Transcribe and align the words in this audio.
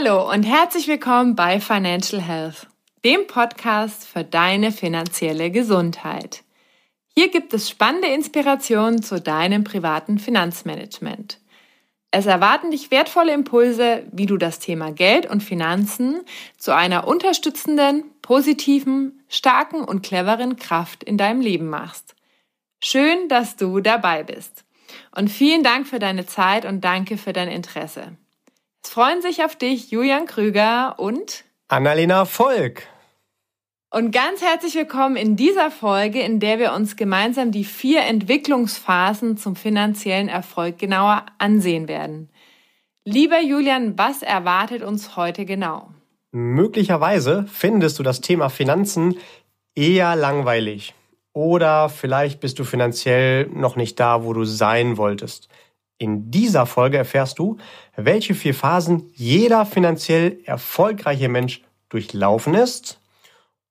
Hallo 0.00 0.30
und 0.30 0.44
herzlich 0.44 0.86
willkommen 0.86 1.34
bei 1.34 1.58
Financial 1.58 2.22
Health, 2.22 2.68
dem 3.04 3.26
Podcast 3.26 4.06
für 4.06 4.22
deine 4.22 4.70
finanzielle 4.70 5.50
Gesundheit. 5.50 6.44
Hier 7.16 7.32
gibt 7.32 7.52
es 7.52 7.68
spannende 7.68 8.06
Inspirationen 8.06 9.02
zu 9.02 9.20
deinem 9.20 9.64
privaten 9.64 10.20
Finanzmanagement. 10.20 11.40
Es 12.12 12.26
erwarten 12.26 12.70
dich 12.70 12.92
wertvolle 12.92 13.32
Impulse, 13.32 14.04
wie 14.12 14.26
du 14.26 14.36
das 14.36 14.60
Thema 14.60 14.92
Geld 14.92 15.28
und 15.28 15.42
Finanzen 15.42 16.20
zu 16.58 16.72
einer 16.72 17.08
unterstützenden, 17.08 18.04
positiven, 18.22 19.24
starken 19.28 19.82
und 19.82 20.02
cleveren 20.02 20.54
Kraft 20.54 21.02
in 21.02 21.18
deinem 21.18 21.40
Leben 21.40 21.68
machst. 21.70 22.14
Schön, 22.80 23.28
dass 23.28 23.56
du 23.56 23.80
dabei 23.80 24.22
bist. 24.22 24.64
Und 25.16 25.28
vielen 25.28 25.64
Dank 25.64 25.88
für 25.88 25.98
deine 25.98 26.24
Zeit 26.24 26.66
und 26.66 26.84
danke 26.84 27.18
für 27.18 27.32
dein 27.32 27.48
Interesse. 27.48 28.16
Es 28.82 28.90
freuen 28.90 29.20
sich 29.22 29.44
auf 29.44 29.56
dich 29.56 29.90
Julian 29.90 30.26
Krüger 30.26 30.94
und 30.98 31.44
Annalena 31.68 32.24
Volk. 32.24 32.84
Und 33.90 34.12
ganz 34.12 34.42
herzlich 34.42 34.74
willkommen 34.74 35.16
in 35.16 35.36
dieser 35.36 35.70
Folge, 35.70 36.20
in 36.20 36.40
der 36.40 36.58
wir 36.58 36.72
uns 36.72 36.96
gemeinsam 36.96 37.52
die 37.52 37.64
vier 37.64 38.02
Entwicklungsphasen 38.02 39.36
zum 39.36 39.56
finanziellen 39.56 40.28
Erfolg 40.28 40.78
genauer 40.78 41.26
ansehen 41.38 41.88
werden. 41.88 42.30
Lieber 43.04 43.40
Julian, 43.40 43.98
was 43.98 44.22
erwartet 44.22 44.82
uns 44.82 45.16
heute 45.16 45.44
genau? 45.44 45.88
Möglicherweise 46.30 47.46
findest 47.50 47.98
du 47.98 48.02
das 48.02 48.20
Thema 48.20 48.48
Finanzen 48.50 49.16
eher 49.74 50.14
langweilig. 50.16 50.94
Oder 51.32 51.88
vielleicht 51.88 52.40
bist 52.40 52.58
du 52.58 52.64
finanziell 52.64 53.46
noch 53.46 53.76
nicht 53.76 53.98
da, 53.98 54.24
wo 54.24 54.32
du 54.32 54.44
sein 54.44 54.96
wolltest. 54.96 55.48
In 55.98 56.30
dieser 56.30 56.64
Folge 56.64 56.96
erfährst 56.96 57.40
du, 57.40 57.58
welche 57.96 58.34
vier 58.34 58.54
Phasen 58.54 59.10
jeder 59.14 59.66
finanziell 59.66 60.38
erfolgreiche 60.44 61.28
Mensch 61.28 61.62
durchlaufen 61.88 62.54
ist 62.54 63.00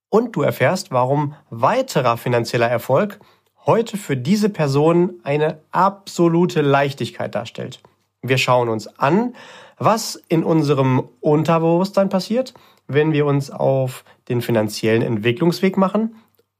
und 0.09 0.35
du 0.35 0.41
erfährst, 0.41 0.91
warum 0.91 1.35
weiterer 1.49 2.17
finanzieller 2.17 2.67
Erfolg 2.67 3.19
heute 3.65 3.97
für 3.97 4.17
diese 4.17 4.49
Person 4.49 5.19
eine 5.23 5.59
absolute 5.71 6.61
Leichtigkeit 6.61 7.33
darstellt. 7.33 7.81
Wir 8.21 8.37
schauen 8.37 8.67
uns 8.67 8.87
an, 8.99 9.33
was 9.77 10.21
in 10.27 10.43
unserem 10.43 11.07
Unterbewusstsein 11.21 12.09
passiert, 12.09 12.53
wenn 12.87 13.13
wir 13.13 13.25
uns 13.25 13.51
auf 13.51 14.03
den 14.27 14.41
finanziellen 14.41 15.01
Entwicklungsweg 15.01 15.77
machen 15.77 16.15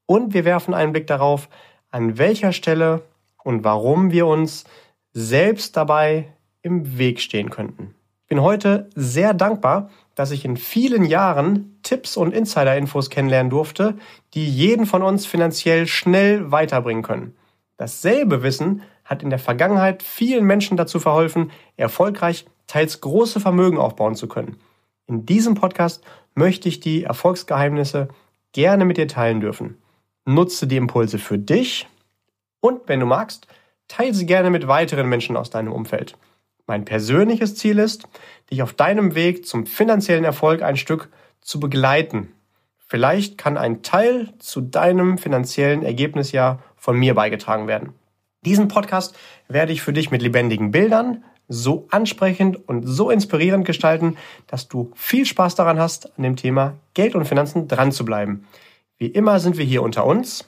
und 0.06 0.34
wir 0.34 0.46
werfen 0.46 0.74
einen 0.74 0.94
Blick 0.94 1.08
darauf, 1.08 1.50
an 1.90 2.18
welcher 2.18 2.54
Stelle 2.54 3.02
und 3.44 3.64
warum 3.64 4.12
wir 4.12 4.28
uns 4.28 4.66
selbst 5.20 5.76
dabei 5.76 6.32
im 6.62 7.00
Weg 7.00 7.20
stehen 7.22 7.50
könnten. 7.50 7.96
Ich 8.22 8.30
bin 8.30 8.44
heute 8.44 8.88
sehr 8.94 9.34
dankbar, 9.34 9.90
dass 10.14 10.30
ich 10.30 10.46
in 10.46 10.58
vielen 10.58 11.06
Jahren 11.06 11.80
Tipps 11.82 12.18
und 12.18 12.34
Insider-Infos 12.34 13.10
kennenlernen 13.10 13.50
durfte, 13.50 13.96
die 14.36 14.48
jeden 14.48 14.86
von 14.86 15.02
uns 15.02 15.26
finanziell 15.26 15.88
schnell 15.88 16.52
weiterbringen 16.52 17.02
können. 17.02 17.36
Dasselbe 17.78 18.44
Wissen 18.44 18.84
hat 19.06 19.24
in 19.24 19.32
der 19.32 19.40
Vergangenheit 19.40 20.04
vielen 20.04 20.46
Menschen 20.46 20.78
dazu 20.78 21.00
verholfen, 21.00 21.52
erfolgreich 21.78 22.46
teils 22.68 23.02
große 23.02 23.40
Vermögen 23.40 23.80
aufbauen 23.80 24.14
zu 24.14 24.28
können. 24.28 24.58
In 25.08 25.26
diesem 25.26 25.56
Podcast 25.56 26.04
möchte 26.36 26.70
ich 26.70 26.80
die 26.80 27.06
Erfolgsgeheimnisse 27.06 28.10
gerne 28.52 28.86
mit 28.86 28.98
dir 28.98 29.08
teilen 29.08 29.40
dürfen. 29.40 29.78
Nutze 30.26 30.68
die 30.68 30.78
Impulse 30.78 31.18
für 31.18 31.40
dich 31.40 31.88
und, 32.60 32.82
wenn 32.88 33.00
du 33.00 33.08
magst, 33.08 33.48
Teile 33.88 34.14
sie 34.14 34.26
gerne 34.26 34.50
mit 34.50 34.68
weiteren 34.68 35.08
Menschen 35.08 35.38
aus 35.38 35.50
deinem 35.50 35.72
Umfeld. 35.72 36.18
Mein 36.66 36.84
persönliches 36.84 37.56
Ziel 37.56 37.80
ist, 37.80 38.08
dich 38.52 38.62
auf 38.62 38.74
deinem 38.74 39.16
Weg 39.16 39.46
zum 39.46 39.66
finanziellen 39.66 40.26
Erfolg 40.26 40.62
ein 40.62 40.76
Stück 40.76 41.10
zu 41.40 41.60
begleiten. 41.60 42.34
Vielleicht 42.78 43.38
kann 43.38 43.58
ein 43.58 43.84
Teil 43.84 44.34
zu 44.40 44.62
deinem 44.62 45.18
finanziellen 45.18 45.84
Ergebnis 45.84 46.32
ja 46.32 46.60
von 46.76 46.98
mir 46.98 47.16
beigetragen 47.16 47.68
werden. 47.68 47.94
Diesen 48.46 48.68
Podcast 48.68 49.16
werde 49.48 49.74
ich 49.74 49.82
für 49.82 49.94
dich 49.94 50.12
mit 50.12 50.22
lebendigen 50.22 50.72
Bildern 50.72 51.24
so 51.48 51.88
ansprechend 51.92 52.68
und 52.68 52.84
so 52.84 53.10
inspirierend 53.10 53.66
gestalten, 53.66 54.18
dass 54.48 54.68
du 54.68 54.92
viel 54.96 55.26
Spaß 55.26 55.56
daran 55.56 55.80
hast, 55.80 56.18
an 56.18 56.24
dem 56.24 56.36
Thema 56.36 56.76
Geld 56.94 57.16
und 57.16 57.26
Finanzen 57.26 57.68
dran 57.68 57.92
zu 57.92 58.04
bleiben. 58.04 58.46
Wie 58.98 59.08
immer 59.08 59.40
sind 59.40 59.58
wir 59.58 59.66
hier 59.66 59.84
unter 59.84 60.06
uns 60.06 60.46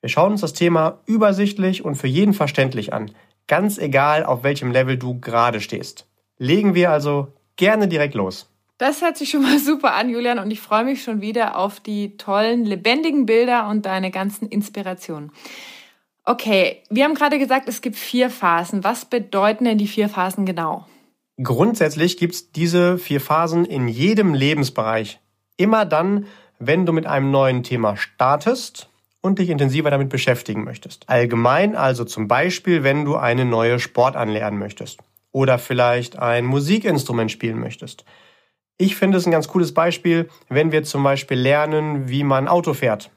wir 0.00 0.08
schauen 0.08 0.32
uns 0.32 0.40
das 0.42 0.52
Thema 0.52 1.00
übersichtlich 1.06 1.84
und 1.84 1.96
für 1.96 2.06
jeden 2.06 2.34
verständlich 2.34 2.92
an, 2.92 3.10
ganz 3.46 3.78
egal, 3.78 4.24
auf 4.24 4.44
welchem 4.44 4.70
Level 4.70 4.96
du 4.96 5.18
gerade 5.18 5.60
stehst. 5.60 6.06
Legen 6.38 6.74
wir 6.74 6.92
also 6.92 7.28
gerne 7.56 7.88
direkt 7.88 8.14
los. 8.14 8.48
Das 8.78 9.02
hört 9.02 9.16
sich 9.16 9.30
schon 9.30 9.42
mal 9.42 9.58
super 9.58 9.94
an, 9.94 10.08
Julian, 10.08 10.38
und 10.38 10.52
ich 10.52 10.60
freue 10.60 10.84
mich 10.84 11.02
schon 11.02 11.20
wieder 11.20 11.58
auf 11.58 11.80
die 11.80 12.16
tollen, 12.16 12.64
lebendigen 12.64 13.26
Bilder 13.26 13.68
und 13.68 13.86
deine 13.86 14.12
ganzen 14.12 14.48
Inspirationen. 14.48 15.32
Okay, 16.24 16.82
wir 16.90 17.04
haben 17.04 17.14
gerade 17.14 17.38
gesagt, 17.38 17.68
es 17.68 17.80
gibt 17.80 17.96
vier 17.96 18.30
Phasen. 18.30 18.84
Was 18.84 19.06
bedeuten 19.06 19.64
denn 19.64 19.78
die 19.78 19.88
vier 19.88 20.08
Phasen 20.08 20.46
genau? 20.46 20.86
Grundsätzlich 21.42 22.18
gibt 22.18 22.34
es 22.34 22.52
diese 22.52 22.98
vier 22.98 23.20
Phasen 23.20 23.64
in 23.64 23.88
jedem 23.88 24.34
Lebensbereich. 24.34 25.20
Immer 25.56 25.84
dann, 25.84 26.26
wenn 26.58 26.86
du 26.86 26.92
mit 26.92 27.06
einem 27.06 27.30
neuen 27.30 27.62
Thema 27.62 27.96
startest 27.96 28.88
und 29.20 29.38
dich 29.38 29.50
intensiver 29.50 29.90
damit 29.90 30.08
beschäftigen 30.08 30.64
möchtest. 30.64 31.08
Allgemein 31.08 31.76
also 31.76 32.04
zum 32.04 32.28
Beispiel, 32.28 32.84
wenn 32.84 33.04
du 33.04 33.16
eine 33.16 33.44
neue 33.44 33.80
Sportart 33.80 34.28
lernen 34.28 34.58
möchtest 34.58 35.00
oder 35.32 35.58
vielleicht 35.58 36.18
ein 36.18 36.44
Musikinstrument 36.44 37.30
spielen 37.30 37.58
möchtest. 37.58 38.04
Ich 38.78 38.96
finde 38.96 39.18
es 39.18 39.26
ein 39.26 39.32
ganz 39.32 39.48
cooles 39.48 39.74
Beispiel, 39.74 40.28
wenn 40.48 40.70
wir 40.70 40.84
zum 40.84 41.02
Beispiel 41.02 41.38
lernen, 41.38 42.08
wie 42.08 42.22
man 42.22 42.46
Auto 42.46 42.74
fährt. 42.74 43.10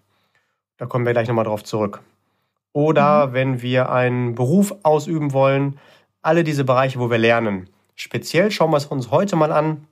Da 0.78 0.88
kommen 0.88 1.06
wir 1.06 1.14
gleich 1.14 1.28
nochmal 1.28 1.46
drauf 1.46 1.64
zurück. 1.64 2.02
Oder 2.74 3.28
mhm. 3.28 3.34
wenn 3.34 3.62
wir 3.62 3.92
einen 3.92 4.34
Beruf 4.34 4.74
ausüben 4.84 5.34
wollen, 5.34 5.80
alle 6.22 6.44
diese 6.44 6.64
Bereiche, 6.64 7.00
wo 7.00 7.10
wir 7.10 7.18
lernen. 7.18 7.70
Speziell 7.96 8.50
schauen 8.50 8.72
wir 8.72 8.78
es 8.78 8.86
uns 8.86 9.12
heute 9.12 9.36
mal 9.36 9.52
an, 9.52 9.86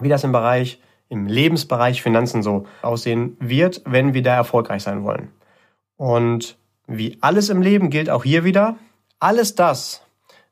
wie 0.00 0.08
das 0.08 0.24
im 0.24 0.32
Bereich, 0.32 0.80
im 1.08 1.26
Lebensbereich 1.26 2.02
Finanzen 2.02 2.42
so 2.42 2.66
aussehen 2.82 3.36
wird, 3.40 3.82
wenn 3.84 4.14
wir 4.14 4.22
da 4.22 4.36
erfolgreich 4.36 4.82
sein 4.82 5.04
wollen. 5.04 5.30
Und 5.96 6.56
wie 6.86 7.18
alles 7.20 7.48
im 7.48 7.62
Leben 7.62 7.90
gilt 7.90 8.10
auch 8.10 8.24
hier 8.24 8.44
wieder, 8.44 8.76
alles 9.18 9.54
das, 9.54 10.02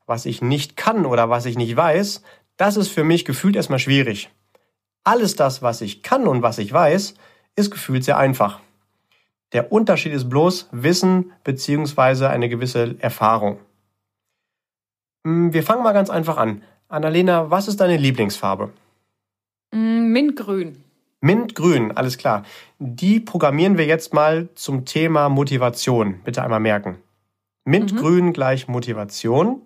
was 0.07 0.27
ich 0.27 0.43
nicht 0.43 0.77
kann 0.77 1.07
oder 1.07 1.31
was 1.31 1.47
ich 1.47 1.57
nicht 1.57 1.77
weiß, 1.77 2.23
das 2.57 2.77
ist 2.77 2.89
für 2.89 3.05
mich 3.05 3.25
gefühlt 3.25 3.57
erstmal 3.57 3.79
schwierig. 3.79 4.31
Alles 5.03 5.37
das, 5.37 5.63
was 5.63 5.81
ich 5.81 6.03
kann 6.03 6.27
und 6.27 6.43
was 6.43 6.59
ich 6.59 6.73
weiß, 6.73 7.15
ist 7.57 7.71
gefühlt 7.71 8.05
sehr 8.05 8.17
einfach. 8.17 8.61
Der 9.53 9.71
Unterschied 9.71 10.13
ist 10.13 10.29
bloß 10.29 10.69
Wissen 10.73 11.33
beziehungsweise 11.45 12.31
eine 12.31 12.49
gewisse 12.49 12.97
Erfahrung. 13.01 13.61
Hm, 15.25 15.53
wir 15.53 15.63
fangen 15.63 15.83
mal 15.83 15.93
ganz 15.93 16.11
einfach 16.11 16.37
an. 16.37 16.63
Annalena, 16.89 17.51
was 17.51 17.69
ist 17.69 17.81
deine 17.81 17.97
Lieblingsfarbe? 17.97 18.73
Mm, 19.73 20.13
Mintgrün. 20.13 20.84
Mintgrün, 21.25 21.91
alles 21.93 22.19
klar. 22.19 22.43
Die 22.79 23.19
programmieren 23.19 23.79
wir 23.79 23.87
jetzt 23.87 24.13
mal 24.13 24.51
zum 24.57 24.85
Thema 24.85 25.31
Motivation. 25.31 26.21
Bitte 26.23 26.43
einmal 26.43 26.61
merken. 26.61 26.99
Mintgrün 27.65 28.27
mhm. 28.27 28.33
gleich 28.35 28.69
Motivation. 28.69 29.63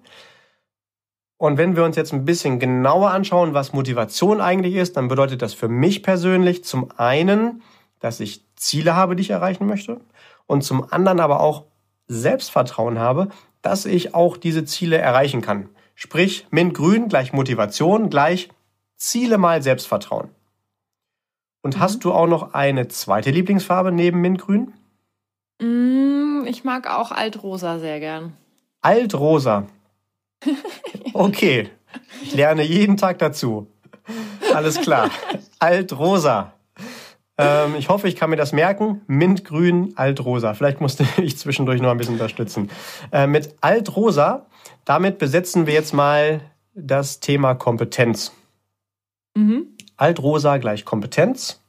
Und 1.37 1.59
wenn 1.59 1.75
wir 1.75 1.83
uns 1.83 1.97
jetzt 1.97 2.13
ein 2.13 2.25
bisschen 2.25 2.61
genauer 2.61 3.11
anschauen, 3.11 3.55
was 3.55 3.73
Motivation 3.73 4.41
eigentlich 4.41 4.77
ist, 4.77 4.97
dann 4.97 5.09
bedeutet 5.09 5.43
das 5.43 5.53
für 5.53 5.67
mich 5.67 6.05
persönlich 6.05 6.63
zum 6.63 6.93
einen, 6.97 7.65
dass 7.99 8.21
ich 8.21 8.45
Ziele 8.55 8.95
habe, 8.95 9.17
die 9.17 9.23
ich 9.23 9.31
erreichen 9.31 9.67
möchte, 9.67 10.01
und 10.47 10.63
zum 10.63 10.93
anderen 10.93 11.19
aber 11.19 11.41
auch 11.41 11.65
Selbstvertrauen 12.07 13.01
habe, 13.01 13.31
dass 13.63 13.85
ich 13.85 14.15
auch 14.15 14.37
diese 14.37 14.65
Ziele 14.65 14.99
erreichen 14.99 15.41
kann. 15.41 15.69
Sprich, 15.97 16.47
Mintgrün 16.53 17.09
gleich 17.09 17.33
Motivation 17.33 18.11
gleich 18.11 18.49
Ziele 18.97 19.39
mal 19.39 19.61
Selbstvertrauen. 19.61 20.29
Und 21.63 21.77
mhm. 21.77 21.81
hast 21.81 22.05
du 22.05 22.13
auch 22.13 22.27
noch 22.27 22.55
eine 22.55 22.89
zweite 22.89 23.31
Lieblingsfarbe 23.31 23.93
neben 23.93 24.21
Mintgrün? 24.21 24.73
Mm, 25.61 26.45
ich 26.47 26.65
mag 26.65 26.89
auch 26.89 27.11
Altrosa 27.13 27.79
sehr 27.79 28.01
gern. 28.01 28.35
Altrosa. 28.81 29.67
Okay, 31.15 31.71
ich 32.23 32.35
lerne 32.35 32.63
jeden 32.63 32.97
Tag 32.97 33.19
dazu. 33.19 33.67
Alles 34.55 34.81
klar. 34.81 35.11
Altrosa. 35.59 36.53
Ähm, 37.39 37.77
ich 37.77 37.89
hoffe, 37.89 38.09
ich 38.09 38.17
kann 38.17 38.31
mir 38.31 38.37
das 38.37 38.53
merken. 38.53 39.03
Mintgrün, 39.07 39.93
Altrosa. 39.97 40.55
Vielleicht 40.55 40.81
musste 40.81 41.07
ich 41.23 41.39
zwischendurch 41.39 41.81
noch 41.81 41.91
ein 41.91 41.97
bisschen 41.97 42.15
unterstützen. 42.15 42.71
Äh, 43.13 43.27
mit 43.27 43.55
Altrosa, 43.61 44.47
damit 44.85 45.19
besetzen 45.19 45.67
wir 45.67 45.75
jetzt 45.75 45.95
mal 45.95 46.41
das 46.75 47.21
Thema 47.21 47.55
Kompetenz. 47.55 48.33
Mhm. 49.37 49.69
Altrosa 49.99 50.57
gleich 50.57 50.87
Kompetenz. 50.87 51.63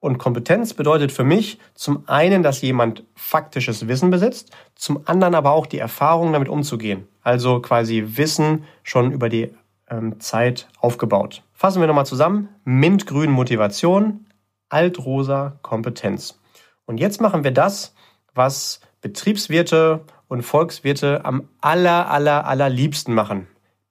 Und 0.00 0.18
Kompetenz 0.18 0.74
bedeutet 0.74 1.12
für 1.12 1.22
mich 1.22 1.58
zum 1.74 2.04
einen, 2.08 2.42
dass 2.42 2.60
jemand 2.60 3.04
faktisches 3.14 3.86
Wissen 3.86 4.10
besitzt, 4.10 4.50
zum 4.74 5.02
anderen 5.06 5.34
aber 5.34 5.52
auch 5.52 5.66
die 5.66 5.78
Erfahrung 5.78 6.32
damit 6.32 6.48
umzugehen. 6.48 7.06
Also 7.22 7.60
quasi 7.60 8.04
Wissen 8.16 8.64
schon 8.82 9.12
über 9.12 9.28
die 9.28 9.54
ähm, 9.88 10.18
Zeit 10.18 10.68
aufgebaut. 10.80 11.42
Fassen 11.52 11.80
wir 11.80 11.86
nochmal 11.86 12.06
zusammen. 12.06 12.48
Mintgrün 12.64 13.30
Motivation, 13.30 14.26
altrosa 14.68 15.58
Kompetenz. 15.62 16.40
Und 16.86 16.98
jetzt 16.98 17.20
machen 17.20 17.44
wir 17.44 17.52
das, 17.52 17.94
was 18.34 18.80
Betriebswirte 19.02 20.00
und 20.26 20.42
Volkswirte 20.42 21.24
am 21.24 21.48
aller, 21.60 22.10
aller, 22.10 22.46
allerliebsten 22.46 23.14
machen. 23.14 23.46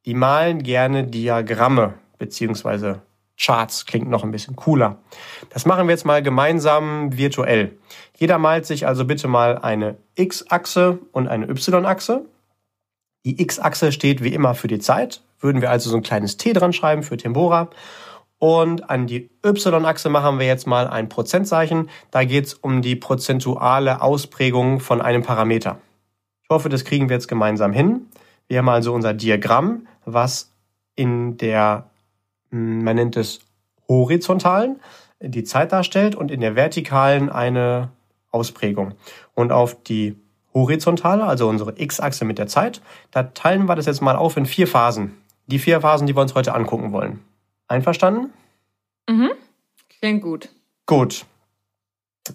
Die 0.06 0.14
malen 0.14 0.64
gerne 0.64 1.06
Diagramme 1.06 1.94
beziehungsweise 2.18 3.02
Charts. 3.42 3.86
Klingt 3.86 4.10
noch 4.10 4.24
ein 4.24 4.32
bisschen 4.32 4.56
cooler. 4.56 4.98
Das 5.50 5.66
machen 5.66 5.88
wir 5.88 5.92
jetzt 5.92 6.06
mal 6.06 6.22
gemeinsam 6.22 7.18
virtuell. 7.18 7.78
Jeder 8.18 8.38
malt 8.38 8.66
sich 8.66 8.86
also 8.86 9.06
bitte 9.06 9.28
mal 9.28 9.58
eine 9.58 9.98
X-Achse 10.16 11.00
und 11.12 11.28
eine 11.28 11.50
Y-Achse. 11.50 12.26
Die 13.26 13.42
X-Achse 13.42 13.92
steht 13.92 14.24
wie 14.24 14.34
immer 14.34 14.56
für 14.56 14.68
die 14.68 14.80
Zeit. 14.80 15.22
Würden 15.40 15.62
wir 15.62 15.72
also 15.72 15.90
so 15.90 15.96
ein 15.96 16.04
kleines 16.04 16.38
T 16.38 16.54
dran 16.54 16.74
schreiben 16.74 17.04
für 17.04 17.18
Tempora. 17.18 17.70
Und 18.38 18.90
an 18.90 19.06
die 19.06 19.30
Y-Achse 19.46 20.10
machen 20.10 20.40
wir 20.40 20.48
jetzt 20.48 20.66
mal 20.66 20.88
ein 20.88 21.10
Prozentzeichen. 21.10 21.90
Da 22.10 22.24
geht 22.24 22.48
es 22.48 22.54
um 22.56 22.82
die 22.82 22.96
prozentuale 22.96 24.02
Ausprägung 24.02 24.80
von 24.80 25.00
einem 25.02 25.22
Parameter. 25.22 25.78
Ich 26.44 26.50
hoffe, 26.50 26.70
das 26.70 26.84
kriegen 26.84 27.10
wir 27.10 27.16
jetzt 27.16 27.28
gemeinsam 27.28 27.72
hin. 27.72 28.08
Wir 28.48 28.58
haben 28.58 28.70
also 28.70 28.94
unser 28.94 29.14
Diagramm, 29.14 29.88
was 30.06 30.52
in 30.96 31.38
der, 31.38 31.91
man 32.52 32.96
nennt 32.96 33.18
es 33.18 33.40
horizontalen, 33.88 34.80
die 35.20 35.44
Zeit 35.44 35.72
darstellt 35.72 36.16
und 36.16 36.32
in 36.32 36.42
der 36.42 36.56
vertikalen 36.56 37.30
eine 37.30 37.90
Ausprägung. 38.32 38.94
Und 39.34 39.52
auf 39.52 39.82
die 39.84 40.16
horizontale, 40.54 41.24
also 41.24 41.48
unsere 41.48 41.80
X-Achse 41.80 42.26
mit 42.26 42.38
der 42.38 42.48
Zeit, 42.48 42.82
da 43.12 43.24
teilen 43.24 43.68
wir 43.68 43.76
das 43.76 43.86
jetzt 43.86 44.02
mal 44.02 44.16
auf 44.16 44.38
in 44.38 44.46
vier 44.46 44.68
Phasen. 44.68 45.18
Die 45.48 45.60
vier 45.60 45.82
Phasen, 45.82 46.08
die 46.08 46.16
wir 46.16 46.22
uns 46.22 46.36
heute 46.36 46.54
angucken 46.54 46.92
wollen. 46.92 47.20
Einverstanden? 47.68 48.32
Mhm. 49.10 49.32
Klingt 50.00 50.22
gut. 50.22 50.50
Gut. 50.86 51.26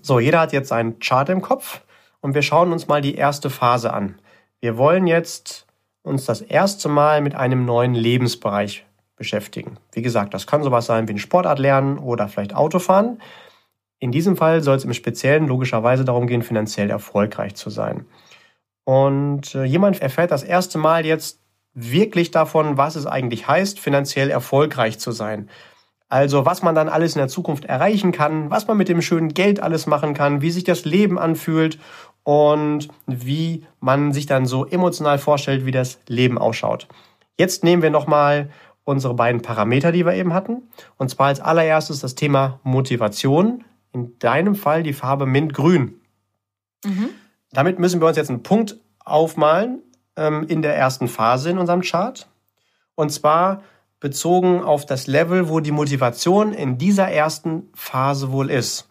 So, 0.03 0.19
jeder 0.19 0.41
hat 0.41 0.53
jetzt 0.53 0.73
einen 0.73 0.99
Chart 0.99 1.29
im 1.29 1.43
Kopf 1.43 1.83
und 2.21 2.35
wir 2.35 2.43
schauen 2.43 2.73
uns 2.73 2.89
mal 2.89 3.01
die 3.03 3.15
erste 3.15 3.51
Phase 3.51 3.93
an. 3.93 4.19
Wir 4.61 4.77
wollen 4.79 5.07
jetzt 5.07 5.67
uns 6.03 6.25
das 6.25 6.41
erste 6.41 6.89
Mal 6.89 7.21
mit 7.21 7.35
einem 7.35 7.65
neuen 7.65 7.95
Lebensbereich 7.95 8.86
beschäftigen. 9.17 9.79
Wie 9.93 10.03
gesagt, 10.03 10.35
das 10.35 10.47
kann 10.47 10.63
sowas 10.63 10.87
sein 10.87 11.09
wie 11.09 11.13
ein 11.13 11.19
Sportart 11.19 11.59
lernen 11.59 11.99
oder 11.99 12.29
vielleicht 12.29 12.55
Autofahren. 12.55 13.21
In 13.99 14.13
diesem 14.13 14.37
Fall 14.37 14.63
soll 14.63 14.77
es 14.77 14.85
im 14.85 14.93
Speziellen 14.93 15.47
logischerweise 15.47 16.05
darum 16.05 16.27
gehen, 16.27 16.43
finanziell 16.43 16.91
erfolgreich 16.91 17.55
zu 17.55 17.71
sein. 17.71 18.07
Und 18.85 19.55
äh, 19.55 19.65
jemand 19.65 20.01
erfährt 20.01 20.31
das 20.31 20.43
erste 20.43 20.79
Mal 20.79 21.07
jetzt 21.07 21.41
wirklich 21.75 22.31
davon, 22.31 22.77
was 22.77 22.97
es 22.97 23.07
eigentlich 23.07 23.49
heißt, 23.49 23.81
finanziell 23.81 24.31
erfolgreich 24.31 24.99
zu 24.99 25.13
sein. 25.13 25.49
Also 26.09 26.47
was 26.47 26.63
man 26.63 26.75
dann 26.75 26.89
alles 26.89 27.15
in 27.15 27.19
der 27.19 27.29
Zukunft 27.29 27.65
erreichen 27.65 28.13
kann, 28.13 28.51
was 28.51 28.67
man 28.67 28.77
mit 28.77 28.89
dem 28.89 29.03
schönen 29.03 29.35
Geld 29.35 29.61
alles 29.61 29.87
machen 29.87 30.15
kann, 30.15 30.41
wie 30.41 30.51
sich 30.51 30.65
das 30.65 30.85
Leben 30.85 31.19
anfühlt 31.19 31.79
und 32.23 32.89
wie 33.07 33.67
man 33.81 34.13
sich 34.13 34.27
dann 34.27 34.47
so 34.47 34.67
emotional 34.67 35.19
vorstellt, 35.19 35.67
wie 35.67 35.73
das 35.73 35.99
Leben 36.07 36.39
ausschaut. 36.39 36.87
Jetzt 37.39 37.65
nehmen 37.65 37.83
wir 37.83 37.91
nochmal 37.91 38.51
unsere 38.87 39.15
beiden 39.15 39.43
Parameter, 39.43 39.93
die 39.93 40.07
wir 40.07 40.15
eben 40.15 40.33
hatten. 40.33 40.63
Und 40.97 41.11
zwar 41.11 41.27
als 41.27 41.41
allererstes 41.41 42.01
das 42.01 42.15
Thema 42.15 42.61
Motivation 42.63 43.65
in 43.93 44.19
deinem 44.21 44.55
Fall 44.55 44.83
die 44.83 44.93
Farbe 44.93 45.27
Mintgrün. 45.27 46.01
Mhm. 46.85 47.11
Damit 47.53 47.79
müssen 47.79 48.01
wir 48.01 48.07
uns 48.07 48.17
jetzt 48.17 48.31
einen 48.31 48.45
Punkt 48.45 48.77
aufmalen 49.05 49.83
ähm, 50.17 50.47
in 50.49 50.63
der 50.63 50.77
ersten 50.77 51.09
Phase 51.09 51.51
in 51.51 51.59
unserem 51.59 51.83
Chart. 51.83 52.29
Und 52.95 53.11
zwar 53.11 53.63
bezogen 53.99 54.63
auf 54.63 54.87
das 54.87 55.09
Level, 55.09 55.49
wo 55.49 55.59
die 55.59 55.73
Motivation 55.73 56.53
in 56.53 56.79
dieser 56.79 57.09
ersten 57.09 57.69
Phase 57.75 58.31
wohl 58.31 58.51
ist. 58.51 58.89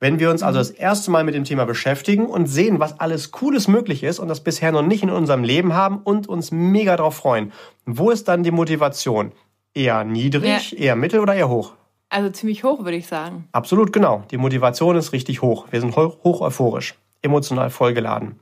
Wenn 0.00 0.20
wir 0.20 0.30
uns 0.30 0.44
also 0.44 0.58
das 0.58 0.70
erste 0.70 1.10
Mal 1.10 1.24
mit 1.24 1.34
dem 1.34 1.42
Thema 1.42 1.64
beschäftigen 1.64 2.26
und 2.26 2.46
sehen, 2.46 2.78
was 2.78 3.00
alles 3.00 3.32
Cooles 3.32 3.66
möglich 3.66 4.04
ist 4.04 4.20
und 4.20 4.28
das 4.28 4.44
bisher 4.44 4.70
noch 4.70 4.82
nicht 4.82 5.02
in 5.02 5.10
unserem 5.10 5.42
Leben 5.42 5.74
haben 5.74 5.98
und 5.98 6.28
uns 6.28 6.52
mega 6.52 6.96
darauf 6.96 7.16
freuen, 7.16 7.52
wo 7.84 8.10
ist 8.10 8.28
dann 8.28 8.44
die 8.44 8.52
Motivation? 8.52 9.32
Eher 9.74 10.04
niedrig, 10.04 10.70
ja. 10.72 10.78
eher 10.78 10.96
mittel 10.96 11.18
oder 11.18 11.34
eher 11.34 11.48
hoch? 11.48 11.72
Also 12.10 12.30
ziemlich 12.30 12.62
hoch, 12.62 12.84
würde 12.84 12.96
ich 12.96 13.08
sagen. 13.08 13.48
Absolut, 13.50 13.92
genau. 13.92 14.22
Die 14.30 14.38
Motivation 14.38 14.96
ist 14.96 15.12
richtig 15.12 15.42
hoch. 15.42 15.66
Wir 15.70 15.80
sind 15.80 15.96
hoch 15.96 16.40
euphorisch, 16.40 16.94
emotional 17.22 17.68
vollgeladen. 17.68 18.38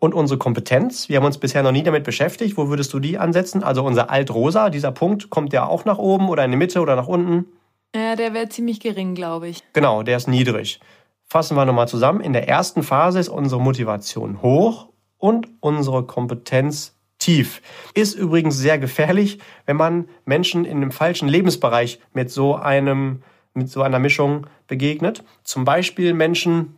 Und 0.00 0.12
unsere 0.12 0.38
Kompetenz, 0.38 1.08
wir 1.08 1.16
haben 1.16 1.24
uns 1.24 1.38
bisher 1.38 1.62
noch 1.62 1.72
nie 1.72 1.84
damit 1.84 2.04
beschäftigt. 2.04 2.56
Wo 2.56 2.68
würdest 2.68 2.92
du 2.92 2.98
die 2.98 3.16
ansetzen? 3.16 3.62
Also 3.62 3.84
unser 3.84 4.10
Alt-Rosa, 4.10 4.70
dieser 4.70 4.92
Punkt, 4.92 5.30
kommt 5.30 5.52
der 5.52 5.68
auch 5.68 5.84
nach 5.84 5.98
oben 5.98 6.28
oder 6.28 6.44
in 6.44 6.50
die 6.50 6.56
Mitte 6.56 6.80
oder 6.80 6.96
nach 6.96 7.06
unten? 7.06 7.46
Ja, 7.94 8.16
der 8.16 8.34
wäre 8.34 8.48
ziemlich 8.48 8.80
gering, 8.80 9.14
glaube 9.14 9.48
ich. 9.48 9.62
Genau, 9.72 10.02
der 10.02 10.16
ist 10.16 10.26
niedrig. 10.26 10.80
Fassen 11.26 11.56
wir 11.56 11.64
nochmal 11.64 11.88
zusammen. 11.88 12.20
In 12.20 12.32
der 12.32 12.48
ersten 12.48 12.82
Phase 12.82 13.20
ist 13.20 13.28
unsere 13.28 13.60
Motivation 13.60 14.42
hoch 14.42 14.88
und 15.18 15.48
unsere 15.60 16.04
Kompetenz 16.04 16.96
tief. 17.18 17.62
Ist 17.94 18.14
übrigens 18.14 18.58
sehr 18.58 18.78
gefährlich, 18.78 19.38
wenn 19.64 19.76
man 19.76 20.08
Menschen 20.24 20.64
in 20.64 20.78
einem 20.78 20.90
falschen 20.90 21.28
Lebensbereich 21.28 22.00
mit 22.12 22.30
so 22.30 22.56
einem, 22.56 23.22
mit 23.54 23.70
so 23.70 23.82
einer 23.82 23.98
Mischung 23.98 24.46
begegnet. 24.66 25.22
Zum 25.44 25.64
Beispiel 25.64 26.14
Menschen, 26.14 26.76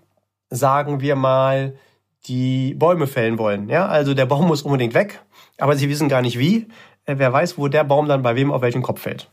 sagen 0.51 1.01
wir 1.01 1.17
mal, 1.17 1.77
die 2.27 2.75
Bäume 2.75 3.07
fällen 3.07 3.39
wollen. 3.39 3.69
Ja, 3.69 3.87
also 3.87 4.15
der 4.15 4.27
Baum 4.27 4.47
muss 4.47 4.63
unbedingt 4.63 4.95
weg, 4.95 5.21
aber 5.59 5.77
sie 5.77 5.89
wissen 5.89 6.09
gar 6.09 6.23
nicht 6.23 6.39
wie. 6.39 6.67
Äh, 7.07 7.15
wer 7.19 7.33
weiß, 7.33 7.57
wo 7.57 7.69
der 7.69 7.85
Baum 7.85 8.07
dann 8.07 8.23
bei 8.23 8.37
wem 8.37 8.53
auf 8.53 8.63
welchen 8.63 8.83
Kopf 8.83 9.01
fällt. 9.01 9.31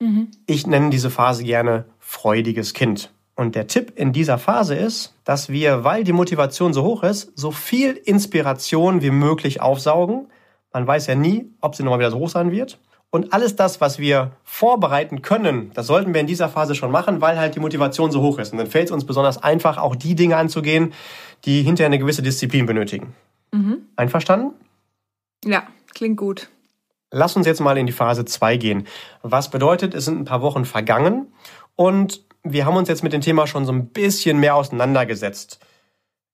Mhm. 0.00 0.30
Ich 0.46 0.66
nenne 0.66 0.90
diese 0.90 1.10
Phase 1.10 1.44
gerne 1.44 1.86
freudiges 1.98 2.74
Kind. 2.74 3.12
Und 3.34 3.54
der 3.54 3.66
Tipp 3.66 3.92
in 3.96 4.12
dieser 4.12 4.38
Phase 4.38 4.74
ist, 4.74 5.14
dass 5.24 5.50
wir, 5.50 5.84
weil 5.84 6.04
die 6.04 6.14
Motivation 6.14 6.72
so 6.72 6.82
hoch 6.82 7.02
ist, 7.02 7.32
so 7.34 7.50
viel 7.50 7.92
Inspiration 7.92 9.02
wie 9.02 9.10
möglich 9.10 9.60
aufsaugen. 9.60 10.28
Man 10.72 10.86
weiß 10.86 11.06
ja 11.06 11.14
nie, 11.14 11.50
ob 11.60 11.74
sie 11.74 11.82
nochmal 11.82 11.98
wieder 11.98 12.10
so 12.10 12.18
hoch 12.18 12.30
sein 12.30 12.50
wird. 12.50 12.78
Und 13.10 13.32
alles 13.32 13.54
das, 13.54 13.80
was 13.80 13.98
wir 13.98 14.32
vorbereiten 14.42 15.22
können, 15.22 15.70
das 15.74 15.86
sollten 15.86 16.12
wir 16.12 16.20
in 16.20 16.26
dieser 16.26 16.48
Phase 16.48 16.74
schon 16.74 16.90
machen, 16.90 17.20
weil 17.20 17.38
halt 17.38 17.54
die 17.54 17.60
Motivation 17.60 18.10
so 18.10 18.20
hoch 18.20 18.38
ist. 18.38 18.52
Und 18.52 18.58
dann 18.58 18.66
fällt 18.66 18.86
es 18.86 18.90
uns 18.90 19.04
besonders 19.04 19.42
einfach, 19.42 19.78
auch 19.78 19.96
die 19.96 20.14
Dinge 20.14 20.36
anzugehen, 20.36 20.92
die 21.44 21.62
hinterher 21.62 21.86
eine 21.86 21.98
gewisse 21.98 22.22
Disziplin 22.22 22.66
benötigen. 22.66 23.14
Mhm. 23.52 23.82
Einverstanden? 23.96 24.54
Ja, 25.44 25.66
klingt 25.94 26.16
gut. 26.16 26.48
Lass 27.10 27.36
uns 27.36 27.46
jetzt 27.46 27.60
mal 27.60 27.78
in 27.78 27.86
die 27.86 27.92
Phase 27.92 28.24
2 28.24 28.56
gehen. 28.56 28.86
Was 29.22 29.50
bedeutet, 29.50 29.94
es 29.94 30.04
sind 30.04 30.18
ein 30.18 30.24
paar 30.24 30.42
Wochen 30.42 30.64
vergangen 30.64 31.32
und 31.76 32.24
wir 32.42 32.64
haben 32.64 32.76
uns 32.76 32.88
jetzt 32.88 33.02
mit 33.02 33.12
dem 33.12 33.20
Thema 33.20 33.46
schon 33.46 33.64
so 33.64 33.72
ein 33.72 33.88
bisschen 33.88 34.38
mehr 34.38 34.54
auseinandergesetzt. 34.54 35.60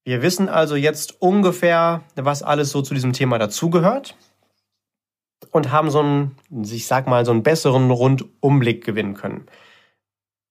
Wir 0.03 0.21
wissen 0.21 0.49
also 0.49 0.75
jetzt 0.75 1.21
ungefähr, 1.21 2.01
was 2.15 2.43
alles 2.43 2.71
so 2.71 2.81
zu 2.81 2.93
diesem 2.93 3.13
Thema 3.13 3.39
dazugehört 3.39 4.15
und 5.51 5.71
haben 5.71 5.89
so 5.89 5.99
einen, 5.99 6.35
ich 6.63 6.87
sag 6.87 7.07
mal, 7.07 7.25
so 7.25 7.31
einen 7.31 7.43
besseren 7.43 7.89
Rundumblick 7.89 8.83
gewinnen 8.83 9.13
können. 9.13 9.45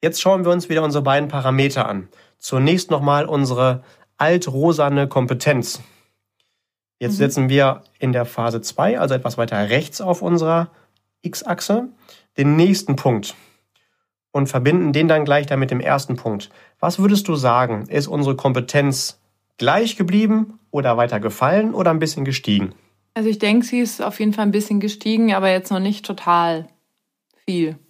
Jetzt 0.02 0.20
schauen 0.20 0.44
wir 0.44 0.52
uns 0.52 0.68
wieder 0.68 0.82
unsere 0.82 1.04
beiden 1.04 1.28
Parameter 1.28 1.88
an. 1.88 2.08
Zunächst 2.38 2.90
nochmal 2.90 3.26
unsere 3.26 3.84
altrosane 4.16 5.06
Kompetenz. 5.06 5.80
Jetzt 7.02 7.14
mhm. 7.14 7.16
setzen 7.16 7.48
wir 7.48 7.82
in 7.98 8.12
der 8.12 8.24
Phase 8.24 8.60
2, 8.60 9.00
also 9.00 9.12
etwas 9.16 9.36
weiter 9.36 9.70
rechts 9.70 10.00
auf 10.00 10.22
unserer 10.22 10.70
X-Achse, 11.22 11.88
den 12.38 12.54
nächsten 12.54 12.94
Punkt 12.94 13.34
und 14.30 14.46
verbinden 14.46 14.92
den 14.92 15.08
dann 15.08 15.24
gleich 15.24 15.46
da 15.46 15.56
mit 15.56 15.72
dem 15.72 15.80
ersten 15.80 16.14
Punkt. 16.14 16.50
Was 16.78 17.00
würdest 17.00 17.26
du 17.26 17.34
sagen? 17.34 17.88
Ist 17.88 18.06
unsere 18.06 18.36
Kompetenz 18.36 19.18
gleich 19.58 19.96
geblieben 19.96 20.60
oder 20.70 20.96
weiter 20.96 21.18
gefallen 21.18 21.74
oder 21.74 21.90
ein 21.90 21.98
bisschen 21.98 22.24
gestiegen? 22.24 22.72
Also 23.14 23.28
ich 23.28 23.40
denke, 23.40 23.66
sie 23.66 23.80
ist 23.80 24.00
auf 24.00 24.20
jeden 24.20 24.32
Fall 24.32 24.46
ein 24.46 24.52
bisschen 24.52 24.78
gestiegen, 24.78 25.34
aber 25.34 25.50
jetzt 25.50 25.72
noch 25.72 25.80
nicht 25.80 26.06
total 26.06 26.68
viel. 27.44 27.80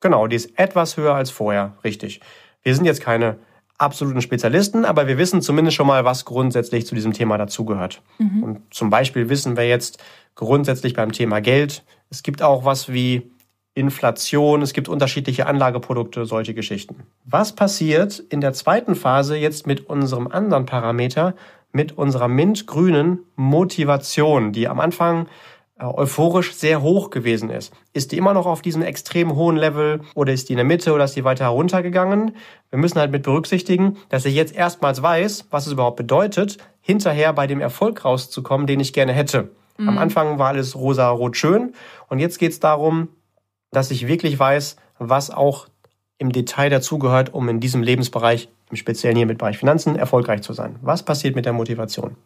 Genau, 0.00 0.26
die 0.26 0.36
ist 0.36 0.58
etwas 0.58 0.96
höher 0.96 1.14
als 1.14 1.30
vorher, 1.30 1.76
richtig. 1.84 2.22
Wir 2.62 2.74
sind 2.74 2.86
jetzt 2.86 3.02
keine 3.02 3.36
absoluten 3.78 4.22
Spezialisten, 4.22 4.84
aber 4.84 5.06
wir 5.06 5.18
wissen 5.18 5.42
zumindest 5.42 5.76
schon 5.76 5.86
mal, 5.86 6.04
was 6.04 6.24
grundsätzlich 6.24 6.86
zu 6.86 6.94
diesem 6.94 7.12
Thema 7.12 7.38
dazugehört. 7.38 8.02
Mhm. 8.18 8.42
Und 8.42 8.74
zum 8.74 8.90
Beispiel 8.90 9.28
wissen 9.28 9.56
wir 9.56 9.68
jetzt 9.68 10.02
grundsätzlich 10.34 10.94
beim 10.94 11.12
Thema 11.12 11.40
Geld, 11.40 11.84
es 12.10 12.22
gibt 12.22 12.42
auch 12.42 12.64
was 12.64 12.92
wie 12.92 13.30
Inflation, 13.74 14.62
es 14.62 14.72
gibt 14.72 14.88
unterschiedliche 14.88 15.46
Anlageprodukte, 15.46 16.24
solche 16.24 16.54
Geschichten. 16.54 17.02
Was 17.24 17.54
passiert 17.54 18.18
in 18.18 18.40
der 18.40 18.54
zweiten 18.54 18.94
Phase 18.94 19.36
jetzt 19.36 19.66
mit 19.66 19.86
unserem 19.88 20.28
anderen 20.28 20.64
Parameter, 20.64 21.34
mit 21.72 21.92
unserer 21.98 22.26
mintgrünen 22.26 23.20
Motivation, 23.36 24.52
die 24.52 24.66
am 24.66 24.80
Anfang 24.80 25.28
euphorisch 25.78 26.54
sehr 26.54 26.80
hoch 26.80 27.10
gewesen 27.10 27.50
ist. 27.50 27.72
Ist 27.92 28.12
die 28.12 28.16
immer 28.16 28.32
noch 28.32 28.46
auf 28.46 28.62
diesem 28.62 28.82
extrem 28.82 29.34
hohen 29.34 29.56
Level 29.56 30.00
oder 30.14 30.32
ist 30.32 30.48
die 30.48 30.54
in 30.54 30.56
der 30.56 30.64
Mitte 30.64 30.92
oder 30.92 31.04
ist 31.04 31.16
die 31.16 31.24
weiter 31.24 31.44
heruntergegangen? 31.44 32.34
Wir 32.70 32.78
müssen 32.78 32.98
halt 32.98 33.10
mit 33.10 33.22
berücksichtigen, 33.22 33.98
dass 34.08 34.24
ich 34.24 34.34
jetzt 34.34 34.54
erstmals 34.54 35.02
weiß, 35.02 35.48
was 35.50 35.66
es 35.66 35.72
überhaupt 35.72 35.96
bedeutet, 35.96 36.56
hinterher 36.80 37.32
bei 37.32 37.46
dem 37.46 37.60
Erfolg 37.60 38.04
rauszukommen, 38.04 38.66
den 38.66 38.80
ich 38.80 38.92
gerne 38.94 39.12
hätte. 39.12 39.50
Mhm. 39.76 39.88
Am 39.90 39.98
Anfang 39.98 40.38
war 40.38 40.48
alles 40.48 40.76
rosa-rot 40.76 41.36
schön 41.36 41.74
und 42.08 42.20
jetzt 42.20 42.38
geht 42.38 42.52
es 42.52 42.60
darum, 42.60 43.08
dass 43.70 43.90
ich 43.90 44.08
wirklich 44.08 44.38
weiß, 44.38 44.76
was 44.98 45.30
auch 45.30 45.68
im 46.18 46.32
Detail 46.32 46.70
dazugehört, 46.70 47.34
um 47.34 47.48
in 47.50 47.60
diesem 47.60 47.82
Lebensbereich, 47.82 48.48
im 48.70 48.76
Speziellen 48.76 49.16
hier 49.16 49.26
mit 49.26 49.36
Bereich 49.36 49.58
Finanzen, 49.58 49.96
erfolgreich 49.96 50.40
zu 50.40 50.54
sein. 50.54 50.76
Was 50.80 51.02
passiert 51.02 51.36
mit 51.36 51.44
der 51.44 51.52
Motivation? 51.52 52.16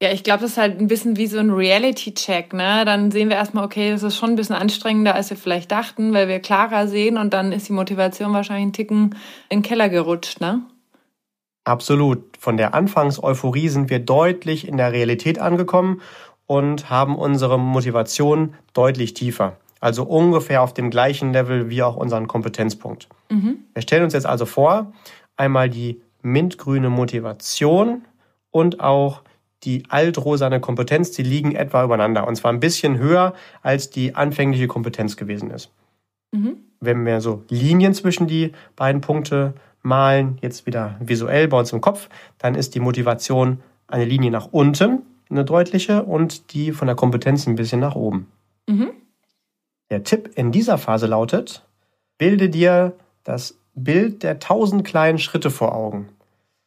Ja, 0.00 0.12
ich 0.12 0.22
glaube, 0.22 0.42
das 0.42 0.52
ist 0.52 0.58
halt 0.58 0.78
ein 0.78 0.86
bisschen 0.86 1.16
wie 1.16 1.26
so 1.26 1.38
ein 1.38 1.50
Reality-Check, 1.50 2.52
ne? 2.52 2.84
Dann 2.84 3.10
sehen 3.10 3.30
wir 3.30 3.36
erstmal, 3.36 3.64
okay, 3.64 3.90
das 3.90 4.04
ist 4.04 4.16
schon 4.16 4.30
ein 4.30 4.36
bisschen 4.36 4.54
anstrengender, 4.54 5.16
als 5.16 5.30
wir 5.30 5.36
vielleicht 5.36 5.72
dachten, 5.72 6.14
weil 6.14 6.28
wir 6.28 6.38
klarer 6.38 6.86
sehen 6.86 7.16
und 7.16 7.34
dann 7.34 7.50
ist 7.50 7.68
die 7.68 7.72
Motivation 7.72 8.32
wahrscheinlich 8.32 8.62
einen 8.62 8.72
Ticken 8.72 9.16
in 9.48 9.58
den 9.58 9.62
Keller 9.62 9.88
gerutscht, 9.88 10.40
ne? 10.40 10.62
Absolut. 11.64 12.36
Von 12.38 12.56
der 12.56 12.74
Anfangseuphorie 12.74 13.68
sind 13.68 13.90
wir 13.90 13.98
deutlich 13.98 14.68
in 14.68 14.76
der 14.76 14.92
Realität 14.92 15.40
angekommen 15.40 16.00
und 16.46 16.88
haben 16.88 17.16
unsere 17.16 17.58
Motivation 17.58 18.54
deutlich 18.72 19.14
tiefer. 19.14 19.56
Also 19.80 20.04
ungefähr 20.04 20.62
auf 20.62 20.74
dem 20.74 20.90
gleichen 20.90 21.32
Level 21.32 21.70
wie 21.70 21.82
auch 21.82 21.96
unseren 21.96 22.28
Kompetenzpunkt. 22.28 23.08
Mhm. 23.30 23.64
Wir 23.74 23.82
stellen 23.82 24.04
uns 24.04 24.12
jetzt 24.12 24.26
also 24.26 24.46
vor, 24.46 24.92
einmal 25.36 25.68
die 25.68 26.00
mintgrüne 26.22 26.88
Motivation 26.88 28.02
und 28.50 28.80
auch 28.80 29.22
die 29.64 29.84
altrosane 29.88 30.60
Kompetenz, 30.60 31.10
die 31.10 31.22
liegen 31.22 31.54
etwa 31.54 31.84
übereinander. 31.84 32.26
Und 32.26 32.36
zwar 32.36 32.52
ein 32.52 32.60
bisschen 32.60 32.98
höher, 32.98 33.34
als 33.62 33.90
die 33.90 34.14
anfängliche 34.14 34.68
Kompetenz 34.68 35.16
gewesen 35.16 35.50
ist. 35.50 35.70
Mhm. 36.32 36.58
Wenn 36.80 37.04
wir 37.04 37.20
so 37.20 37.42
Linien 37.48 37.94
zwischen 37.94 38.28
die 38.28 38.52
beiden 38.76 39.00
Punkte 39.00 39.54
malen, 39.82 40.38
jetzt 40.42 40.66
wieder 40.66 40.96
visuell 41.00 41.48
bei 41.48 41.58
uns 41.58 41.72
im 41.72 41.80
Kopf, 41.80 42.08
dann 42.38 42.54
ist 42.54 42.74
die 42.74 42.80
Motivation 42.80 43.60
eine 43.88 44.04
Linie 44.04 44.30
nach 44.30 44.48
unten, 44.52 45.02
eine 45.30 45.44
deutliche, 45.44 46.04
und 46.04 46.52
die 46.52 46.72
von 46.72 46.86
der 46.86 46.96
Kompetenz 46.96 47.46
ein 47.46 47.56
bisschen 47.56 47.80
nach 47.80 47.94
oben. 47.94 48.28
Mhm. 48.68 48.90
Der 49.90 50.04
Tipp 50.04 50.30
in 50.36 50.52
dieser 50.52 50.78
Phase 50.78 51.06
lautet, 51.06 51.64
bilde 52.18 52.50
dir 52.50 52.94
das 53.24 53.58
Bild 53.74 54.22
der 54.22 54.38
tausend 54.38 54.84
kleinen 54.84 55.18
Schritte 55.18 55.50
vor 55.50 55.74
Augen. 55.74 56.08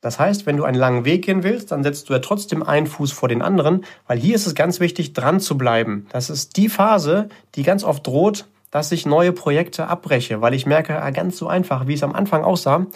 Das 0.01 0.17
heißt, 0.17 0.47
wenn 0.47 0.57
du 0.57 0.63
einen 0.63 0.77
langen 0.77 1.05
Weg 1.05 1.25
gehen 1.25 1.43
willst, 1.43 1.71
dann 1.71 1.83
setzt 1.83 2.09
du 2.09 2.13
ja 2.13 2.19
trotzdem 2.19 2.63
einen 2.63 2.87
Fuß 2.87 3.11
vor 3.11 3.29
den 3.29 3.43
anderen, 3.43 3.85
weil 4.07 4.17
hier 4.17 4.35
ist 4.35 4.47
es 4.47 4.55
ganz 4.55 4.79
wichtig, 4.79 5.13
dran 5.13 5.39
zu 5.39 5.57
bleiben. 5.57 6.07
Das 6.11 6.31
ist 6.31 6.57
die 6.57 6.69
Phase, 6.69 7.29
die 7.53 7.63
ganz 7.63 7.83
oft 7.83 8.05
droht, 8.05 8.47
dass 8.71 8.91
ich 8.91 9.05
neue 9.05 9.31
Projekte 9.31 9.87
abbreche, 9.87 10.41
weil 10.41 10.55
ich 10.55 10.65
merke, 10.65 11.01
ah, 11.01 11.11
ganz 11.11 11.37
so 11.37 11.47
einfach, 11.47 11.87
wie 11.87 11.93
es 11.93 12.03
am 12.03 12.13
Anfang 12.15 12.43
aussah, 12.43 12.87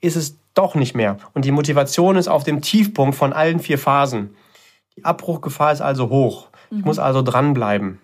ist 0.00 0.16
es 0.16 0.36
doch 0.54 0.74
nicht 0.74 0.94
mehr. 0.94 1.16
Und 1.34 1.44
die 1.44 1.50
Motivation 1.50 2.16
ist 2.16 2.28
auf 2.28 2.44
dem 2.44 2.62
Tiefpunkt 2.62 3.16
von 3.16 3.32
allen 3.32 3.58
vier 3.58 3.78
Phasen. 3.78 4.36
Die 4.96 5.04
Abbruchgefahr 5.04 5.72
ist 5.72 5.80
also 5.80 6.10
hoch. 6.10 6.48
Ich 6.70 6.78
mhm. 6.78 6.84
muss 6.84 6.98
also 6.98 7.22
dranbleiben. 7.22 7.98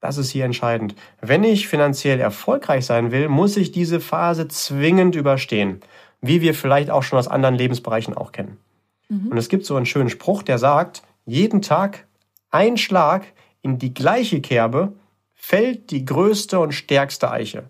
Das 0.00 0.18
ist 0.18 0.30
hier 0.30 0.44
entscheidend. 0.44 0.94
Wenn 1.22 1.44
ich 1.44 1.68
finanziell 1.68 2.20
erfolgreich 2.20 2.84
sein 2.84 3.10
will, 3.10 3.28
muss 3.28 3.56
ich 3.56 3.72
diese 3.72 4.00
Phase 4.00 4.48
zwingend 4.48 5.14
überstehen 5.14 5.80
wie 6.26 6.40
wir 6.40 6.54
vielleicht 6.54 6.90
auch 6.90 7.02
schon 7.02 7.18
aus 7.18 7.28
anderen 7.28 7.54
Lebensbereichen 7.54 8.14
auch 8.14 8.32
kennen. 8.32 8.58
Mhm. 9.08 9.28
Und 9.28 9.38
es 9.38 9.48
gibt 9.48 9.66
so 9.66 9.76
einen 9.76 9.86
schönen 9.86 10.10
Spruch, 10.10 10.42
der 10.42 10.58
sagt, 10.58 11.02
jeden 11.26 11.62
Tag 11.62 12.06
ein 12.50 12.76
Schlag 12.76 13.26
in 13.62 13.78
die 13.78 13.94
gleiche 13.94 14.40
Kerbe 14.40 14.92
fällt 15.34 15.90
die 15.90 16.04
größte 16.04 16.60
und 16.60 16.72
stärkste 16.72 17.30
Eiche. 17.30 17.64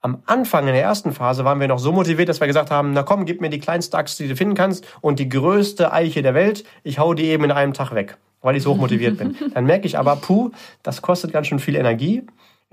Am 0.00 0.22
Anfang 0.26 0.66
in 0.66 0.74
der 0.74 0.82
ersten 0.82 1.12
Phase 1.12 1.46
waren 1.46 1.60
wir 1.60 1.68
noch 1.68 1.78
so 1.78 1.90
motiviert, 1.90 2.28
dass 2.28 2.40
wir 2.40 2.46
gesagt 2.46 2.70
haben, 2.70 2.92
na 2.92 3.02
komm, 3.02 3.24
gib 3.24 3.40
mir 3.40 3.48
die 3.48 3.58
kleinste 3.58 3.96
Axt, 3.96 4.18
die 4.20 4.28
du 4.28 4.36
finden 4.36 4.54
kannst 4.54 4.86
und 5.00 5.18
die 5.18 5.28
größte 5.30 5.92
Eiche 5.92 6.20
der 6.20 6.34
Welt. 6.34 6.64
Ich 6.82 6.98
hau 6.98 7.14
die 7.14 7.24
eben 7.24 7.44
in 7.44 7.50
einem 7.50 7.72
Tag 7.72 7.94
weg, 7.94 8.18
weil 8.42 8.56
ich 8.56 8.62
so 8.62 8.74
motiviert 8.74 9.16
bin. 9.16 9.36
Dann 9.54 9.64
merke 9.64 9.86
ich 9.86 9.96
aber, 9.96 10.16
puh, 10.16 10.50
das 10.82 11.00
kostet 11.00 11.32
ganz 11.32 11.46
schön 11.46 11.58
viel 11.58 11.76
Energie. 11.76 12.22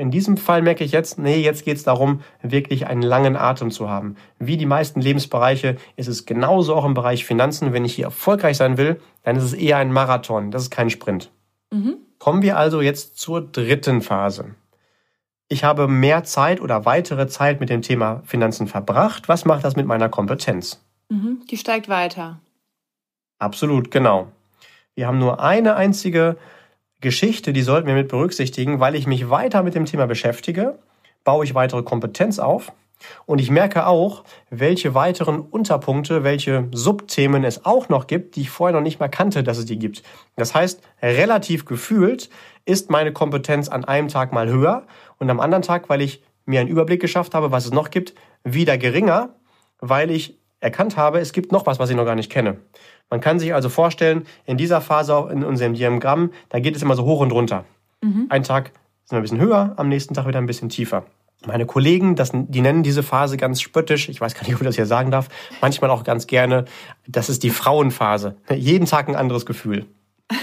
In 0.01 0.09
diesem 0.09 0.35
Fall 0.35 0.63
merke 0.63 0.83
ich 0.83 0.93
jetzt, 0.93 1.19
nee, 1.19 1.37
jetzt 1.37 1.63
geht 1.63 1.77
es 1.77 1.83
darum, 1.83 2.21
wirklich 2.41 2.87
einen 2.87 3.03
langen 3.03 3.37
Atem 3.37 3.69
zu 3.69 3.87
haben. 3.87 4.15
Wie 4.39 4.57
die 4.57 4.65
meisten 4.65 4.99
Lebensbereiche 4.99 5.77
ist 5.95 6.07
es 6.07 6.25
genauso 6.25 6.73
auch 6.73 6.85
im 6.85 6.95
Bereich 6.95 7.23
Finanzen. 7.23 7.71
Wenn 7.71 7.85
ich 7.85 7.93
hier 7.93 8.05
erfolgreich 8.05 8.57
sein 8.57 8.79
will, 8.79 8.99
dann 9.21 9.35
ist 9.35 9.43
es 9.43 9.53
eher 9.53 9.77
ein 9.77 9.93
Marathon, 9.93 10.49
das 10.49 10.63
ist 10.63 10.71
kein 10.71 10.89
Sprint. 10.89 11.29
Mhm. 11.69 11.97
Kommen 12.17 12.41
wir 12.41 12.57
also 12.57 12.81
jetzt 12.81 13.19
zur 13.19 13.41
dritten 13.41 14.01
Phase. 14.01 14.55
Ich 15.49 15.63
habe 15.63 15.87
mehr 15.87 16.23
Zeit 16.23 16.61
oder 16.61 16.83
weitere 16.85 17.27
Zeit 17.27 17.59
mit 17.59 17.69
dem 17.69 17.83
Thema 17.83 18.23
Finanzen 18.25 18.65
verbracht. 18.65 19.29
Was 19.29 19.45
macht 19.45 19.63
das 19.63 19.75
mit 19.75 19.85
meiner 19.85 20.09
Kompetenz? 20.09 20.83
Mhm, 21.09 21.43
die 21.51 21.57
steigt 21.57 21.89
weiter. 21.89 22.39
Absolut, 23.37 23.91
genau. 23.91 24.31
Wir 24.95 25.05
haben 25.05 25.19
nur 25.19 25.43
eine 25.43 25.75
einzige 25.75 26.37
Geschichte, 27.01 27.51
die 27.51 27.61
sollten 27.61 27.87
wir 27.87 27.95
mit 27.95 28.09
berücksichtigen, 28.09 28.79
weil 28.79 28.95
ich 28.95 29.07
mich 29.07 29.29
weiter 29.29 29.63
mit 29.63 29.75
dem 29.75 29.85
Thema 29.85 30.05
beschäftige, 30.07 30.79
baue 31.23 31.43
ich 31.43 31.55
weitere 31.55 31.83
Kompetenz 31.83 32.39
auf 32.39 32.71
und 33.25 33.39
ich 33.39 33.49
merke 33.49 33.87
auch, 33.87 34.23
welche 34.49 34.93
weiteren 34.93 35.39
Unterpunkte, 35.39 36.23
welche 36.23 36.67
Subthemen 36.71 37.43
es 37.43 37.65
auch 37.65 37.89
noch 37.89 38.07
gibt, 38.07 38.35
die 38.35 38.41
ich 38.41 38.49
vorher 38.49 38.75
noch 38.75 38.83
nicht 38.83 38.99
mal 38.99 39.07
kannte, 39.07 39.43
dass 39.43 39.57
es 39.57 39.65
die 39.65 39.79
gibt. 39.79 40.03
Das 40.35 40.53
heißt, 40.53 40.81
relativ 41.01 41.65
gefühlt 41.65 42.29
ist 42.65 42.89
meine 42.89 43.11
Kompetenz 43.11 43.69
an 43.69 43.85
einem 43.85 44.07
Tag 44.07 44.33
mal 44.33 44.49
höher 44.49 44.85
und 45.17 45.29
am 45.29 45.39
anderen 45.39 45.63
Tag, 45.63 45.89
weil 45.89 46.01
ich 46.01 46.23
mir 46.45 46.59
einen 46.59 46.69
Überblick 46.69 47.01
geschafft 47.01 47.33
habe, 47.33 47.51
was 47.51 47.65
es 47.65 47.71
noch 47.71 47.89
gibt, 47.89 48.13
wieder 48.43 48.77
geringer, 48.77 49.35
weil 49.79 50.11
ich 50.11 50.40
erkannt 50.61 50.95
habe, 50.95 51.19
es 51.19 51.33
gibt 51.33 51.51
noch 51.51 51.65
was, 51.65 51.79
was 51.79 51.89
ich 51.89 51.95
noch 51.95 52.05
gar 52.05 52.15
nicht 52.15 52.31
kenne. 52.31 52.57
Man 53.09 53.19
kann 53.19 53.39
sich 53.39 53.53
also 53.53 53.67
vorstellen, 53.67 54.25
in 54.45 54.57
dieser 54.57 54.79
Phase 54.79 55.13
auch 55.13 55.29
in 55.29 55.43
unserem 55.43 55.73
Diagramm, 55.73 56.31
da 56.49 56.59
geht 56.59 56.75
es 56.75 56.81
immer 56.81 56.95
so 56.95 57.03
hoch 57.03 57.19
und 57.19 57.31
runter. 57.31 57.65
Mhm. 58.01 58.27
Ein 58.29 58.43
Tag 58.43 58.71
sind 59.03 59.17
wir 59.17 59.17
ein 59.17 59.23
bisschen 59.23 59.41
höher, 59.41 59.73
am 59.75 59.89
nächsten 59.89 60.13
Tag 60.13 60.27
wieder 60.27 60.39
ein 60.39 60.45
bisschen 60.45 60.69
tiefer. 60.69 61.03
Meine 61.45 61.65
Kollegen, 61.65 62.15
das, 62.15 62.31
die 62.33 62.61
nennen 62.61 62.83
diese 62.83 63.01
Phase 63.01 63.35
ganz 63.35 63.61
spöttisch, 63.61 64.07
ich 64.09 64.21
weiß 64.21 64.35
gar 64.35 64.43
nicht, 64.43 64.53
ob 64.53 64.61
ich 64.61 64.67
das 64.67 64.75
hier 64.75 64.85
sagen 64.85 65.09
darf, 65.09 65.27
manchmal 65.59 65.89
auch 65.89 66.03
ganz 66.03 66.27
gerne, 66.27 66.65
das 67.07 67.29
ist 67.29 67.41
die 67.43 67.49
Frauenphase. 67.49 68.35
Jeden 68.53 68.85
Tag 68.85 69.09
ein 69.09 69.15
anderes 69.15 69.45
Gefühl. 69.45 69.85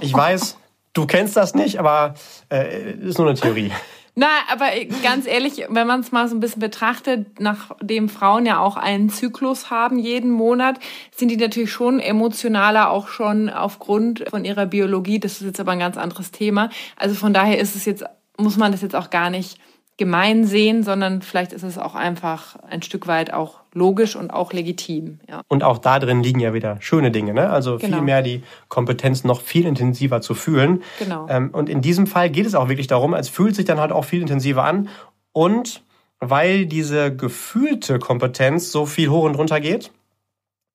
Ich 0.00 0.12
weiß, 0.12 0.56
du 0.94 1.06
kennst 1.06 1.36
das 1.36 1.54
nicht, 1.54 1.78
aber 1.78 2.14
äh, 2.50 2.90
ist 2.94 3.18
nur 3.18 3.28
eine 3.28 3.38
Theorie. 3.38 3.70
Na, 4.14 4.26
aber 4.50 4.66
ganz 5.02 5.26
ehrlich, 5.26 5.64
wenn 5.70 5.86
man 5.86 6.00
es 6.00 6.12
mal 6.12 6.28
so 6.28 6.36
ein 6.36 6.40
bisschen 6.40 6.60
betrachtet, 6.60 7.40
nachdem 7.40 8.10
Frauen 8.10 8.44
ja 8.44 8.58
auch 8.58 8.76
einen 8.76 9.08
Zyklus 9.08 9.70
haben 9.70 9.98
jeden 9.98 10.30
Monat, 10.30 10.78
sind 11.16 11.30
die 11.30 11.38
natürlich 11.38 11.72
schon 11.72 11.98
emotionaler, 11.98 12.90
auch 12.90 13.08
schon 13.08 13.48
aufgrund 13.48 14.24
von 14.28 14.44
ihrer 14.44 14.66
Biologie. 14.66 15.18
Das 15.18 15.40
ist 15.40 15.46
jetzt 15.46 15.60
aber 15.60 15.72
ein 15.72 15.78
ganz 15.78 15.96
anderes 15.96 16.30
Thema. 16.30 16.68
Also 16.96 17.14
von 17.14 17.32
daher 17.32 17.58
ist 17.58 17.74
es 17.74 17.86
jetzt, 17.86 18.04
muss 18.36 18.58
man 18.58 18.70
das 18.70 18.82
jetzt 18.82 18.94
auch 18.94 19.08
gar 19.08 19.30
nicht 19.30 19.58
gemein 20.02 20.44
sehen, 20.44 20.82
sondern 20.82 21.22
vielleicht 21.22 21.52
ist 21.52 21.62
es 21.62 21.78
auch 21.78 21.94
einfach 21.94 22.56
ein 22.68 22.82
Stück 22.82 23.06
weit 23.06 23.32
auch 23.32 23.60
logisch 23.72 24.16
und 24.16 24.32
auch 24.32 24.52
legitim. 24.52 25.20
Ja. 25.28 25.42
Und 25.46 25.62
auch 25.62 25.78
da 25.78 26.00
drin 26.00 26.24
liegen 26.24 26.40
ja 26.40 26.52
wieder 26.52 26.78
schöne 26.80 27.12
Dinge, 27.12 27.34
ne? 27.34 27.50
Also 27.50 27.78
genau. 27.78 27.98
viel 27.98 28.04
mehr 28.04 28.20
die 28.20 28.42
Kompetenz 28.68 29.22
noch 29.22 29.40
viel 29.40 29.64
intensiver 29.64 30.20
zu 30.20 30.34
fühlen. 30.34 30.82
Genau. 30.98 31.28
Ähm, 31.28 31.50
und 31.52 31.68
in 31.68 31.82
diesem 31.82 32.08
Fall 32.08 32.30
geht 32.30 32.46
es 32.46 32.56
auch 32.56 32.68
wirklich 32.68 32.88
darum, 32.88 33.14
es 33.14 33.28
fühlt 33.28 33.54
sich 33.54 33.64
dann 33.64 33.78
halt 33.78 33.92
auch 33.92 34.04
viel 34.04 34.22
intensiver 34.22 34.64
an 34.64 34.88
und 35.30 35.84
weil 36.18 36.66
diese 36.66 37.14
gefühlte 37.14 38.00
Kompetenz 38.00 38.72
so 38.72 38.84
viel 38.84 39.08
hoch 39.08 39.22
und 39.22 39.36
runter 39.36 39.60
geht, 39.60 39.92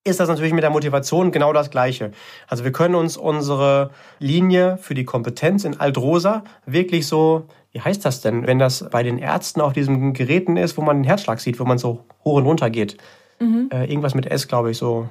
ist 0.07 0.19
das 0.19 0.29
natürlich 0.29 0.53
mit 0.53 0.63
der 0.63 0.69
Motivation 0.69 1.31
genau 1.31 1.53
das 1.53 1.69
Gleiche. 1.69 2.11
Also 2.47 2.63
wir 2.63 2.71
können 2.71 2.95
uns 2.95 3.17
unsere 3.17 3.91
Linie 4.19 4.77
für 4.77 4.95
die 4.95 5.05
Kompetenz 5.05 5.63
in 5.63 5.79
Altrosa 5.79 6.43
wirklich 6.65 7.07
so 7.07 7.47
wie 7.77 7.81
heißt 7.81 8.03
das 8.05 8.21
denn, 8.21 8.47
wenn 8.47 8.57
das 8.57 8.89
bei 8.89 9.03
den 9.03 9.19
Ärzten 9.19 9.61
auf 9.61 9.71
diesen 9.71 10.13
Geräten 10.13 10.57
ist, 10.57 10.77
wo 10.77 10.81
man 10.81 10.97
den 10.97 11.03
Herzschlag 11.03 11.39
sieht, 11.39 11.59
wo 11.59 11.63
man 11.63 11.77
so 11.77 12.05
hoch 12.23 12.37
und 12.37 12.45
runter 12.45 12.71
geht? 12.71 12.97
Mhm. 13.39 13.69
Äh, 13.71 13.85
irgendwas 13.85 14.15
mit 14.15 14.25
S, 14.25 14.47
glaube 14.47 14.71
ich, 14.71 14.79
so. 14.79 15.09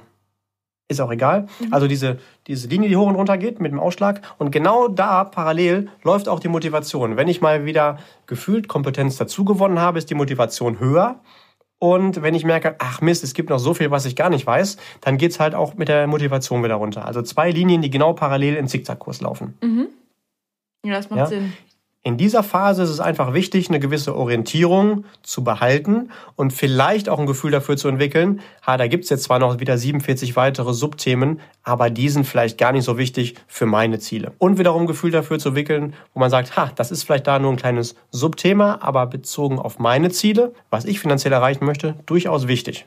Ist 0.89 0.99
auch 0.99 1.11
egal. 1.11 1.47
Mhm. 1.59 1.73
Also 1.73 1.87
diese, 1.87 2.17
diese 2.47 2.67
Linie, 2.67 2.89
die 2.89 2.97
hoch 2.97 3.07
und 3.07 3.15
runter 3.15 3.37
geht 3.37 3.61
mit 3.61 3.71
dem 3.71 3.79
Ausschlag. 3.79 4.21
Und 4.37 4.51
genau 4.51 4.89
da 4.89 5.23
parallel 5.23 5.89
läuft 6.03 6.27
auch 6.27 6.41
die 6.41 6.49
Motivation. 6.49 7.15
Wenn 7.15 7.29
ich 7.29 7.39
mal 7.39 7.65
wieder 7.65 7.99
gefühlt 8.25 8.67
Kompetenz 8.67 9.15
dazu 9.15 9.45
gewonnen 9.45 9.79
habe, 9.79 9.97
ist 9.97 10.09
die 10.09 10.15
Motivation 10.15 10.79
höher. 10.79 11.21
Und 11.79 12.23
wenn 12.23 12.33
ich 12.33 12.43
merke, 12.43 12.75
ach 12.79 13.01
Mist, 13.01 13.23
es 13.23 13.33
gibt 13.33 13.49
noch 13.49 13.59
so 13.59 13.73
viel, 13.73 13.91
was 13.91 14.05
ich 14.05 14.15
gar 14.15 14.29
nicht 14.29 14.47
weiß, 14.47 14.77
dann 15.01 15.17
geht's 15.17 15.39
halt 15.39 15.53
auch 15.53 15.75
mit 15.75 15.87
der 15.89 16.07
Motivation 16.07 16.63
wieder 16.63 16.75
runter. 16.75 17.05
Also 17.05 17.21
zwei 17.21 17.51
Linien, 17.51 17.81
die 17.81 17.89
genau 17.89 18.13
parallel 18.13 18.55
in 18.55 18.67
Zickzackkurs 18.67 19.21
laufen. 19.21 19.57
Mhm. 19.61 19.87
Ja, 20.83 20.93
das 20.93 21.09
macht 21.09 21.19
ja? 21.19 21.25
Sinn. 21.27 21.53
In 22.07 22.15
dieser 22.15 22.41
Phase 22.41 22.83
ist 22.83 22.89
es 22.89 23.01
einfach 23.01 23.33
wichtig, 23.33 23.67
eine 23.67 23.81
gewisse 23.81 24.15
Orientierung 24.15 25.03
zu 25.23 25.43
behalten 25.43 26.09
und 26.37 26.53
vielleicht 26.53 27.09
auch 27.09 27.19
ein 27.19 27.25
Gefühl 27.25 27.51
dafür 27.51 27.75
zu 27.75 27.89
entwickeln, 27.89 28.39
ha, 28.65 28.77
da 28.77 28.87
gibt's 28.87 29.09
jetzt 29.09 29.23
zwar 29.23 29.39
noch 29.39 29.59
wieder 29.59 29.77
47 29.77 30.37
weitere 30.37 30.71
Subthemen, 30.71 31.41
aber 31.63 31.89
die 31.89 32.07
sind 32.07 32.23
vielleicht 32.23 32.57
gar 32.57 32.71
nicht 32.71 32.85
so 32.85 32.97
wichtig 32.97 33.35
für 33.45 33.65
meine 33.65 33.99
Ziele. 33.99 34.31
Und 34.37 34.57
wiederum 34.57 34.83
ein 34.83 34.87
Gefühl 34.87 35.11
dafür 35.11 35.37
zu 35.37 35.49
entwickeln, 35.49 35.95
wo 36.13 36.21
man 36.21 36.29
sagt, 36.29 36.55
ha, 36.55 36.71
das 36.73 36.91
ist 36.91 37.03
vielleicht 37.03 37.27
da 37.27 37.39
nur 37.39 37.51
ein 37.51 37.57
kleines 37.57 37.95
Subthema, 38.09 38.79
aber 38.79 39.05
bezogen 39.07 39.59
auf 39.59 39.77
meine 39.77 40.09
Ziele, 40.09 40.53
was 40.69 40.85
ich 40.85 41.01
finanziell 41.01 41.33
erreichen 41.33 41.65
möchte, 41.65 41.95
durchaus 42.05 42.47
wichtig. 42.47 42.85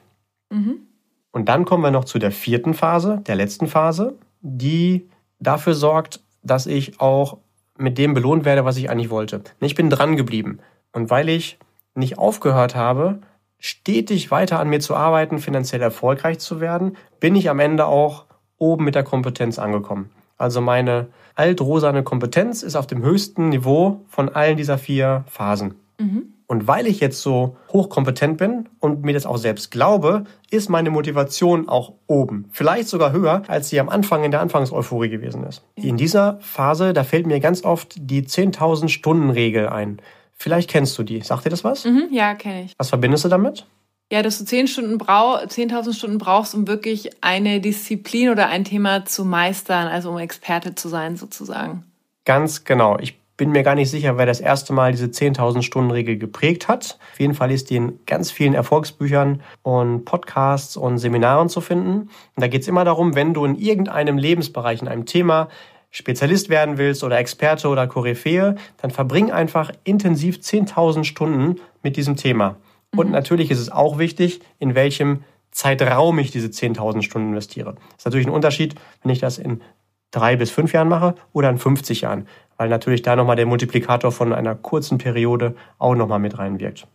Mhm. 0.48 0.86
Und 1.30 1.50
dann 1.50 1.66
kommen 1.66 1.84
wir 1.84 1.90
noch 1.90 2.06
zu 2.06 2.18
der 2.18 2.32
vierten 2.32 2.72
Phase, 2.72 3.20
der 3.26 3.34
letzten 3.34 3.66
Phase, 3.66 4.14
die 4.40 5.10
dafür 5.40 5.74
sorgt, 5.74 6.20
dass 6.42 6.64
ich 6.64 7.02
auch 7.02 7.36
mit 7.80 7.98
dem 7.98 8.14
belohnt 8.14 8.44
werde, 8.44 8.64
was 8.64 8.76
ich 8.76 8.90
eigentlich 8.90 9.10
wollte. 9.10 9.42
Ich 9.60 9.74
bin 9.74 9.90
dran 9.90 10.16
geblieben. 10.16 10.58
Und 10.92 11.10
weil 11.10 11.28
ich 11.28 11.58
nicht 11.94 12.18
aufgehört 12.18 12.74
habe, 12.74 13.20
stetig 13.58 14.30
weiter 14.30 14.58
an 14.58 14.68
mir 14.68 14.80
zu 14.80 14.94
arbeiten, 14.94 15.38
finanziell 15.38 15.82
erfolgreich 15.82 16.38
zu 16.38 16.60
werden, 16.60 16.96
bin 17.20 17.34
ich 17.36 17.50
am 17.50 17.58
Ende 17.58 17.86
auch 17.86 18.24
oben 18.58 18.84
mit 18.84 18.94
der 18.94 19.04
Kompetenz 19.04 19.58
angekommen. 19.58 20.10
Also 20.36 20.60
meine 20.60 21.08
altrosane 21.34 22.02
Kompetenz 22.02 22.62
ist 22.62 22.76
auf 22.76 22.86
dem 22.86 23.02
höchsten 23.02 23.50
Niveau 23.50 24.00
von 24.08 24.28
allen 24.30 24.56
dieser 24.56 24.78
vier 24.78 25.24
Phasen. 25.28 25.74
Mhm. 25.98 26.34
Und 26.50 26.66
weil 26.66 26.88
ich 26.88 26.98
jetzt 26.98 27.22
so 27.22 27.56
hochkompetent 27.72 28.36
bin 28.36 28.68
und 28.80 29.04
mir 29.04 29.12
das 29.12 29.24
auch 29.24 29.36
selbst 29.36 29.70
glaube, 29.70 30.24
ist 30.50 30.68
meine 30.68 30.90
Motivation 30.90 31.68
auch 31.68 31.92
oben. 32.08 32.48
Vielleicht 32.50 32.88
sogar 32.88 33.12
höher, 33.12 33.44
als 33.46 33.68
sie 33.68 33.78
am 33.78 33.88
Anfang 33.88 34.24
in 34.24 34.32
der 34.32 34.40
Anfangseuphorie 34.40 35.10
gewesen 35.10 35.44
ist. 35.44 35.62
In 35.76 35.96
dieser 35.96 36.40
Phase, 36.40 36.92
da 36.92 37.04
fällt 37.04 37.28
mir 37.28 37.38
ganz 37.38 37.62
oft 37.62 37.94
die 37.96 38.24
10.000 38.24 38.88
Stunden 38.88 39.30
Regel 39.30 39.68
ein. 39.68 40.02
Vielleicht 40.34 40.68
kennst 40.68 40.98
du 40.98 41.04
die. 41.04 41.20
Sagt 41.20 41.44
dir 41.44 41.50
das 41.50 41.62
was? 41.62 41.84
Mhm, 41.84 42.08
ja, 42.10 42.34
kenne 42.34 42.64
ich. 42.64 42.74
Was 42.78 42.88
verbindest 42.88 43.24
du 43.26 43.28
damit? 43.28 43.64
Ja, 44.10 44.24
dass 44.24 44.40
du 44.40 44.44
10 44.44 44.66
Stunden 44.66 44.98
brau 44.98 45.36
10.000 45.36 45.94
Stunden 45.94 46.18
brauchst, 46.18 46.56
um 46.56 46.66
wirklich 46.66 47.10
eine 47.22 47.60
Disziplin 47.60 48.28
oder 48.28 48.48
ein 48.48 48.64
Thema 48.64 49.04
zu 49.04 49.24
meistern, 49.24 49.86
also 49.86 50.10
um 50.10 50.18
Experte 50.18 50.74
zu 50.74 50.88
sein 50.88 51.14
sozusagen. 51.14 51.84
Ganz 52.24 52.64
genau. 52.64 52.98
Ich 52.98 53.19
bin 53.40 53.52
mir 53.52 53.62
gar 53.62 53.74
nicht 53.74 53.88
sicher, 53.88 54.18
wer 54.18 54.26
das 54.26 54.38
erste 54.38 54.74
Mal 54.74 54.92
diese 54.92 55.06
10.000 55.06 55.62
Stunden 55.62 55.90
Regel 55.90 56.18
geprägt 56.18 56.68
hat. 56.68 56.98
Auf 57.12 57.20
jeden 57.20 57.32
Fall 57.32 57.50
ist 57.50 57.70
die 57.70 57.76
in 57.76 57.98
ganz 58.04 58.30
vielen 58.30 58.52
Erfolgsbüchern 58.52 59.40
und 59.62 60.04
Podcasts 60.04 60.76
und 60.76 60.98
Seminaren 60.98 61.48
zu 61.48 61.62
finden. 61.62 62.00
Und 62.00 62.10
da 62.36 62.48
geht 62.48 62.60
es 62.60 62.68
immer 62.68 62.84
darum, 62.84 63.14
wenn 63.14 63.32
du 63.32 63.46
in 63.46 63.54
irgendeinem 63.54 64.18
Lebensbereich, 64.18 64.82
in 64.82 64.88
einem 64.88 65.06
Thema 65.06 65.48
Spezialist 65.90 66.50
werden 66.50 66.76
willst 66.76 67.02
oder 67.02 67.18
Experte 67.18 67.68
oder 67.68 67.86
Koryphäe, 67.86 68.56
dann 68.76 68.90
verbring 68.90 69.32
einfach 69.32 69.72
intensiv 69.84 70.36
10.000 70.36 71.04
Stunden 71.04 71.62
mit 71.82 71.96
diesem 71.96 72.16
Thema. 72.16 72.56
Und 72.94 73.06
mhm. 73.06 73.12
natürlich 73.12 73.50
ist 73.50 73.60
es 73.60 73.72
auch 73.72 73.96
wichtig, 73.96 74.40
in 74.58 74.74
welchem 74.74 75.24
Zeitraum 75.50 76.18
ich 76.18 76.30
diese 76.30 76.48
10.000 76.48 77.00
Stunden 77.00 77.30
investiere. 77.30 77.72
Das 77.72 78.00
ist 78.00 78.04
natürlich 78.04 78.26
ein 78.26 78.34
Unterschied, 78.34 78.74
wenn 79.02 79.10
ich 79.10 79.18
das 79.18 79.38
in 79.38 79.62
drei 80.10 80.36
bis 80.36 80.50
fünf 80.50 80.72
Jahren 80.72 80.88
mache 80.88 81.14
oder 81.32 81.50
in 81.50 81.58
50 81.58 82.02
Jahren, 82.02 82.26
weil 82.60 82.68
natürlich 82.68 83.00
da 83.00 83.16
nochmal 83.16 83.36
der 83.36 83.46
Multiplikator 83.46 84.12
von 84.12 84.34
einer 84.34 84.54
kurzen 84.54 84.98
Periode 84.98 85.54
auch 85.78 85.94
nochmal 85.94 86.18
mit 86.18 86.36
reinwirkt. 86.36 86.86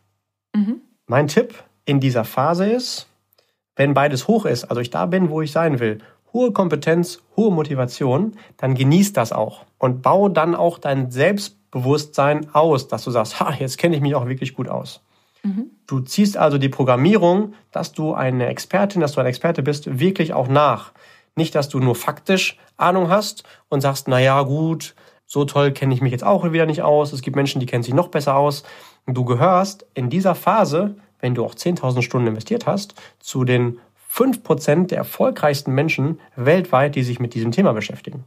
Mhm. 0.56 0.82
Mein 1.08 1.28
Tipp 1.28 1.56
in 1.86 2.00
dieser 2.00 2.24
Phase 2.24 2.68
ist, 2.70 3.08
wenn 3.76 3.96
beides 3.96 4.28
hoch 4.28 4.46
ist, 4.46 4.66
also 4.66 4.80
ich 4.80 4.92
da 4.92 5.08
bin, 5.08 5.32
wo 5.32 5.42
ich 5.42 5.52
sein 5.52 5.80
will 5.80 5.98
hohe 6.34 6.52
Kompetenz, 6.52 7.24
hohe 7.36 7.52
Motivation, 7.52 8.34
dann 8.58 8.76
genieß 8.76 9.14
das 9.14 9.32
auch 9.32 9.66
und 9.80 10.04
bau 10.04 10.30
dann 10.30 10.54
auch 10.54 10.78
dein 10.78 11.10
Selbstbewusstsein 11.10 12.54
aus, 12.54 12.88
dass 12.88 13.04
du 13.04 13.10
sagst, 13.10 13.40
ha, 13.40 13.52
jetzt 13.58 13.80
kenne 13.80 13.96
ich 13.96 14.04
mich 14.04 14.14
auch 14.14 14.28
wirklich 14.28 14.54
gut 14.54 14.70
aus. 14.70 15.02
Mhm. 15.42 15.72
Du 15.88 16.02
ziehst 16.02 16.38
also 16.38 16.60
die 16.60 16.70
Programmierung, 16.70 17.56
dass 17.72 17.92
du 17.92 18.14
eine 18.14 18.48
Expertin, 18.48 19.02
dass 19.02 19.14
du 19.14 19.22
ein 19.22 19.26
Experte 19.26 19.64
bist, 19.64 19.98
wirklich 20.00 20.34
auch 20.34 20.48
nach. 20.48 20.92
Nicht, 21.36 21.56
dass 21.56 21.70
du 21.70 21.80
nur 21.80 21.96
faktisch 21.96 22.60
Ahnung 22.78 23.10
hast 23.10 23.46
und 23.70 23.82
sagst, 23.82 24.08
na 24.08 24.20
ja, 24.20 24.44
gut, 24.44 24.94
so 25.26 25.46
toll 25.46 25.72
kenne 25.72 25.94
ich 25.94 26.02
mich 26.02 26.12
jetzt 26.12 26.24
auch 26.24 26.52
wieder 26.52 26.66
nicht 26.66 26.82
aus. 26.82 27.14
Es 27.14 27.22
gibt 27.22 27.36
Menschen, 27.36 27.60
die 27.60 27.66
kennen 27.66 27.84
sich 27.84 27.94
noch 27.94 28.10
besser 28.10 28.36
aus. 28.36 28.64
Und 29.06 29.16
du 29.16 29.26
gehörst 29.26 29.86
in 29.94 30.10
dieser 30.10 30.36
Phase, 30.36 30.96
wenn 31.20 31.36
du 31.36 31.44
auch 31.44 31.56
10.000 31.56 32.02
Stunden 32.02 32.28
investiert 32.28 32.68
hast, 32.68 32.96
zu 33.20 33.44
den 33.44 33.80
5% 34.14 34.88
der 34.88 35.00
erfolgreichsten 35.00 35.74
Menschen 35.74 36.20
weltweit, 36.36 36.96
die 36.96 37.04
sich 37.04 37.20
mit 37.20 37.34
diesem 37.34 37.52
Thema 37.52 37.74
beschäftigen. 37.74 38.24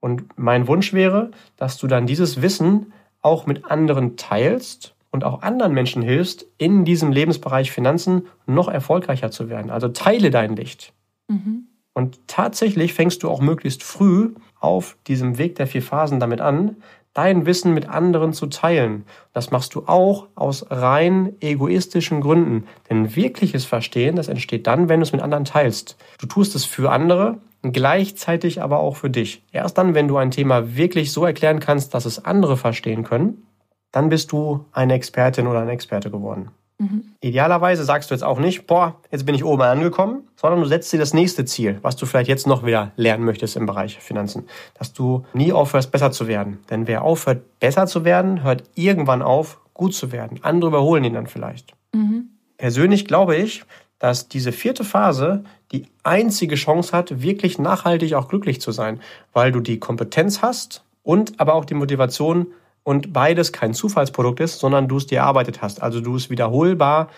Und 0.00 0.38
mein 0.38 0.66
Wunsch 0.66 0.92
wäre, 0.92 1.30
dass 1.56 1.78
du 1.78 1.86
dann 1.86 2.06
dieses 2.06 2.42
Wissen 2.42 2.92
auch 3.22 3.46
mit 3.46 3.64
anderen 3.64 4.16
teilst 4.16 4.94
und 5.10 5.24
auch 5.24 5.42
anderen 5.42 5.72
Menschen 5.72 6.02
hilfst, 6.02 6.46
in 6.58 6.84
diesem 6.84 7.12
Lebensbereich 7.12 7.70
Finanzen 7.70 8.26
noch 8.46 8.68
erfolgreicher 8.68 9.30
zu 9.30 9.48
werden. 9.48 9.70
Also 9.70 9.88
teile 9.88 10.30
dein 10.30 10.56
Licht. 10.56 10.92
Mhm. 11.28 11.68
Und 11.92 12.18
tatsächlich 12.26 12.92
fängst 12.92 13.22
du 13.22 13.30
auch 13.30 13.40
möglichst 13.40 13.82
früh 13.82 14.34
auf 14.60 14.96
diesem 15.06 15.38
Weg 15.38 15.56
der 15.56 15.66
vier 15.66 15.82
Phasen 15.82 16.20
damit 16.20 16.40
an, 16.40 16.76
dein 17.16 17.46
Wissen 17.46 17.72
mit 17.72 17.88
anderen 17.88 18.34
zu 18.34 18.46
teilen. 18.46 19.06
Das 19.32 19.50
machst 19.50 19.74
du 19.74 19.84
auch 19.86 20.28
aus 20.34 20.66
rein 20.70 21.34
egoistischen 21.40 22.20
Gründen. 22.20 22.66
Denn 22.90 23.16
wirkliches 23.16 23.64
Verstehen, 23.64 24.16
das 24.16 24.28
entsteht 24.28 24.66
dann, 24.66 24.90
wenn 24.90 25.00
du 25.00 25.04
es 25.04 25.12
mit 25.12 25.22
anderen 25.22 25.46
teilst. 25.46 25.96
Du 26.18 26.26
tust 26.26 26.54
es 26.54 26.66
für 26.66 26.92
andere, 26.92 27.38
gleichzeitig 27.62 28.60
aber 28.60 28.80
auch 28.80 28.96
für 28.96 29.08
dich. 29.08 29.42
Erst 29.50 29.78
dann, 29.78 29.94
wenn 29.94 30.08
du 30.08 30.18
ein 30.18 30.30
Thema 30.30 30.76
wirklich 30.76 31.10
so 31.10 31.24
erklären 31.24 31.58
kannst, 31.58 31.94
dass 31.94 32.04
es 32.04 32.22
andere 32.22 32.58
verstehen 32.58 33.02
können, 33.02 33.46
dann 33.92 34.10
bist 34.10 34.30
du 34.32 34.66
eine 34.72 34.92
Expertin 34.92 35.46
oder 35.46 35.60
ein 35.60 35.70
Experte 35.70 36.10
geworden. 36.10 36.50
Mhm. 36.78 37.04
Idealerweise 37.20 37.84
sagst 37.84 38.10
du 38.10 38.14
jetzt 38.14 38.22
auch 38.22 38.38
nicht, 38.38 38.66
boah, 38.66 38.96
jetzt 39.10 39.24
bin 39.24 39.34
ich 39.34 39.44
oben 39.44 39.62
angekommen, 39.62 40.28
sondern 40.36 40.60
du 40.60 40.66
setzt 40.66 40.92
dir 40.92 40.98
das 40.98 41.14
nächste 41.14 41.44
Ziel, 41.44 41.78
was 41.82 41.96
du 41.96 42.04
vielleicht 42.04 42.28
jetzt 42.28 42.46
noch 42.46 42.66
wieder 42.66 42.92
lernen 42.96 43.24
möchtest 43.24 43.56
im 43.56 43.66
Bereich 43.66 43.98
Finanzen. 43.98 44.46
Dass 44.74 44.92
du 44.92 45.24
nie 45.32 45.52
aufhörst, 45.52 45.90
besser 45.90 46.10
zu 46.10 46.26
werden. 46.28 46.58
Denn 46.70 46.86
wer 46.86 47.02
aufhört, 47.02 47.60
besser 47.60 47.86
zu 47.86 48.04
werden, 48.04 48.42
hört 48.42 48.64
irgendwann 48.74 49.22
auf, 49.22 49.58
gut 49.72 49.94
zu 49.94 50.12
werden. 50.12 50.40
Andere 50.42 50.68
überholen 50.68 51.04
ihn 51.04 51.14
dann 51.14 51.26
vielleicht. 51.26 51.72
Mhm. 51.92 52.28
Persönlich 52.58 53.06
glaube 53.06 53.36
ich, 53.36 53.64
dass 53.98 54.28
diese 54.28 54.52
vierte 54.52 54.84
Phase 54.84 55.44
die 55.72 55.86
einzige 56.02 56.54
Chance 56.54 56.96
hat, 56.96 57.22
wirklich 57.22 57.58
nachhaltig 57.58 58.14
auch 58.14 58.28
glücklich 58.28 58.60
zu 58.60 58.70
sein, 58.70 59.00
weil 59.32 59.52
du 59.52 59.60
die 59.60 59.78
Kompetenz 59.78 60.42
hast 60.42 60.84
und 61.02 61.40
aber 61.40 61.54
auch 61.54 61.64
die 61.64 61.74
Motivation, 61.74 62.48
und 62.86 63.12
beides 63.12 63.52
kein 63.52 63.74
Zufallsprodukt 63.74 64.38
ist, 64.38 64.60
sondern 64.60 64.86
du 64.86 64.98
es 64.98 65.08
dir 65.08 65.18
erarbeitet 65.18 65.60
hast. 65.60 65.82
Also 65.82 66.00
du 66.00 66.14
es 66.14 66.30
wiederholbar 66.30 67.08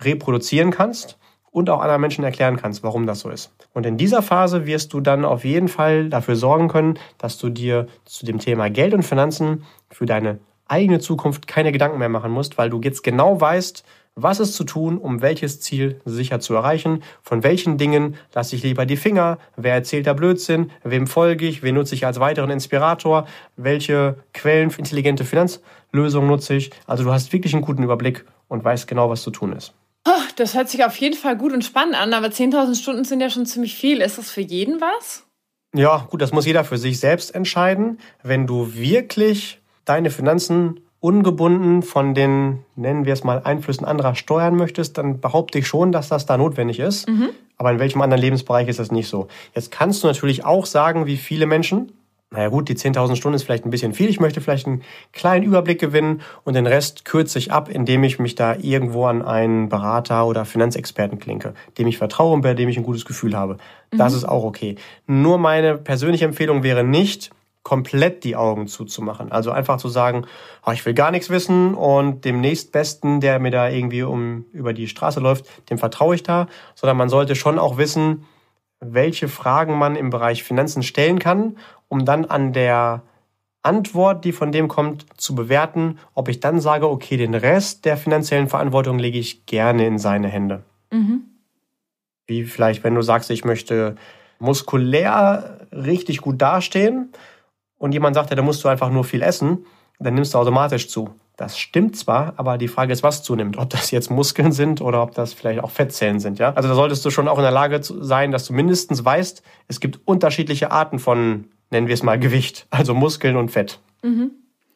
reproduzieren 0.00 0.70
kannst 0.70 1.18
und 1.50 1.68
auch 1.68 1.82
anderen 1.82 2.00
Menschen 2.00 2.24
erklären 2.24 2.56
kannst, 2.56 2.82
warum 2.82 3.06
das 3.06 3.20
so 3.20 3.28
ist. 3.28 3.52
Und 3.74 3.84
in 3.84 3.98
dieser 3.98 4.22
Phase 4.22 4.64
wirst 4.64 4.94
du 4.94 5.00
dann 5.00 5.26
auf 5.26 5.44
jeden 5.44 5.68
Fall 5.68 6.08
dafür 6.08 6.34
sorgen 6.34 6.68
können, 6.68 6.98
dass 7.18 7.36
du 7.36 7.50
dir 7.50 7.88
zu 8.06 8.24
dem 8.24 8.38
Thema 8.38 8.70
Geld 8.70 8.94
und 8.94 9.02
Finanzen 9.02 9.64
für 9.90 10.06
deine 10.06 10.38
eigene 10.66 10.98
Zukunft 10.98 11.46
keine 11.46 11.72
Gedanken 11.72 11.98
mehr 11.98 12.08
machen 12.08 12.32
musst, 12.32 12.56
weil 12.56 12.70
du 12.70 12.80
jetzt 12.80 13.02
genau 13.02 13.38
weißt, 13.38 13.84
was 14.20 14.40
ist 14.40 14.54
zu 14.54 14.64
tun, 14.64 14.98
um 14.98 15.22
welches 15.22 15.60
Ziel 15.60 16.00
sicher 16.04 16.40
zu 16.40 16.54
erreichen? 16.54 17.02
Von 17.22 17.42
welchen 17.44 17.78
Dingen 17.78 18.16
lasse 18.34 18.56
ich 18.56 18.62
lieber 18.62 18.84
die 18.84 18.96
Finger? 18.96 19.38
Wer 19.56 19.74
erzählt 19.74 20.06
da 20.06 20.12
Blödsinn? 20.12 20.70
Wem 20.82 21.06
folge 21.06 21.46
ich? 21.46 21.62
Wen 21.62 21.76
nutze 21.76 21.94
ich 21.94 22.04
als 22.04 22.18
weiteren 22.18 22.50
Inspirator? 22.50 23.26
Welche 23.56 24.16
Quellen 24.34 24.70
für 24.70 24.80
intelligente 24.80 25.24
Finanzlösungen 25.24 26.28
nutze 26.28 26.54
ich? 26.54 26.70
Also 26.86 27.04
du 27.04 27.12
hast 27.12 27.32
wirklich 27.32 27.54
einen 27.54 27.62
guten 27.62 27.82
Überblick 27.82 28.24
und 28.48 28.64
weißt 28.64 28.88
genau, 28.88 29.08
was 29.08 29.22
zu 29.22 29.30
tun 29.30 29.52
ist. 29.52 29.72
Das 30.36 30.54
hört 30.54 30.68
sich 30.68 30.84
auf 30.84 30.96
jeden 30.96 31.16
Fall 31.16 31.36
gut 31.36 31.52
und 31.52 31.64
spannend 31.64 31.96
an, 31.96 32.12
aber 32.12 32.28
10.000 32.28 32.80
Stunden 32.80 33.04
sind 33.04 33.20
ja 33.20 33.28
schon 33.28 33.44
ziemlich 33.44 33.74
viel. 33.74 34.00
Ist 34.00 34.18
das 34.18 34.30
für 34.30 34.40
jeden 34.40 34.80
was? 34.80 35.24
Ja, 35.74 36.06
gut, 36.08 36.22
das 36.22 36.32
muss 36.32 36.46
jeder 36.46 36.64
für 36.64 36.78
sich 36.78 37.00
selbst 37.00 37.34
entscheiden. 37.34 37.98
Wenn 38.22 38.46
du 38.46 38.72
wirklich 38.74 39.60
deine 39.84 40.10
Finanzen 40.10 40.80
ungebunden 41.00 41.82
von 41.82 42.14
den, 42.14 42.64
nennen 42.74 43.04
wir 43.04 43.12
es 43.12 43.24
mal, 43.24 43.42
Einflüssen 43.44 43.86
anderer 43.86 44.14
steuern 44.14 44.56
möchtest, 44.56 44.98
dann 44.98 45.20
behaupte 45.20 45.58
ich 45.58 45.66
schon, 45.66 45.92
dass 45.92 46.08
das 46.08 46.26
da 46.26 46.36
notwendig 46.36 46.80
ist. 46.80 47.08
Mhm. 47.08 47.30
Aber 47.56 47.72
in 47.72 47.78
welchem 47.78 48.00
anderen 48.02 48.20
Lebensbereich 48.20 48.68
ist 48.68 48.78
das 48.78 48.90
nicht 48.90 49.08
so? 49.08 49.28
Jetzt 49.54 49.70
kannst 49.70 50.02
du 50.02 50.06
natürlich 50.06 50.44
auch 50.44 50.66
sagen, 50.66 51.06
wie 51.06 51.16
viele 51.16 51.46
Menschen, 51.46 51.92
naja 52.30 52.48
gut, 52.48 52.68
die 52.68 52.74
10.000 52.74 53.16
Stunden 53.16 53.36
ist 53.36 53.44
vielleicht 53.44 53.64
ein 53.64 53.70
bisschen 53.70 53.94
viel. 53.94 54.08
Ich 54.08 54.20
möchte 54.20 54.40
vielleicht 54.40 54.66
einen 54.66 54.82
kleinen 55.12 55.44
Überblick 55.44 55.80
gewinnen 55.80 56.20
und 56.44 56.54
den 56.54 56.66
Rest 56.66 57.04
kürze 57.04 57.38
ich 57.38 57.52
ab, 57.52 57.68
indem 57.70 58.04
ich 58.04 58.18
mich 58.18 58.34
da 58.34 58.54
irgendwo 58.54 59.06
an 59.06 59.22
einen 59.22 59.68
Berater 59.68 60.26
oder 60.26 60.44
Finanzexperten 60.44 61.18
klinke, 61.18 61.54
dem 61.78 61.86
ich 61.86 61.96
vertraue 61.96 62.34
und 62.34 62.42
bei 62.42 62.54
dem 62.54 62.68
ich 62.68 62.76
ein 62.76 62.82
gutes 62.82 63.04
Gefühl 63.04 63.36
habe. 63.36 63.56
Das 63.90 64.12
mhm. 64.12 64.18
ist 64.18 64.24
auch 64.24 64.44
okay. 64.44 64.76
Nur 65.06 65.38
meine 65.38 65.78
persönliche 65.78 66.26
Empfehlung 66.26 66.62
wäre 66.62 66.84
nicht, 66.84 67.30
komplett 67.62 68.24
die 68.24 68.36
Augen 68.36 68.66
zuzumachen. 68.66 69.30
Also 69.30 69.50
einfach 69.50 69.78
zu 69.78 69.88
sagen, 69.88 70.26
oh, 70.64 70.70
ich 70.70 70.84
will 70.86 70.94
gar 70.94 71.10
nichts 71.10 71.28
wissen 71.28 71.74
und 71.74 72.24
dem 72.24 72.40
nächstbesten, 72.40 73.20
der 73.20 73.38
mir 73.38 73.50
da 73.50 73.68
irgendwie 73.68 74.02
um 74.02 74.46
über 74.52 74.72
die 74.72 74.88
Straße 74.88 75.20
läuft, 75.20 75.46
dem 75.70 75.78
vertraue 75.78 76.14
ich 76.14 76.22
da, 76.22 76.46
sondern 76.74 76.96
man 76.96 77.08
sollte 77.08 77.34
schon 77.34 77.58
auch 77.58 77.76
wissen, 77.76 78.24
welche 78.80 79.28
Fragen 79.28 79.76
man 79.76 79.96
im 79.96 80.10
Bereich 80.10 80.44
Finanzen 80.44 80.82
stellen 80.82 81.18
kann, 81.18 81.58
um 81.88 82.04
dann 82.04 82.24
an 82.24 82.52
der 82.52 83.02
Antwort, 83.62 84.24
die 84.24 84.32
von 84.32 84.52
dem 84.52 84.68
kommt, 84.68 85.06
zu 85.20 85.34
bewerten, 85.34 85.98
ob 86.14 86.28
ich 86.28 86.40
dann 86.40 86.60
sage, 86.60 86.88
okay, 86.88 87.16
den 87.16 87.34
Rest 87.34 87.84
der 87.84 87.96
finanziellen 87.96 88.48
Verantwortung 88.48 88.98
lege 88.98 89.18
ich 89.18 89.46
gerne 89.46 89.86
in 89.86 89.98
seine 89.98 90.28
Hände. 90.28 90.62
Mhm. 90.90 91.22
Wie 92.26 92.44
vielleicht, 92.44 92.84
wenn 92.84 92.94
du 92.94 93.02
sagst, 93.02 93.30
ich 93.30 93.44
möchte 93.44 93.96
muskulär 94.38 95.66
richtig 95.72 96.20
gut 96.20 96.40
dastehen, 96.40 97.12
und 97.78 97.92
jemand 97.92 98.14
sagt, 98.14 98.30
ja, 98.30 98.36
da 98.36 98.42
musst 98.42 98.62
du 98.64 98.68
einfach 98.68 98.90
nur 98.90 99.04
viel 99.04 99.22
essen, 99.22 99.64
dann 99.98 100.14
nimmst 100.14 100.34
du 100.34 100.38
automatisch 100.38 100.88
zu. 100.88 101.10
Das 101.36 101.58
stimmt 101.58 101.96
zwar, 101.96 102.34
aber 102.36 102.58
die 102.58 102.68
Frage 102.68 102.92
ist, 102.92 103.02
was 103.02 103.22
zunimmt. 103.22 103.58
Ob 103.58 103.70
das 103.70 103.90
jetzt 103.90 104.10
Muskeln 104.10 104.52
sind 104.52 104.80
oder 104.80 105.02
ob 105.02 105.14
das 105.14 105.32
vielleicht 105.32 105.62
auch 105.62 105.70
Fettzellen 105.70 106.18
sind. 106.18 106.38
Ja? 106.38 106.52
Also 106.54 106.68
da 106.68 106.74
solltest 106.74 107.04
du 107.04 107.10
schon 107.10 107.28
auch 107.28 107.38
in 107.38 107.42
der 107.42 107.52
Lage 107.52 107.80
sein, 107.82 108.32
dass 108.32 108.46
du 108.46 108.52
mindestens 108.52 109.04
weißt, 109.04 109.42
es 109.68 109.80
gibt 109.80 110.00
unterschiedliche 110.04 110.72
Arten 110.72 110.98
von 110.98 111.44
nennen 111.70 111.86
wir 111.86 111.94
es 111.94 112.02
mal 112.02 112.18
Gewicht, 112.18 112.66
also 112.70 112.94
Muskeln 112.94 113.36
und 113.36 113.50
Fett. 113.50 113.80
Mhm. 114.02 114.30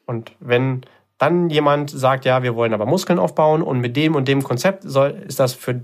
Und 0.07 0.33
wenn 0.41 0.83
dann 1.19 1.51
jemand 1.51 1.91
sagt, 1.91 2.25
ja, 2.25 2.43
wir 2.43 2.57
wollen 2.57 2.75
aber 2.75 2.87
Muskeln 2.87 3.19
aufbauen 3.19 3.63
und 3.63 3.81
mit 3.81 3.97
dem 3.97 4.15
und 4.15 4.27
dem 4.27 4.43
Konzept 4.43 4.83
soll, 4.83 5.11
ist 5.27 5.39
das 5.39 5.55
für 5.55 5.83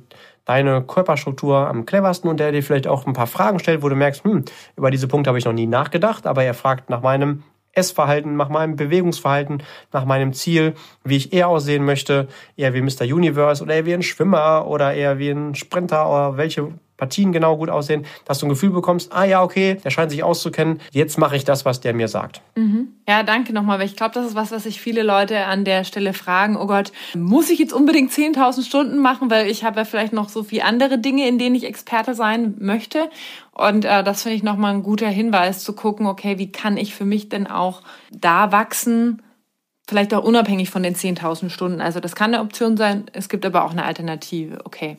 deine 0.48 0.82
Körperstruktur 0.82 1.68
am 1.68 1.84
cleversten 1.84 2.28
und 2.28 2.40
der 2.40 2.52
dir 2.52 2.62
vielleicht 2.62 2.86
auch 2.86 3.06
ein 3.06 3.12
paar 3.12 3.26
Fragen 3.26 3.58
stellt, 3.58 3.82
wo 3.82 3.88
du 3.88 3.94
merkst, 3.94 4.24
hm, 4.24 4.44
über 4.76 4.90
diese 4.90 5.06
Punkte 5.06 5.28
habe 5.28 5.38
ich 5.38 5.44
noch 5.44 5.52
nie 5.52 5.66
nachgedacht, 5.66 6.26
aber 6.26 6.42
er 6.42 6.54
fragt 6.54 6.88
nach 6.88 7.02
meinem 7.02 7.42
Essverhalten, 7.72 8.34
nach 8.36 8.48
meinem 8.48 8.74
Bewegungsverhalten, 8.74 9.62
nach 9.92 10.06
meinem 10.06 10.32
Ziel, 10.32 10.74
wie 11.04 11.16
ich 11.16 11.34
eher 11.34 11.48
aussehen 11.48 11.84
möchte, 11.84 12.28
eher 12.56 12.72
wie 12.72 12.80
Mr. 12.80 13.02
Universe 13.02 13.62
oder 13.62 13.74
eher 13.74 13.86
wie 13.86 13.94
ein 13.94 14.02
Schwimmer 14.02 14.66
oder 14.66 14.94
eher 14.94 15.18
wie 15.18 15.30
ein 15.30 15.54
Sprinter 15.54 16.08
oder 16.08 16.36
welche 16.38 16.72
Partien 16.98 17.32
genau 17.32 17.56
gut 17.56 17.70
aussehen, 17.70 18.04
dass 18.26 18.40
du 18.40 18.46
ein 18.46 18.50
Gefühl 18.50 18.70
bekommst, 18.70 19.12
ah 19.12 19.24
ja, 19.24 19.42
okay, 19.42 19.78
der 19.82 19.90
scheint 19.90 20.10
sich 20.10 20.22
auszukennen, 20.22 20.80
jetzt 20.92 21.16
mache 21.16 21.36
ich 21.36 21.44
das, 21.44 21.64
was 21.64 21.80
der 21.80 21.94
mir 21.94 22.08
sagt. 22.08 22.42
Mhm. 22.56 22.88
Ja, 23.08 23.22
danke 23.22 23.54
nochmal, 23.54 23.78
weil 23.78 23.86
ich 23.86 23.96
glaube, 23.96 24.12
das 24.12 24.26
ist 24.26 24.34
was, 24.34 24.50
was 24.50 24.64
sich 24.64 24.80
viele 24.80 25.02
Leute 25.02 25.46
an 25.46 25.64
der 25.64 25.84
Stelle 25.84 26.12
fragen, 26.12 26.56
oh 26.56 26.66
Gott, 26.66 26.92
muss 27.16 27.48
ich 27.48 27.58
jetzt 27.58 27.72
unbedingt 27.72 28.10
10.000 28.10 28.66
Stunden 28.66 28.98
machen, 28.98 29.30
weil 29.30 29.48
ich 29.48 29.64
habe 29.64 29.78
ja 29.78 29.84
vielleicht 29.86 30.12
noch 30.12 30.28
so 30.28 30.42
viele 30.42 30.64
andere 30.64 30.98
Dinge, 30.98 31.26
in 31.26 31.38
denen 31.38 31.54
ich 31.54 31.64
Experte 31.64 32.14
sein 32.14 32.56
möchte. 32.58 33.08
Und 33.52 33.84
äh, 33.84 34.04
das 34.04 34.24
finde 34.24 34.36
ich 34.36 34.42
nochmal 34.42 34.74
ein 34.74 34.82
guter 34.82 35.08
Hinweis 35.08 35.64
zu 35.64 35.72
gucken, 35.72 36.06
okay, 36.06 36.38
wie 36.38 36.52
kann 36.52 36.76
ich 36.76 36.94
für 36.94 37.04
mich 37.04 37.28
denn 37.28 37.46
auch 37.46 37.82
da 38.10 38.52
wachsen, 38.52 39.22
vielleicht 39.88 40.12
auch 40.12 40.24
unabhängig 40.24 40.68
von 40.68 40.82
den 40.82 40.94
10.000 40.94 41.48
Stunden. 41.48 41.80
Also 41.80 41.98
das 42.00 42.14
kann 42.14 42.34
eine 42.34 42.42
Option 42.42 42.76
sein, 42.76 43.06
es 43.14 43.28
gibt 43.28 43.46
aber 43.46 43.64
auch 43.64 43.70
eine 43.70 43.84
Alternative, 43.84 44.58
okay. 44.64 44.98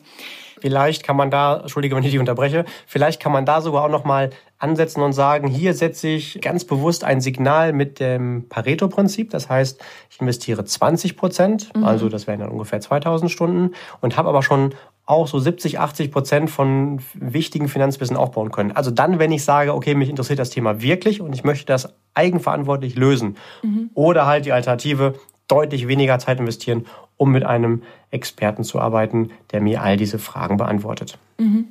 Vielleicht 0.60 1.02
kann 1.02 1.16
man 1.16 1.30
da, 1.30 1.60
entschuldige, 1.60 1.96
wenn 1.96 2.02
ich 2.02 2.10
dich 2.10 2.20
unterbreche, 2.20 2.64
vielleicht 2.86 3.20
kann 3.20 3.32
man 3.32 3.44
da 3.44 3.60
sogar 3.60 3.84
auch 3.84 3.90
nochmal 3.90 4.30
ansetzen 4.58 5.00
und 5.00 5.12
sagen, 5.12 5.48
hier 5.48 5.74
setze 5.74 6.08
ich 6.08 6.40
ganz 6.42 6.64
bewusst 6.64 7.02
ein 7.02 7.20
Signal 7.20 7.72
mit 7.72 7.98
dem 7.98 8.46
Pareto-Prinzip. 8.48 9.30
Das 9.30 9.48
heißt, 9.48 9.80
ich 10.10 10.20
investiere 10.20 10.64
20 10.64 11.16
Prozent, 11.16 11.74
mhm. 11.74 11.84
also 11.84 12.08
das 12.08 12.26
wären 12.26 12.40
dann 12.40 12.50
ungefähr 12.50 12.80
2000 12.80 13.30
Stunden 13.30 13.72
und 14.00 14.16
habe 14.16 14.28
aber 14.28 14.42
schon 14.42 14.74
auch 15.06 15.26
so 15.26 15.40
70, 15.40 15.80
80 15.80 16.12
Prozent 16.12 16.50
von 16.50 17.00
wichtigen 17.14 17.68
Finanzwissen 17.68 18.16
aufbauen 18.16 18.52
können. 18.52 18.72
Also 18.72 18.90
dann, 18.90 19.18
wenn 19.18 19.32
ich 19.32 19.44
sage, 19.44 19.74
okay, 19.74 19.94
mich 19.94 20.08
interessiert 20.08 20.38
das 20.38 20.50
Thema 20.50 20.82
wirklich 20.82 21.20
und 21.20 21.34
ich 21.34 21.42
möchte 21.42 21.66
das 21.66 21.92
eigenverantwortlich 22.14 22.94
lösen. 22.94 23.36
Mhm. 23.62 23.90
Oder 23.94 24.26
halt 24.26 24.44
die 24.44 24.52
Alternative, 24.52 25.14
deutlich 25.48 25.88
weniger 25.88 26.18
Zeit 26.20 26.38
investieren, 26.38 26.86
um 27.20 27.32
mit 27.32 27.44
einem 27.44 27.82
Experten 28.10 28.64
zu 28.64 28.80
arbeiten, 28.80 29.30
der 29.52 29.60
mir 29.60 29.82
all 29.82 29.98
diese 29.98 30.18
Fragen 30.18 30.56
beantwortet. 30.56 31.18
Mhm. 31.36 31.68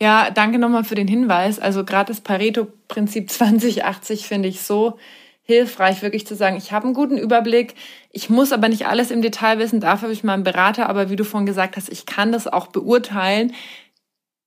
Ja, 0.00 0.30
danke 0.30 0.60
nochmal 0.60 0.84
für 0.84 0.94
den 0.94 1.08
Hinweis. 1.08 1.58
Also 1.58 1.84
gerade 1.84 2.12
das 2.12 2.20
Pareto-Prinzip 2.20 3.28
2080 3.30 4.28
finde 4.28 4.48
ich 4.48 4.62
so 4.62 4.96
hilfreich, 5.42 6.02
wirklich 6.02 6.24
zu 6.24 6.36
sagen, 6.36 6.56
ich 6.56 6.70
habe 6.70 6.84
einen 6.84 6.94
guten 6.94 7.18
Überblick, 7.18 7.74
ich 8.12 8.30
muss 8.30 8.52
aber 8.52 8.68
nicht 8.68 8.86
alles 8.86 9.10
im 9.10 9.22
Detail 9.22 9.58
wissen, 9.58 9.80
dafür 9.80 10.02
habe 10.02 10.12
ich 10.12 10.24
mal 10.24 10.34
einen 10.34 10.44
Berater, 10.44 10.88
aber 10.88 11.10
wie 11.10 11.16
du 11.16 11.24
vorhin 11.24 11.46
gesagt 11.46 11.76
hast, 11.76 11.88
ich 11.88 12.06
kann 12.06 12.32
das 12.32 12.46
auch 12.46 12.68
beurteilen, 12.68 13.54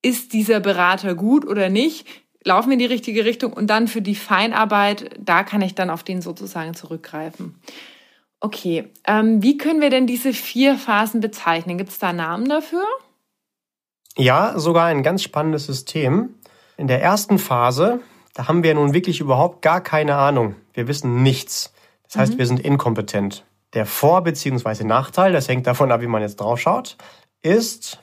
ist 0.02 0.32
dieser 0.34 0.60
Berater 0.60 1.16
gut 1.16 1.46
oder 1.46 1.70
nicht, 1.70 2.06
laufen 2.44 2.70
wir 2.70 2.74
in 2.74 2.80
die 2.80 2.86
richtige 2.86 3.24
Richtung 3.24 3.54
und 3.54 3.68
dann 3.68 3.88
für 3.88 4.02
die 4.02 4.16
Feinarbeit, 4.16 5.10
da 5.20 5.44
kann 5.44 5.62
ich 5.62 5.76
dann 5.76 5.90
auf 5.90 6.04
den 6.04 6.22
sozusagen 6.22 6.74
zurückgreifen. 6.74 7.56
Okay, 8.42 8.90
ähm, 9.06 9.44
wie 9.44 9.58
können 9.58 9.82
wir 9.82 9.90
denn 9.90 10.08
diese 10.08 10.34
vier 10.34 10.78
Phasen 10.78 11.20
bezeichnen? 11.20 11.78
Gibt 11.78 11.90
es 11.90 12.00
da 12.00 12.14
Namen 12.14 12.48
dafür? 12.48 12.86
Ja, 14.16 14.58
sogar 14.58 14.86
ein 14.86 15.04
ganz 15.04 15.24
spannendes 15.24 15.66
System. 15.66 16.36
In 16.78 16.88
der 16.88 17.02
ersten 17.02 17.38
Phase, 17.38 18.00
da 18.34 18.48
haben 18.48 18.64
wir 18.64 18.74
nun 18.74 18.94
wirklich 18.94 19.20
überhaupt 19.20 19.62
gar 19.62 19.82
keine 19.82 20.16
Ahnung. 20.16 20.56
Wir 20.74 20.88
wissen 20.88 21.22
nichts. 21.24 21.74
Das 22.04 22.16
heißt, 22.16 22.34
mhm. 22.34 22.38
wir 22.38 22.48
sind 22.48 22.60
inkompetent. 22.62 23.46
Der 23.74 23.86
Vor- 23.86 24.24
bzw. 24.24 24.84
Nachteil, 24.84 25.34
das 25.34 25.48
hängt 25.48 25.68
davon 25.68 25.92
ab, 25.92 26.02
wie 26.02 26.08
man 26.08 26.22
jetzt 26.22 26.38
drauf 26.38 26.60
schaut, 26.60 26.98
ist, 27.42 28.00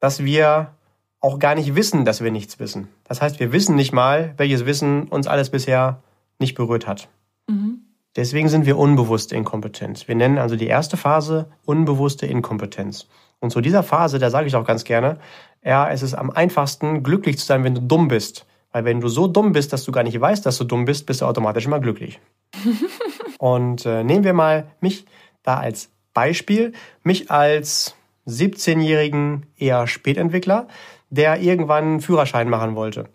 dass 0.00 0.24
wir 0.24 0.74
auch 1.20 1.38
gar 1.38 1.54
nicht 1.54 1.76
wissen, 1.76 2.04
dass 2.04 2.22
wir 2.22 2.32
nichts 2.32 2.58
wissen. 2.58 2.88
Das 3.04 3.22
heißt, 3.22 3.38
wir 3.38 3.52
wissen 3.52 3.76
nicht 3.76 3.92
mal, 3.92 4.34
welches 4.36 4.66
Wissen 4.66 5.08
uns 5.08 5.28
alles 5.28 5.50
bisher 5.50 6.02
nicht 6.38 6.56
berührt 6.56 6.86
hat. 6.88 7.08
Deswegen 8.16 8.48
sind 8.48 8.66
wir 8.66 8.76
unbewusst 8.76 9.32
inkompetent. 9.32 10.06
Wir 10.06 10.14
nennen 10.14 10.38
also 10.38 10.56
die 10.56 10.66
erste 10.66 10.96
Phase 10.96 11.50
unbewusste 11.64 12.26
Inkompetenz. 12.26 13.08
Und 13.40 13.50
zu 13.50 13.60
dieser 13.60 13.82
Phase, 13.82 14.18
da 14.18 14.30
sage 14.30 14.46
ich 14.46 14.54
auch 14.54 14.66
ganz 14.66 14.84
gerne, 14.84 15.18
ja, 15.64 15.90
es 15.90 16.02
ist 16.02 16.14
am 16.14 16.30
einfachsten, 16.30 17.02
glücklich 17.02 17.38
zu 17.38 17.46
sein, 17.46 17.64
wenn 17.64 17.74
du 17.74 17.80
dumm 17.80 18.08
bist. 18.08 18.46
Weil 18.70 18.84
wenn 18.84 19.00
du 19.00 19.08
so 19.08 19.26
dumm 19.26 19.52
bist, 19.52 19.72
dass 19.72 19.84
du 19.84 19.92
gar 19.92 20.02
nicht 20.02 20.20
weißt, 20.20 20.44
dass 20.44 20.58
du 20.58 20.64
dumm 20.64 20.84
bist, 20.84 21.06
bist 21.06 21.20
du 21.20 21.26
automatisch 21.26 21.66
immer 21.66 21.80
glücklich. 21.80 22.20
Und 23.38 23.86
äh, 23.86 24.04
nehmen 24.04 24.24
wir 24.24 24.32
mal 24.32 24.66
mich 24.80 25.06
da 25.42 25.58
als 25.58 25.90
Beispiel, 26.14 26.72
mich 27.02 27.30
als 27.30 27.96
17-jährigen 28.26 29.46
eher 29.56 29.86
Spätentwickler, 29.86 30.68
der 31.10 31.40
irgendwann 31.40 31.84
einen 31.84 32.00
Führerschein 32.00 32.48
machen 32.48 32.74
wollte. 32.74 33.08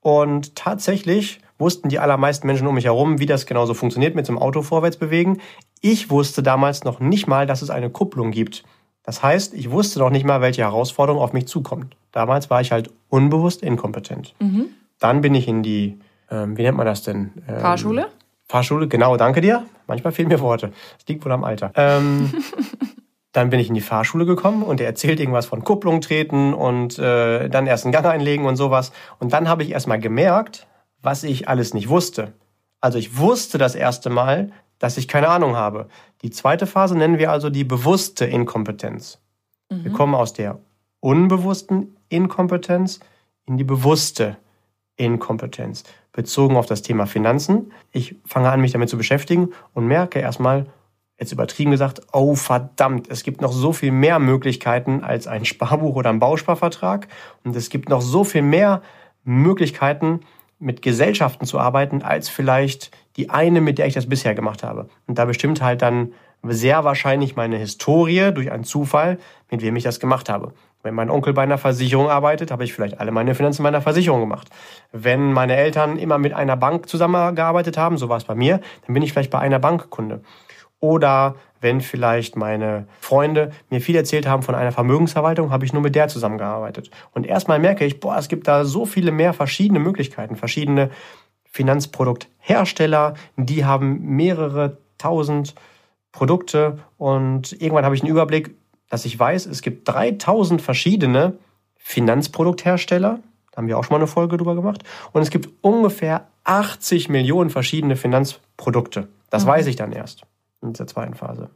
Und 0.00 0.56
tatsächlich 0.56 1.40
wussten 1.58 1.88
die 1.88 1.98
allermeisten 1.98 2.46
Menschen 2.46 2.66
um 2.66 2.74
mich 2.74 2.84
herum, 2.84 3.18
wie 3.18 3.26
das 3.26 3.46
genauso 3.46 3.74
funktioniert 3.74 4.14
mit 4.14 4.28
dem 4.28 4.38
Auto 4.38 4.62
vorwärts 4.62 4.96
bewegen. 4.96 5.38
Ich 5.80 6.10
wusste 6.10 6.42
damals 6.42 6.84
noch 6.84 7.00
nicht 7.00 7.26
mal, 7.26 7.46
dass 7.46 7.62
es 7.62 7.70
eine 7.70 7.90
Kupplung 7.90 8.30
gibt. 8.30 8.64
Das 9.02 9.22
heißt, 9.22 9.54
ich 9.54 9.70
wusste 9.70 10.00
noch 10.00 10.10
nicht 10.10 10.26
mal, 10.26 10.40
welche 10.40 10.62
Herausforderung 10.62 11.20
auf 11.22 11.32
mich 11.32 11.46
zukommt. 11.46 11.96
Damals 12.12 12.50
war 12.50 12.60
ich 12.60 12.72
halt 12.72 12.90
unbewusst 13.08 13.62
inkompetent. 13.62 14.34
Mhm. 14.38 14.66
Dann 14.98 15.20
bin 15.20 15.34
ich 15.34 15.48
in 15.48 15.62
die, 15.62 15.98
ähm, 16.30 16.56
wie 16.56 16.62
nennt 16.62 16.76
man 16.76 16.86
das 16.86 17.02
denn? 17.02 17.32
Ähm, 17.48 17.60
Fahrschule? 17.60 18.08
Fahrschule, 18.46 18.88
genau, 18.88 19.16
danke 19.16 19.40
dir. 19.40 19.64
Manchmal 19.86 20.12
fehlen 20.12 20.28
mir 20.28 20.40
Worte. 20.40 20.72
Das 20.98 21.08
liegt 21.08 21.24
wohl 21.24 21.32
am 21.32 21.44
Alter. 21.44 21.72
Ähm, 21.74 22.32
dann 23.32 23.50
bin 23.50 23.60
ich 23.60 23.68
in 23.68 23.74
die 23.74 23.80
Fahrschule 23.80 24.26
gekommen 24.26 24.62
und 24.62 24.80
er 24.80 24.86
erzählt 24.86 25.20
irgendwas 25.20 25.46
von 25.46 25.64
Kupplung 25.64 26.00
treten 26.00 26.54
und 26.54 26.98
äh, 26.98 27.48
dann 27.48 27.66
erst 27.66 27.84
einen 27.84 27.92
Gang 27.92 28.06
einlegen 28.06 28.46
und 28.46 28.56
sowas. 28.56 28.92
Und 29.18 29.32
dann 29.32 29.48
habe 29.48 29.62
ich 29.62 29.70
erst 29.70 29.86
mal 29.86 29.98
gemerkt, 29.98 30.66
was 31.02 31.24
ich 31.24 31.48
alles 31.48 31.74
nicht 31.74 31.88
wusste. 31.88 32.32
Also 32.80 32.98
ich 32.98 33.18
wusste 33.18 33.58
das 33.58 33.74
erste 33.74 34.10
Mal, 34.10 34.52
dass 34.78 34.96
ich 34.96 35.08
keine 35.08 35.28
Ahnung 35.28 35.56
habe. 35.56 35.88
Die 36.22 36.30
zweite 36.30 36.66
Phase 36.66 36.96
nennen 36.96 37.18
wir 37.18 37.30
also 37.30 37.50
die 37.50 37.64
bewusste 37.64 38.24
Inkompetenz. 38.24 39.18
Mhm. 39.70 39.84
Wir 39.84 39.92
kommen 39.92 40.14
aus 40.14 40.32
der 40.32 40.58
unbewussten 41.00 41.96
Inkompetenz 42.08 43.00
in 43.46 43.56
die 43.56 43.64
bewusste 43.64 44.36
Inkompetenz, 44.96 45.84
bezogen 46.12 46.56
auf 46.56 46.66
das 46.66 46.82
Thema 46.82 47.06
Finanzen. 47.06 47.72
Ich 47.92 48.16
fange 48.24 48.50
an, 48.50 48.60
mich 48.60 48.72
damit 48.72 48.88
zu 48.88 48.96
beschäftigen 48.96 49.50
und 49.74 49.86
merke 49.86 50.18
erstmal, 50.18 50.66
jetzt 51.18 51.32
übertrieben 51.32 51.70
gesagt, 51.70 52.02
oh 52.12 52.34
verdammt, 52.34 53.08
es 53.10 53.22
gibt 53.22 53.40
noch 53.40 53.52
so 53.52 53.72
viel 53.72 53.92
mehr 53.92 54.18
Möglichkeiten 54.18 55.02
als 55.02 55.26
ein 55.26 55.44
Sparbuch 55.44 55.96
oder 55.96 56.10
ein 56.10 56.18
Bausparvertrag 56.18 57.08
und 57.44 57.56
es 57.56 57.70
gibt 57.70 57.88
noch 57.88 58.02
so 58.02 58.24
viel 58.24 58.42
mehr 58.42 58.82
Möglichkeiten, 59.24 60.20
mit 60.58 60.82
Gesellschaften 60.82 61.46
zu 61.46 61.58
arbeiten, 61.58 62.02
als 62.02 62.28
vielleicht 62.28 62.90
die 63.16 63.30
eine, 63.30 63.60
mit 63.60 63.78
der 63.78 63.86
ich 63.86 63.94
das 63.94 64.08
bisher 64.08 64.34
gemacht 64.34 64.62
habe. 64.62 64.88
Und 65.06 65.18
da 65.18 65.24
bestimmt 65.24 65.62
halt 65.62 65.82
dann 65.82 66.12
sehr 66.42 66.84
wahrscheinlich 66.84 67.36
meine 67.36 67.56
Historie 67.56 68.30
durch 68.32 68.50
einen 68.50 68.64
Zufall, 68.64 69.18
mit 69.50 69.62
wem 69.62 69.76
ich 69.76 69.84
das 69.84 70.00
gemacht 70.00 70.28
habe. 70.28 70.52
Wenn 70.82 70.94
mein 70.94 71.10
Onkel 71.10 71.32
bei 71.32 71.42
einer 71.42 71.58
Versicherung 71.58 72.08
arbeitet, 72.08 72.52
habe 72.52 72.62
ich 72.62 72.72
vielleicht 72.72 73.00
alle 73.00 73.10
meine 73.10 73.34
Finanzen 73.34 73.62
bei 73.62 73.68
einer 73.68 73.82
Versicherung 73.82 74.20
gemacht. 74.20 74.48
Wenn 74.92 75.32
meine 75.32 75.56
Eltern 75.56 75.98
immer 75.98 76.18
mit 76.18 76.32
einer 76.32 76.56
Bank 76.56 76.88
zusammengearbeitet 76.88 77.76
haben, 77.76 77.98
so 77.98 78.08
war 78.08 78.16
es 78.16 78.24
bei 78.24 78.36
mir, 78.36 78.60
dann 78.86 78.94
bin 78.94 79.02
ich 79.02 79.12
vielleicht 79.12 79.30
bei 79.30 79.40
einer 79.40 79.58
Bankkunde. 79.58 80.22
Oder 80.80 81.34
wenn 81.60 81.80
vielleicht 81.80 82.36
meine 82.36 82.86
Freunde 83.00 83.50
mir 83.68 83.80
viel 83.80 83.96
erzählt 83.96 84.28
haben 84.28 84.42
von 84.42 84.54
einer 84.54 84.72
Vermögensverwaltung, 84.72 85.50
habe 85.50 85.64
ich 85.64 85.72
nur 85.72 85.82
mit 85.82 85.94
der 85.94 86.08
zusammengearbeitet. 86.08 86.90
Und 87.12 87.26
erstmal 87.26 87.58
merke 87.58 87.84
ich, 87.84 88.00
boah, 88.00 88.16
es 88.16 88.28
gibt 88.28 88.46
da 88.46 88.64
so 88.64 88.86
viele 88.86 89.10
mehr 89.10 89.32
verschiedene 89.32 89.80
Möglichkeiten, 89.80 90.36
verschiedene 90.36 90.90
Finanzprodukthersteller, 91.50 93.14
die 93.36 93.64
haben 93.64 94.00
mehrere 94.02 94.78
tausend 94.98 95.54
Produkte 96.12 96.78
und 96.96 97.52
irgendwann 97.60 97.84
habe 97.84 97.94
ich 97.94 98.02
einen 98.02 98.10
Überblick, 98.10 98.54
dass 98.88 99.04
ich 99.04 99.18
weiß, 99.18 99.46
es 99.46 99.62
gibt 99.62 99.88
3000 99.88 100.62
verschiedene 100.62 101.38
Finanzprodukthersteller. 101.78 103.20
Da 103.50 103.56
haben 103.56 103.68
wir 103.68 103.78
auch 103.78 103.84
schon 103.84 103.94
mal 103.94 103.98
eine 103.98 104.06
Folge 104.06 104.36
drüber 104.36 104.54
gemacht. 104.54 104.84
Und 105.12 105.22
es 105.22 105.30
gibt 105.30 105.48
ungefähr 105.62 106.28
80 106.44 107.08
Millionen 107.08 107.50
verschiedene 107.50 107.96
Finanzprodukte. 107.96 109.08
Das 109.30 109.44
mhm. 109.44 109.48
weiß 109.48 109.66
ich 109.66 109.76
dann 109.76 109.92
erst 109.92 110.27
in 110.62 110.72
dieser 110.72 110.86
zweiten 110.86 111.14
Phase. 111.14 111.50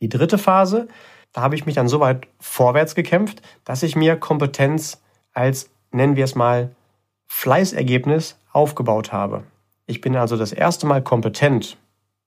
Die 0.00 0.08
dritte 0.08 0.38
Phase, 0.38 0.88
da 1.32 1.42
habe 1.42 1.54
ich 1.54 1.66
mich 1.66 1.74
dann 1.74 1.88
so 1.88 2.00
weit 2.00 2.26
vorwärts 2.40 2.94
gekämpft, 2.94 3.42
dass 3.64 3.82
ich 3.82 3.96
mir 3.96 4.16
Kompetenz 4.16 5.02
als, 5.32 5.70
nennen 5.90 6.16
wir 6.16 6.24
es 6.24 6.34
mal, 6.34 6.74
Fleißergebnis 7.26 8.38
aufgebaut 8.52 9.12
habe. 9.12 9.44
Ich 9.86 10.00
bin 10.00 10.16
also 10.16 10.36
das 10.36 10.52
erste 10.52 10.86
Mal 10.86 11.02
kompetent 11.02 11.76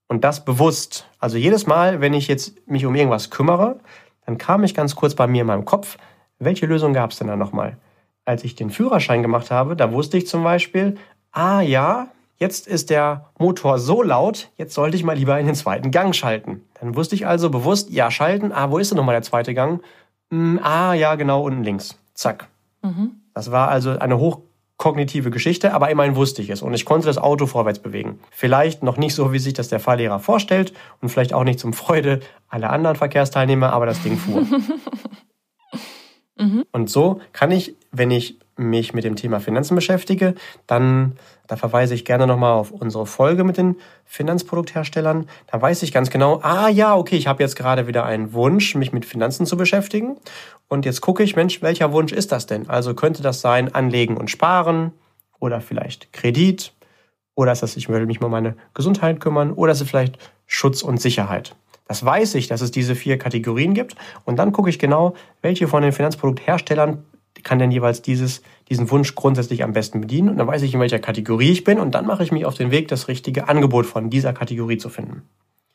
und 0.07 0.23
das 0.23 0.45
bewusst. 0.45 1.07
Also 1.19 1.37
jedes 1.37 1.67
Mal, 1.67 2.01
wenn 2.01 2.13
ich 2.13 2.27
jetzt 2.27 2.67
mich 2.67 2.85
um 2.85 2.95
irgendwas 2.95 3.29
kümmere, 3.29 3.79
dann 4.25 4.37
kam 4.37 4.63
ich 4.63 4.75
ganz 4.75 4.95
kurz 4.95 5.15
bei 5.15 5.27
mir 5.27 5.41
in 5.41 5.47
meinem 5.47 5.65
Kopf, 5.65 5.97
welche 6.39 6.65
Lösung 6.65 6.93
gab 6.93 7.11
es 7.11 7.17
denn 7.17 7.27
da 7.27 7.35
nochmal? 7.35 7.77
Als 8.25 8.43
ich 8.43 8.55
den 8.55 8.69
Führerschein 8.69 9.21
gemacht 9.21 9.51
habe, 9.51 9.75
da 9.75 9.91
wusste 9.91 10.17
ich 10.17 10.27
zum 10.27 10.43
Beispiel, 10.43 10.97
ah 11.31 11.61
ja, 11.61 12.07
jetzt 12.41 12.67
ist 12.67 12.89
der 12.89 13.29
Motor 13.37 13.77
so 13.77 14.01
laut, 14.01 14.49
jetzt 14.57 14.73
sollte 14.73 14.97
ich 14.97 15.03
mal 15.03 15.15
lieber 15.15 15.39
in 15.39 15.45
den 15.45 15.53
zweiten 15.53 15.91
Gang 15.91 16.15
schalten. 16.15 16.63
Dann 16.79 16.95
wusste 16.95 17.13
ich 17.13 17.27
also 17.27 17.51
bewusst, 17.51 17.91
ja, 17.91 18.09
schalten, 18.09 18.51
ah, 18.51 18.71
wo 18.71 18.79
ist 18.79 18.89
denn 18.89 18.97
nochmal 18.97 19.13
der 19.13 19.21
zweite 19.21 19.53
Gang? 19.53 19.83
Hm, 20.31 20.59
ah, 20.63 20.93
ja, 20.93 21.13
genau, 21.15 21.43
unten 21.43 21.63
links. 21.63 21.99
Zack. 22.15 22.47
Mhm. 22.81 23.11
Das 23.35 23.51
war 23.51 23.69
also 23.69 23.91
eine 23.91 24.17
hochkognitive 24.17 25.29
Geschichte, 25.29 25.71
aber 25.75 25.91
immerhin 25.91 26.15
wusste 26.15 26.41
ich 26.41 26.49
es 26.49 26.63
und 26.63 26.73
ich 26.73 26.83
konnte 26.83 27.05
das 27.05 27.19
Auto 27.19 27.45
vorwärts 27.45 27.77
bewegen. 27.77 28.19
Vielleicht 28.31 28.81
noch 28.81 28.97
nicht 28.97 29.13
so, 29.13 29.31
wie 29.31 29.39
sich 29.39 29.53
das 29.53 29.69
der 29.69 29.79
Fahrlehrer 29.79 30.19
vorstellt 30.19 30.73
und 30.99 31.09
vielleicht 31.09 31.33
auch 31.33 31.43
nicht 31.43 31.59
zum 31.59 31.73
Freude 31.73 32.21
aller 32.49 32.71
anderen 32.71 32.95
Verkehrsteilnehmer, 32.95 33.71
aber 33.71 33.85
das 33.85 34.01
Ding 34.01 34.17
fuhr. 34.17 34.41
mhm. 36.39 36.65
Und 36.71 36.89
so 36.89 37.21
kann 37.33 37.51
ich, 37.51 37.75
wenn 37.91 38.09
ich 38.09 38.39
mich 38.69 38.93
mit 38.93 39.03
dem 39.03 39.15
Thema 39.15 39.39
Finanzen 39.39 39.75
beschäftige, 39.75 40.35
dann, 40.67 41.13
da 41.47 41.55
verweise 41.55 41.93
ich 41.93 42.05
gerne 42.05 42.27
nochmal 42.27 42.53
auf 42.53 42.71
unsere 42.71 43.05
Folge 43.05 43.43
mit 43.43 43.57
den 43.57 43.75
Finanzproduktherstellern. 44.05 45.27
Da 45.47 45.61
weiß 45.61 45.83
ich 45.83 45.91
ganz 45.91 46.09
genau, 46.09 46.39
ah 46.43 46.69
ja, 46.69 46.95
okay, 46.95 47.17
ich 47.17 47.27
habe 47.27 47.43
jetzt 47.43 47.55
gerade 47.55 47.87
wieder 47.87 48.05
einen 48.05 48.33
Wunsch, 48.33 48.75
mich 48.75 48.93
mit 48.93 49.05
Finanzen 49.05 49.45
zu 49.45 49.57
beschäftigen. 49.57 50.17
Und 50.67 50.85
jetzt 50.85 51.01
gucke 51.01 51.23
ich, 51.23 51.35
Mensch, 51.35 51.61
welcher 51.61 51.91
Wunsch 51.91 52.13
ist 52.13 52.31
das 52.31 52.45
denn? 52.45 52.69
Also 52.69 52.93
könnte 52.93 53.21
das 53.21 53.41
sein 53.41 53.73
Anlegen 53.75 54.17
und 54.17 54.31
Sparen 54.31 54.93
oder 55.39 55.59
vielleicht 55.59 56.13
Kredit 56.13 56.73
oder 57.35 57.51
ist 57.51 57.63
das, 57.63 57.75
ich 57.75 57.89
will 57.89 58.05
mich 58.05 58.19
mal 58.19 58.27
um 58.27 58.31
meine 58.31 58.55
Gesundheit 58.73 59.19
kümmern 59.19 59.51
oder 59.51 59.71
ist 59.71 59.81
es 59.81 59.89
vielleicht 59.89 60.17
Schutz 60.45 60.81
und 60.83 61.01
Sicherheit? 61.01 61.55
Das 61.87 62.05
weiß 62.05 62.35
ich, 62.35 62.47
dass 62.47 62.61
es 62.61 62.71
diese 62.71 62.95
vier 62.95 63.17
Kategorien 63.17 63.73
gibt. 63.73 63.95
Und 64.23 64.37
dann 64.37 64.53
gucke 64.53 64.69
ich 64.69 64.79
genau, 64.79 65.13
welche 65.41 65.67
von 65.67 65.83
den 65.83 65.91
Finanzproduktherstellern 65.91 67.03
kann 67.43 67.59
denn 67.59 67.71
jeweils 67.71 68.01
dieses, 68.01 68.41
diesen 68.69 68.89
Wunsch 68.91 69.15
grundsätzlich 69.15 69.63
am 69.63 69.73
besten 69.73 70.01
bedienen. 70.01 70.29
Und 70.29 70.37
dann 70.37 70.47
weiß 70.47 70.61
ich, 70.61 70.73
in 70.73 70.79
welcher 70.79 70.99
Kategorie 70.99 71.51
ich 71.51 71.63
bin. 71.63 71.79
Und 71.79 71.95
dann 71.95 72.05
mache 72.05 72.23
ich 72.23 72.31
mich 72.31 72.45
auf 72.45 72.55
den 72.55 72.71
Weg, 72.71 72.87
das 72.87 73.07
richtige 73.07 73.47
Angebot 73.47 73.85
von 73.85 74.09
dieser 74.09 74.33
Kategorie 74.33 74.77
zu 74.77 74.89
finden. 74.89 75.23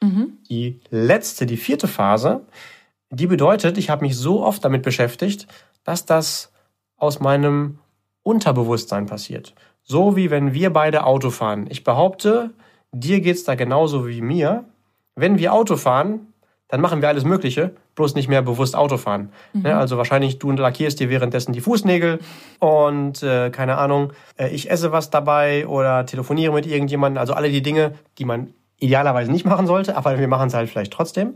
Mhm. 0.03 0.39
Die 0.49 0.81
letzte, 0.91 1.47
die 1.47 1.57
vierte 1.57 1.89
Phase, 1.89 2.43
die 3.11 3.27
bedeutet, 3.27 3.79
ich 3.79 3.91
habe 3.91 4.05
mich 4.05 4.17
so 4.17 4.45
oft 4.45 4.65
damit 4.65 4.83
beschäftigt, 4.83 5.47
dass 5.85 6.07
das 6.07 6.53
aus 6.97 7.21
meinem 7.21 7.79
Unterbewusstsein 8.23 9.07
passiert. 9.07 9.55
So 9.83 10.17
wie 10.17 10.31
wenn 10.31 10.53
wir 10.53 10.73
beide 10.73 11.05
Auto 11.05 11.31
fahren. 11.31 11.67
Ich 11.71 11.85
behaupte, 11.85 12.51
dir 12.93 13.21
geht 13.21 13.37
es 13.37 13.45
da 13.45 13.55
genauso 13.55 14.09
wie 14.09 14.21
mir. 14.21 14.65
Wenn 15.15 15.39
wir 15.39 15.53
Auto 15.53 15.77
fahren, 15.77 16.33
dann 16.69 16.81
machen 16.81 17.01
wir 17.01 17.09
alles 17.09 17.25
Mögliche, 17.25 17.77
bloß 17.97 18.15
nicht 18.15 18.29
mehr 18.29 18.43
bewusst 18.43 18.77
Auto 18.77 18.97
fahren. 18.97 19.31
Mhm. 19.53 19.63
Ne, 19.63 19.77
also 19.77 19.97
wahrscheinlich 19.99 20.39
du 20.39 20.53
lackierst 20.53 21.01
dir 21.01 21.11
währenddessen 21.11 21.53
die 21.53 21.61
Fußnägel 21.61 22.21
und 22.61 23.23
äh, 23.25 23.51
keine 23.51 23.79
Ahnung, 23.79 24.13
äh, 24.37 24.49
ich 24.51 24.71
esse 24.71 24.93
was 24.93 25.11
dabei 25.11 25.67
oder 25.67 26.07
telefoniere 26.07 26.53
mit 26.53 26.67
irgendjemandem. 26.67 27.19
Also 27.19 27.35
alle 27.35 27.51
die 27.51 27.63
Dinge, 27.63 27.95
die 28.19 28.25
man 28.25 28.53
idealerweise 28.79 29.33
nicht 29.33 29.47
machen 29.47 29.67
sollte, 29.67 29.97
aber 29.97 30.19
wir 30.19 30.29
machen 30.29 30.49
es 30.49 30.55
halt 30.55 30.69
vielleicht 30.69 30.93
trotzdem. 30.93 31.35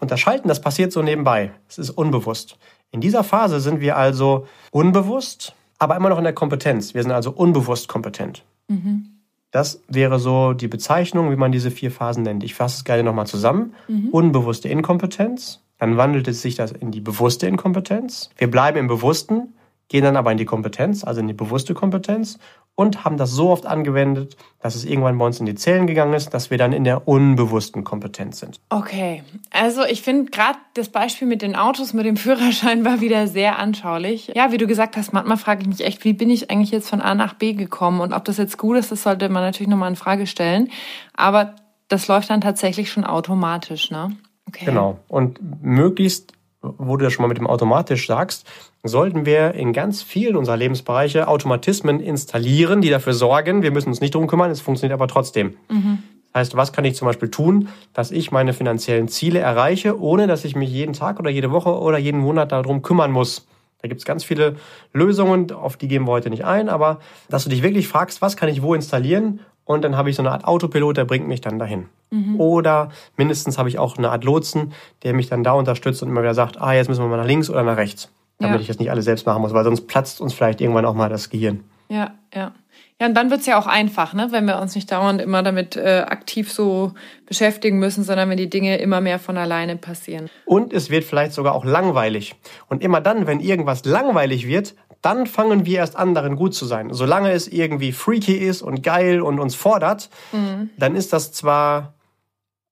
Und 0.00 0.10
das 0.10 0.20
Schalten, 0.20 0.48
das 0.48 0.60
passiert 0.60 0.92
so 0.92 1.00
nebenbei. 1.00 1.52
Es 1.68 1.78
ist 1.78 1.90
unbewusst. 1.90 2.58
In 2.90 3.00
dieser 3.00 3.24
Phase 3.24 3.60
sind 3.60 3.80
wir 3.80 3.96
also 3.96 4.46
unbewusst, 4.72 5.54
aber 5.78 5.96
immer 5.96 6.08
noch 6.08 6.18
in 6.18 6.24
der 6.24 6.32
Kompetenz. 6.32 6.92
Wir 6.94 7.02
sind 7.02 7.12
also 7.12 7.30
unbewusst 7.30 7.88
kompetent. 7.88 8.44
Mhm. 8.68 9.12
Das 9.52 9.82
wäre 9.86 10.18
so 10.18 10.54
die 10.54 10.66
Bezeichnung, 10.66 11.30
wie 11.30 11.36
man 11.36 11.52
diese 11.52 11.70
vier 11.70 11.90
Phasen 11.90 12.22
nennt. 12.22 12.42
Ich 12.42 12.54
fasse 12.54 12.78
es 12.78 12.84
gerne 12.84 13.02
nochmal 13.02 13.26
zusammen. 13.26 13.74
Mhm. 13.86 14.08
Unbewusste 14.08 14.68
Inkompetenz. 14.68 15.60
Dann 15.82 15.96
wandelt 15.96 16.28
es 16.28 16.42
sich 16.42 16.54
das 16.54 16.70
in 16.70 16.92
die 16.92 17.00
bewusste 17.00 17.48
Inkompetenz. 17.48 18.30
Wir 18.36 18.48
bleiben 18.48 18.78
im 18.78 18.86
Bewussten, 18.86 19.52
gehen 19.88 20.04
dann 20.04 20.16
aber 20.16 20.30
in 20.30 20.38
die 20.38 20.44
Kompetenz, 20.44 21.02
also 21.02 21.20
in 21.20 21.26
die 21.26 21.34
bewusste 21.34 21.74
Kompetenz 21.74 22.38
und 22.76 23.04
haben 23.04 23.16
das 23.16 23.32
so 23.32 23.50
oft 23.50 23.66
angewendet, 23.66 24.36
dass 24.60 24.76
es 24.76 24.84
irgendwann 24.84 25.18
bei 25.18 25.26
uns 25.26 25.40
in 25.40 25.46
die 25.46 25.56
Zellen 25.56 25.88
gegangen 25.88 26.14
ist, 26.14 26.30
dass 26.30 26.52
wir 26.52 26.56
dann 26.56 26.72
in 26.72 26.84
der 26.84 27.08
unbewussten 27.08 27.82
Kompetenz 27.82 28.38
sind. 28.38 28.60
Okay, 28.68 29.24
also 29.50 29.84
ich 29.84 30.02
finde 30.02 30.30
gerade 30.30 30.56
das 30.74 30.88
Beispiel 30.88 31.26
mit 31.26 31.42
den 31.42 31.56
Autos, 31.56 31.94
mit 31.94 32.06
dem 32.06 32.16
Führerschein 32.16 32.84
war 32.84 33.00
wieder 33.00 33.26
sehr 33.26 33.58
anschaulich. 33.58 34.30
Ja, 34.36 34.52
wie 34.52 34.58
du 34.58 34.68
gesagt 34.68 34.96
hast, 34.96 35.12
manchmal 35.12 35.36
frage 35.36 35.62
ich 35.62 35.66
mich 35.66 35.84
echt, 35.84 36.04
wie 36.04 36.12
bin 36.12 36.30
ich 36.30 36.48
eigentlich 36.48 36.70
jetzt 36.70 36.90
von 36.90 37.00
A 37.00 37.16
nach 37.16 37.34
B 37.34 37.54
gekommen 37.54 38.00
und 38.02 38.12
ob 38.12 38.24
das 38.24 38.36
jetzt 38.36 38.56
gut 38.56 38.76
ist, 38.76 38.92
das 38.92 39.02
sollte 39.02 39.28
man 39.28 39.42
natürlich 39.42 39.68
nochmal 39.68 39.90
in 39.90 39.96
Frage 39.96 40.28
stellen. 40.28 40.70
Aber 41.12 41.56
das 41.88 42.06
läuft 42.06 42.30
dann 42.30 42.40
tatsächlich 42.40 42.92
schon 42.92 43.02
automatisch, 43.02 43.90
ne? 43.90 44.12
Okay. 44.48 44.66
Genau. 44.66 44.98
Und 45.08 45.40
möglichst 45.62 46.34
wo 46.62 46.96
du 46.96 47.04
ja 47.04 47.10
schon 47.10 47.22
mal 47.22 47.28
mit 47.28 47.38
dem 47.38 47.46
automatisch 47.46 48.06
sagst, 48.06 48.46
sollten 48.82 49.26
wir 49.26 49.54
in 49.54 49.72
ganz 49.72 50.02
vielen 50.02 50.36
unserer 50.36 50.56
Lebensbereiche 50.56 51.28
Automatismen 51.28 52.00
installieren, 52.00 52.80
die 52.80 52.90
dafür 52.90 53.14
sorgen, 53.14 53.62
wir 53.62 53.72
müssen 53.72 53.88
uns 53.88 54.00
nicht 54.00 54.14
drum 54.14 54.26
kümmern, 54.26 54.50
es 54.50 54.60
funktioniert 54.60 54.94
aber 54.94 55.08
trotzdem. 55.08 55.56
Mhm. 55.68 55.98
Das 56.32 56.40
heißt, 56.40 56.56
was 56.56 56.72
kann 56.72 56.84
ich 56.84 56.94
zum 56.94 57.06
Beispiel 57.06 57.30
tun, 57.30 57.68
dass 57.92 58.10
ich 58.10 58.30
meine 58.30 58.52
finanziellen 58.54 59.08
Ziele 59.08 59.40
erreiche, 59.40 60.00
ohne 60.00 60.26
dass 60.26 60.44
ich 60.44 60.56
mich 60.56 60.70
jeden 60.70 60.94
Tag 60.94 61.18
oder 61.20 61.30
jede 61.30 61.50
Woche 61.50 61.78
oder 61.78 61.98
jeden 61.98 62.20
Monat 62.20 62.52
darum 62.52 62.82
kümmern 62.82 63.10
muss? 63.10 63.46
Da 63.82 63.88
gibt 63.88 64.00
es 64.00 64.04
ganz 64.04 64.22
viele 64.22 64.56
Lösungen, 64.92 65.50
auf 65.50 65.76
die 65.76 65.88
gehen 65.88 66.04
wir 66.04 66.12
heute 66.12 66.30
nicht 66.30 66.44
ein, 66.44 66.68
aber 66.68 67.00
dass 67.28 67.44
du 67.44 67.50
dich 67.50 67.62
wirklich 67.62 67.88
fragst, 67.88 68.22
was 68.22 68.36
kann 68.36 68.48
ich 68.48 68.62
wo 68.62 68.74
installieren 68.74 69.40
und 69.64 69.82
dann 69.82 69.96
habe 69.96 70.10
ich 70.10 70.16
so 70.16 70.22
eine 70.22 70.32
Art 70.32 70.44
Autopilot, 70.44 70.96
der 70.96 71.04
bringt 71.04 71.28
mich 71.28 71.40
dann 71.40 71.58
dahin. 71.58 71.86
Mhm. 72.10 72.40
Oder 72.40 72.90
mindestens 73.16 73.58
habe 73.58 73.68
ich 73.68 73.78
auch 73.78 73.96
eine 73.96 74.10
Art 74.10 74.24
Lotsen, 74.24 74.72
der 75.02 75.14
mich 75.14 75.28
dann 75.28 75.44
da 75.44 75.52
unterstützt 75.52 76.02
und 76.02 76.08
immer 76.08 76.22
wieder 76.22 76.34
sagt, 76.34 76.60
ah, 76.60 76.72
jetzt 76.72 76.88
müssen 76.88 77.02
wir 77.02 77.08
mal 77.08 77.16
nach 77.16 77.26
links 77.26 77.48
oder 77.48 77.62
nach 77.62 77.76
rechts. 77.76 78.10
Damit 78.38 78.56
ja. 78.56 78.60
ich 78.62 78.66
das 78.66 78.78
nicht 78.78 78.90
alles 78.90 79.04
selbst 79.04 79.24
machen 79.26 79.40
muss, 79.40 79.52
weil 79.52 79.64
sonst 79.64 79.86
platzt 79.86 80.20
uns 80.20 80.34
vielleicht 80.34 80.60
irgendwann 80.60 80.84
auch 80.84 80.94
mal 80.94 81.08
das 81.08 81.30
Gehirn. 81.30 81.64
Ja, 81.88 82.12
ja. 82.34 82.52
Ja, 83.00 83.08
und 83.08 83.14
dann 83.14 83.30
wird's 83.30 83.46
ja 83.46 83.58
auch 83.58 83.66
einfach, 83.66 84.14
ne? 84.14 84.28
wenn 84.30 84.44
wir 84.44 84.60
uns 84.60 84.76
nicht 84.76 84.92
dauernd 84.92 85.20
immer 85.20 85.42
damit 85.42 85.74
äh, 85.74 86.04
aktiv 86.06 86.52
so 86.52 86.92
beschäftigen 87.26 87.80
müssen, 87.80 88.04
sondern 88.04 88.30
wenn 88.30 88.36
die 88.36 88.48
Dinge 88.48 88.76
immer 88.76 89.00
mehr 89.00 89.18
von 89.18 89.36
alleine 89.36 89.76
passieren. 89.76 90.30
Und 90.44 90.72
es 90.72 90.88
wird 90.88 91.02
vielleicht 91.02 91.32
sogar 91.32 91.54
auch 91.54 91.64
langweilig. 91.64 92.36
Und 92.68 92.80
immer 92.80 93.00
dann, 93.00 93.26
wenn 93.26 93.40
irgendwas 93.40 93.84
langweilig 93.84 94.46
wird, 94.46 94.76
dann 95.02 95.26
fangen 95.26 95.66
wir 95.66 95.78
erst 95.78 95.96
an, 95.96 96.14
darin 96.14 96.36
gut 96.36 96.54
zu 96.54 96.64
sein. 96.64 96.92
Solange 96.92 97.32
es 97.32 97.48
irgendwie 97.48 97.92
freaky 97.92 98.36
ist 98.36 98.62
und 98.62 98.82
geil 98.82 99.20
und 99.20 99.40
uns 99.40 99.54
fordert, 99.54 100.08
mhm. 100.32 100.70
dann 100.78 100.94
ist 100.94 101.12
das 101.12 101.32
zwar 101.32 101.94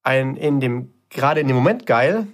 ein, 0.03 0.37
in 0.37 0.59
dem, 0.59 0.93
gerade 1.09 1.41
in 1.41 1.47
dem 1.47 1.55
Moment 1.55 1.85
geil, 1.85 2.27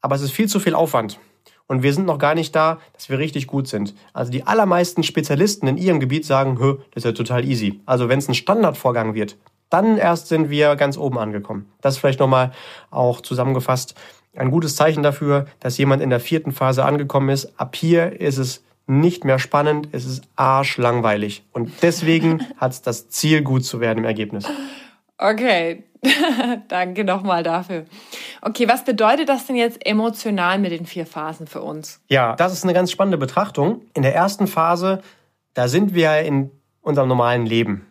aber 0.00 0.16
es 0.16 0.22
ist 0.22 0.32
viel 0.32 0.48
zu 0.48 0.58
viel 0.58 0.74
Aufwand. 0.74 1.20
Und 1.66 1.82
wir 1.82 1.94
sind 1.94 2.06
noch 2.06 2.18
gar 2.18 2.34
nicht 2.34 2.54
da, 2.56 2.80
dass 2.92 3.08
wir 3.08 3.18
richtig 3.18 3.46
gut 3.46 3.68
sind. 3.68 3.94
Also 4.12 4.32
die 4.32 4.44
allermeisten 4.44 5.02
Spezialisten 5.02 5.68
in 5.68 5.78
ihrem 5.78 6.00
Gebiet 6.00 6.26
sagen, 6.26 6.58
Hö, 6.58 6.78
das 6.90 7.02
ist 7.02 7.04
ja 7.04 7.12
total 7.12 7.44
easy. 7.44 7.80
Also 7.86 8.08
wenn 8.08 8.18
es 8.18 8.28
ein 8.28 8.34
Standardvorgang 8.34 9.14
wird, 9.14 9.36
dann 9.70 9.96
erst 9.96 10.28
sind 10.28 10.50
wir 10.50 10.76
ganz 10.76 10.98
oben 10.98 11.18
angekommen. 11.18 11.70
Das 11.80 11.94
ist 11.94 12.00
vielleicht 12.00 12.20
nochmal 12.20 12.52
auch 12.90 13.20
zusammengefasst 13.20 13.94
ein 14.36 14.50
gutes 14.50 14.76
Zeichen 14.76 15.02
dafür, 15.02 15.46
dass 15.60 15.78
jemand 15.78 16.02
in 16.02 16.10
der 16.10 16.20
vierten 16.20 16.52
Phase 16.52 16.84
angekommen 16.84 17.28
ist. 17.28 17.58
Ab 17.58 17.76
hier 17.76 18.20
ist 18.20 18.38
es 18.38 18.64
nicht 18.86 19.24
mehr 19.24 19.38
spannend, 19.38 19.88
es 19.92 20.04
ist 20.04 20.24
arschlangweilig. 20.36 21.44
Und 21.52 21.72
deswegen 21.82 22.46
hat 22.56 22.72
es 22.72 22.82
das 22.82 23.08
Ziel, 23.08 23.42
gut 23.42 23.64
zu 23.64 23.80
werden 23.80 23.98
im 23.98 24.04
Ergebnis. 24.04 24.46
Okay, 25.18 25.84
danke 26.68 27.04
nochmal 27.04 27.42
dafür. 27.42 27.84
Okay, 28.40 28.68
was 28.68 28.84
bedeutet 28.84 29.28
das 29.28 29.46
denn 29.46 29.56
jetzt 29.56 29.86
emotional 29.86 30.58
mit 30.58 30.72
den 30.72 30.86
vier 30.86 31.06
Phasen 31.06 31.46
für 31.46 31.62
uns? 31.62 32.00
Ja, 32.08 32.34
das 32.36 32.52
ist 32.52 32.64
eine 32.64 32.74
ganz 32.74 32.90
spannende 32.90 33.18
Betrachtung. 33.18 33.82
In 33.94 34.02
der 34.02 34.14
ersten 34.14 34.46
Phase, 34.46 35.00
da 35.54 35.68
sind 35.68 35.94
wir 35.94 36.20
in 36.20 36.50
unserem 36.80 37.08
normalen 37.08 37.46
Leben. 37.46 37.86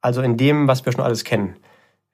Also 0.00 0.22
in 0.22 0.36
dem, 0.36 0.68
was 0.68 0.84
wir 0.84 0.92
schon 0.92 1.04
alles 1.04 1.24
kennen. 1.24 1.56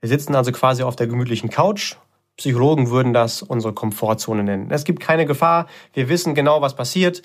Wir 0.00 0.08
sitzen 0.08 0.34
also 0.34 0.50
quasi 0.52 0.82
auf 0.82 0.96
der 0.96 1.06
gemütlichen 1.06 1.50
Couch. 1.50 1.96
Psychologen 2.36 2.90
würden 2.90 3.14
das 3.14 3.42
unsere 3.42 3.72
Komfortzone 3.72 4.42
nennen. 4.42 4.70
Es 4.70 4.84
gibt 4.84 5.00
keine 5.00 5.24
Gefahr. 5.24 5.66
Wir 5.94 6.08
wissen 6.08 6.34
genau, 6.34 6.60
was 6.60 6.76
passiert. 6.76 7.22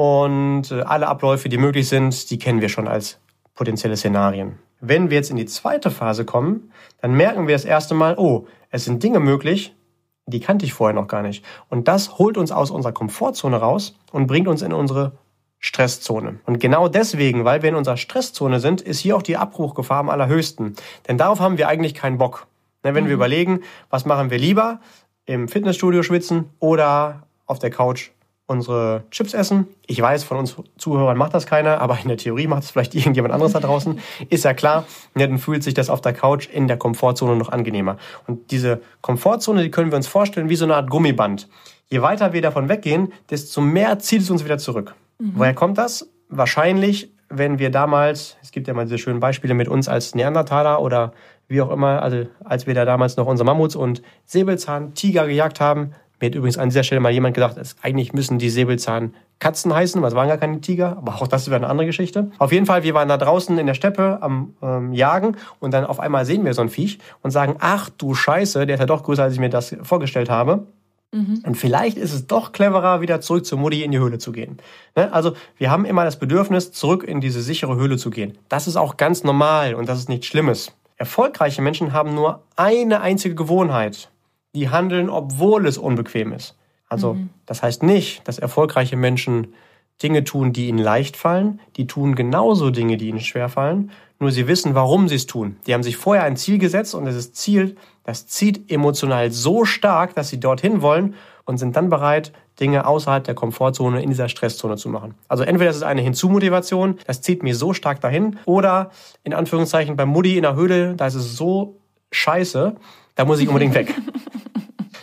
Und 0.00 0.70
äh, 0.70 0.80
alle 0.80 1.08
Abläufe, 1.08 1.50
die 1.50 1.58
möglich 1.58 1.86
sind, 1.86 2.30
die 2.30 2.38
kennen 2.38 2.62
wir 2.62 2.70
schon 2.70 2.88
als 2.88 3.18
potenzielle 3.54 3.98
Szenarien. 3.98 4.58
Wenn 4.80 5.10
wir 5.10 5.18
jetzt 5.18 5.30
in 5.30 5.36
die 5.36 5.44
zweite 5.44 5.90
Phase 5.90 6.24
kommen, 6.24 6.72
dann 7.02 7.12
merken 7.12 7.46
wir 7.46 7.54
das 7.54 7.66
erste 7.66 7.92
Mal, 7.92 8.14
oh, 8.16 8.46
es 8.70 8.86
sind 8.86 9.02
Dinge 9.02 9.20
möglich, 9.20 9.76
die 10.24 10.40
kannte 10.40 10.64
ich 10.64 10.72
vorher 10.72 10.94
noch 10.94 11.06
gar 11.06 11.20
nicht. 11.20 11.44
Und 11.68 11.86
das 11.86 12.16
holt 12.16 12.38
uns 12.38 12.50
aus 12.50 12.70
unserer 12.70 12.92
Komfortzone 12.92 13.58
raus 13.58 13.94
und 14.10 14.26
bringt 14.26 14.48
uns 14.48 14.62
in 14.62 14.72
unsere 14.72 15.18
Stresszone. 15.58 16.40
Und 16.46 16.60
genau 16.60 16.88
deswegen, 16.88 17.44
weil 17.44 17.60
wir 17.60 17.68
in 17.68 17.74
unserer 17.74 17.98
Stresszone 17.98 18.58
sind, 18.58 18.80
ist 18.80 19.00
hier 19.00 19.18
auch 19.18 19.22
die 19.22 19.36
Abbruchgefahr 19.36 19.98
am 19.98 20.08
allerhöchsten. 20.08 20.76
Denn 21.08 21.18
darauf 21.18 21.40
haben 21.40 21.58
wir 21.58 21.68
eigentlich 21.68 21.92
keinen 21.92 22.16
Bock. 22.16 22.46
Ne, 22.84 22.94
wenn 22.94 23.04
mhm. 23.04 23.08
wir 23.08 23.14
überlegen, 23.16 23.60
was 23.90 24.06
machen 24.06 24.30
wir 24.30 24.38
lieber? 24.38 24.80
Im 25.26 25.46
Fitnessstudio 25.46 26.02
schwitzen 26.02 26.48
oder 26.58 27.24
auf 27.44 27.58
der 27.58 27.70
Couch 27.70 28.12
unsere 28.50 29.04
Chips 29.10 29.32
essen. 29.32 29.68
Ich 29.86 30.02
weiß, 30.02 30.24
von 30.24 30.36
uns 30.36 30.56
Zuhörern 30.76 31.16
macht 31.16 31.32
das 31.34 31.46
keiner, 31.46 31.80
aber 31.80 31.98
in 32.02 32.08
der 32.08 32.16
Theorie 32.16 32.46
macht 32.46 32.64
es 32.64 32.70
vielleicht 32.70 32.94
irgendjemand 32.96 33.32
anderes 33.32 33.52
da 33.52 33.60
draußen. 33.60 33.98
Ist 34.28 34.44
ja 34.44 34.52
klar, 34.52 34.84
ja, 35.16 35.26
dann 35.26 35.38
fühlt 35.38 35.62
sich 35.62 35.74
das 35.74 35.88
auf 35.88 36.00
der 36.00 36.12
Couch 36.12 36.48
in 36.48 36.68
der 36.68 36.76
Komfortzone 36.76 37.36
noch 37.36 37.50
angenehmer. 37.50 37.96
Und 38.26 38.50
diese 38.50 38.82
Komfortzone, 39.00 39.62
die 39.62 39.70
können 39.70 39.90
wir 39.92 39.96
uns 39.96 40.06
vorstellen 40.06 40.48
wie 40.48 40.56
so 40.56 40.64
eine 40.64 40.74
Art 40.74 40.90
Gummiband. 40.90 41.48
Je 41.88 42.02
weiter 42.02 42.32
wir 42.32 42.42
davon 42.42 42.68
weggehen, 42.68 43.12
desto 43.30 43.60
mehr 43.60 43.98
zieht 43.98 44.22
es 44.22 44.30
uns 44.30 44.44
wieder 44.44 44.58
zurück. 44.58 44.94
Mhm. 45.18 45.32
Woher 45.36 45.54
kommt 45.54 45.78
das? 45.78 46.08
Wahrscheinlich 46.28 47.10
wenn 47.30 47.60
wir 47.60 47.70
damals, 47.70 48.36
es 48.42 48.50
gibt 48.50 48.66
ja 48.66 48.74
mal 48.74 48.84
diese 48.84 48.98
schönen 48.98 49.20
Beispiele 49.20 49.54
mit 49.54 49.68
uns 49.68 49.88
als 49.88 50.14
Neandertaler 50.14 50.82
oder 50.82 51.12
wie 51.46 51.62
auch 51.62 51.70
immer, 51.70 52.02
also 52.02 52.26
als 52.44 52.66
wir 52.66 52.74
da 52.74 52.84
damals 52.84 53.16
noch 53.16 53.26
unsere 53.26 53.46
Mammuts 53.46 53.76
und 53.76 54.02
Säbelzahn, 54.24 54.94
Tiger 54.94 55.26
gejagt 55.26 55.60
haben. 55.60 55.92
Mir 56.20 56.26
hat 56.26 56.34
übrigens 56.34 56.58
an 56.58 56.68
dieser 56.68 56.82
Stelle 56.82 57.00
mal 57.00 57.12
jemand 57.12 57.34
gesagt, 57.34 57.56
dass 57.56 57.76
eigentlich 57.82 58.12
müssen 58.12 58.38
die 58.38 58.50
Säbelzahn 58.50 59.14
Katzen 59.38 59.74
heißen, 59.74 60.02
weil 60.02 60.08
es 60.10 60.14
waren 60.14 60.28
gar 60.28 60.36
keine 60.36 60.60
Tiger, 60.60 60.98
aber 60.98 61.14
auch 61.14 61.26
das 61.26 61.46
wäre 61.46 61.56
eine 61.56 61.68
andere 61.68 61.86
Geschichte. 61.86 62.30
Auf 62.38 62.52
jeden 62.52 62.66
Fall, 62.66 62.82
wir 62.82 62.92
waren 62.92 63.08
da 63.08 63.16
draußen 63.16 63.56
in 63.58 63.66
der 63.66 63.74
Steppe 63.74 64.18
am 64.20 64.54
ähm, 64.62 64.92
Jagen 64.92 65.36
und 65.60 65.72
dann 65.72 65.86
auf 65.86 65.98
einmal 65.98 66.26
sehen 66.26 66.44
wir 66.44 66.52
so 66.52 66.60
ein 66.60 66.68
Viech 66.68 66.98
und 67.22 67.30
sagen, 67.30 67.56
ach 67.58 67.88
du 67.88 68.14
Scheiße, 68.14 68.66
der 68.66 68.74
ist 68.74 68.80
ja 68.80 68.86
doch 68.86 69.02
größer, 69.02 69.22
als 69.22 69.32
ich 69.32 69.40
mir 69.40 69.48
das 69.48 69.74
vorgestellt 69.82 70.28
habe. 70.28 70.66
Mhm. 71.12 71.42
Und 71.44 71.56
vielleicht 71.56 71.96
ist 71.96 72.12
es 72.12 72.26
doch 72.26 72.52
cleverer, 72.52 73.00
wieder 73.00 73.22
zurück 73.22 73.46
zur 73.46 73.58
Mutti 73.58 73.82
in 73.82 73.90
die 73.90 73.98
Höhle 73.98 74.18
zu 74.18 74.30
gehen. 74.30 74.58
Ne? 74.94 75.12
Also 75.12 75.32
wir 75.56 75.70
haben 75.70 75.86
immer 75.86 76.04
das 76.04 76.18
Bedürfnis, 76.18 76.70
zurück 76.72 77.02
in 77.02 77.20
diese 77.22 77.40
sichere 77.40 77.76
Höhle 77.76 77.96
zu 77.96 78.10
gehen. 78.10 78.36
Das 78.48 78.68
ist 78.68 78.76
auch 78.76 78.98
ganz 78.98 79.24
normal 79.24 79.74
und 79.74 79.88
das 79.88 79.98
ist 79.98 80.10
nichts 80.10 80.26
Schlimmes. 80.26 80.72
Erfolgreiche 80.96 81.62
Menschen 81.62 81.94
haben 81.94 82.14
nur 82.14 82.42
eine 82.56 83.00
einzige 83.00 83.34
Gewohnheit. 83.34 84.10
Die 84.54 84.68
handeln, 84.68 85.08
obwohl 85.08 85.66
es 85.66 85.78
unbequem 85.78 86.32
ist. 86.32 86.56
Also 86.88 87.14
mhm. 87.14 87.30
das 87.46 87.62
heißt 87.62 87.82
nicht, 87.82 88.26
dass 88.26 88.38
erfolgreiche 88.38 88.96
Menschen 88.96 89.54
Dinge 90.02 90.24
tun, 90.24 90.52
die 90.52 90.68
ihnen 90.68 90.78
leicht 90.78 91.16
fallen. 91.16 91.60
Die 91.76 91.86
tun 91.86 92.14
genauso 92.14 92.70
Dinge, 92.70 92.96
die 92.96 93.08
ihnen 93.08 93.20
schwer 93.20 93.48
fallen. 93.48 93.90
Nur 94.18 94.30
sie 94.30 94.48
wissen, 94.48 94.74
warum 94.74 95.08
sie 95.08 95.14
es 95.14 95.26
tun. 95.26 95.56
Die 95.66 95.74
haben 95.74 95.82
sich 95.82 95.96
vorher 95.96 96.24
ein 96.24 96.36
Ziel 96.36 96.58
gesetzt 96.58 96.94
und 96.94 97.06
dieses 97.06 97.32
Ziel, 97.32 97.76
das 98.04 98.26
zieht 98.26 98.70
emotional 98.70 99.30
so 99.30 99.64
stark, 99.64 100.14
dass 100.14 100.28
sie 100.28 100.40
dorthin 100.40 100.82
wollen 100.82 101.14
und 101.44 101.58
sind 101.58 101.76
dann 101.76 101.88
bereit, 101.88 102.32
Dinge 102.60 102.86
außerhalb 102.86 103.24
der 103.24 103.34
Komfortzone 103.34 104.02
in 104.02 104.10
dieser 104.10 104.28
Stresszone 104.28 104.76
zu 104.76 104.90
machen. 104.90 105.14
Also 105.28 105.44
entweder 105.44 105.70
ist 105.70 105.76
es 105.76 105.82
eine 105.82 106.02
Hinzumotivation, 106.02 106.98
das 107.06 107.22
zieht 107.22 107.42
mir 107.42 107.54
so 107.54 107.72
stark 107.72 108.00
dahin, 108.00 108.38
oder 108.44 108.90
in 109.24 109.32
Anführungszeichen 109.32 109.96
beim 109.96 110.10
Mutti 110.10 110.36
in 110.36 110.42
der 110.42 110.54
Höhle, 110.54 110.94
da 110.96 111.06
ist 111.06 111.14
es 111.14 111.36
so 111.36 111.78
scheiße, 112.12 112.76
da 113.14 113.24
muss 113.24 113.40
ich 113.40 113.48
unbedingt 113.48 113.74
weg. 113.74 113.94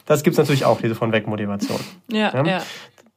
Das 0.08 0.24
gibt's 0.24 0.40
natürlich 0.40 0.66
auch, 0.66 0.82
diese 0.82 0.96
von 0.96 1.12
Weg-Motivation. 1.12 1.80
Ja, 2.12 2.34
ja. 2.34 2.44
ja. 2.44 2.62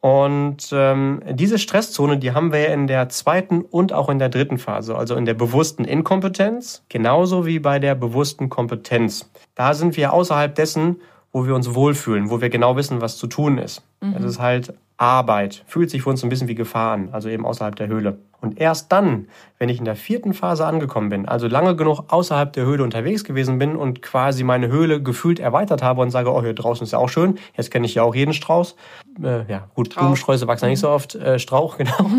Und 0.00 0.70
ähm, 0.72 1.22
diese 1.30 1.58
Stresszone, 1.58 2.18
die 2.18 2.32
haben 2.32 2.52
wir 2.52 2.72
in 2.72 2.86
der 2.86 3.10
zweiten 3.10 3.60
und 3.60 3.92
auch 3.92 4.08
in 4.08 4.18
der 4.18 4.30
dritten 4.30 4.58
Phase, 4.58 4.96
also 4.96 5.14
in 5.14 5.26
der 5.26 5.34
bewussten 5.34 5.84
Inkompetenz, 5.84 6.82
genauso 6.88 7.44
wie 7.44 7.58
bei 7.58 7.78
der 7.78 7.94
bewussten 7.94 8.48
Kompetenz. 8.48 9.30
Da 9.54 9.74
sind 9.74 9.96
wir 9.98 10.12
außerhalb 10.12 10.54
dessen, 10.54 10.96
wo 11.32 11.46
wir 11.46 11.54
uns 11.54 11.74
wohlfühlen, 11.74 12.30
wo 12.30 12.40
wir 12.40 12.48
genau 12.48 12.76
wissen, 12.76 13.02
was 13.02 13.18
zu 13.18 13.26
tun 13.26 13.58
ist. 13.58 13.82
Mhm. 14.00 14.14
Das 14.14 14.24
ist 14.24 14.40
halt 14.40 14.72
Arbeit. 14.96 15.64
Fühlt 15.66 15.90
sich 15.90 16.02
für 16.02 16.10
uns 16.10 16.22
ein 16.22 16.30
bisschen 16.30 16.48
wie 16.48 16.54
Gefahr 16.54 16.92
an, 16.92 17.10
also 17.12 17.28
eben 17.28 17.44
außerhalb 17.44 17.76
der 17.76 17.88
Höhle. 17.88 18.18
Und 18.40 18.60
erst 18.60 18.90
dann, 18.92 19.28
wenn 19.58 19.68
ich 19.68 19.78
in 19.78 19.84
der 19.84 19.96
vierten 19.96 20.34
Phase 20.34 20.66
angekommen 20.66 21.08
bin, 21.08 21.28
also 21.28 21.46
lange 21.46 21.76
genug 21.76 22.04
außerhalb 22.08 22.52
der 22.52 22.64
Höhle 22.64 22.82
unterwegs 22.82 23.24
gewesen 23.24 23.58
bin 23.58 23.76
und 23.76 24.02
quasi 24.02 24.44
meine 24.44 24.68
Höhle 24.68 25.02
gefühlt 25.02 25.40
erweitert 25.40 25.82
habe 25.82 26.00
und 26.00 26.10
sage, 26.10 26.32
oh, 26.32 26.42
hier 26.42 26.54
draußen 26.54 26.84
ist 26.84 26.92
ja 26.92 26.98
auch 26.98 27.08
schön, 27.08 27.38
jetzt 27.56 27.70
kenne 27.70 27.86
ich 27.86 27.94
ja 27.94 28.02
auch 28.02 28.14
jeden 28.14 28.32
Strauß. 28.32 28.76
Äh, 29.22 29.50
ja, 29.50 29.68
gut, 29.74 29.94
Blumensträuße 29.94 30.46
wachsen 30.46 30.66
ja 30.66 30.70
nicht 30.70 30.80
so 30.80 30.88
oft, 30.88 31.14
äh, 31.14 31.38
Strauch, 31.38 31.78
genau. 31.78 32.10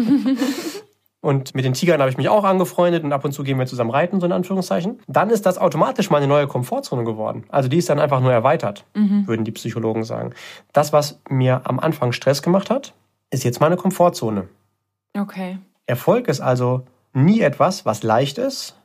Und 1.21 1.53
mit 1.53 1.65
den 1.65 1.73
Tigern 1.73 2.01
habe 2.01 2.10
ich 2.10 2.17
mich 2.17 2.29
auch 2.29 2.43
angefreundet 2.43 3.03
und 3.03 3.13
ab 3.13 3.23
und 3.23 3.31
zu 3.31 3.43
gehen 3.43 3.60
wir 3.60 3.67
zusammen 3.67 3.91
reiten, 3.91 4.19
so 4.19 4.25
in 4.25 4.31
Anführungszeichen. 4.31 4.99
Dann 5.07 5.29
ist 5.29 5.45
das 5.45 5.60
automatisch 5.60 6.10
meine 6.10 6.27
neue 6.27 6.47
Komfortzone 6.47 7.03
geworden. 7.03 7.43
Also 7.49 7.69
die 7.69 7.77
ist 7.77 7.89
dann 7.89 7.99
einfach 7.99 8.21
nur 8.21 8.34
erweitert, 8.34 8.86
mhm. 8.95 9.27
würden 9.27 9.45
die 9.45 9.51
Psychologen 9.51 10.03
sagen. 10.03 10.34
Das, 10.73 10.93
was 10.93 11.19
mir 11.29 11.62
am 11.65 11.79
Anfang 11.79 12.12
Stress 12.12 12.41
gemacht 12.41 12.71
hat, 12.71 12.95
ist 13.29 13.43
jetzt 13.43 13.62
meine 13.62 13.77
Komfortzone. 13.77 14.49
Okay. 15.15 15.60
Erfolg 15.85 16.27
ist 16.27 16.41
also 16.41 16.85
nie 17.13 17.41
etwas, 17.41 17.85
was 17.85 18.03
leicht 18.03 18.37
ist. 18.37 18.77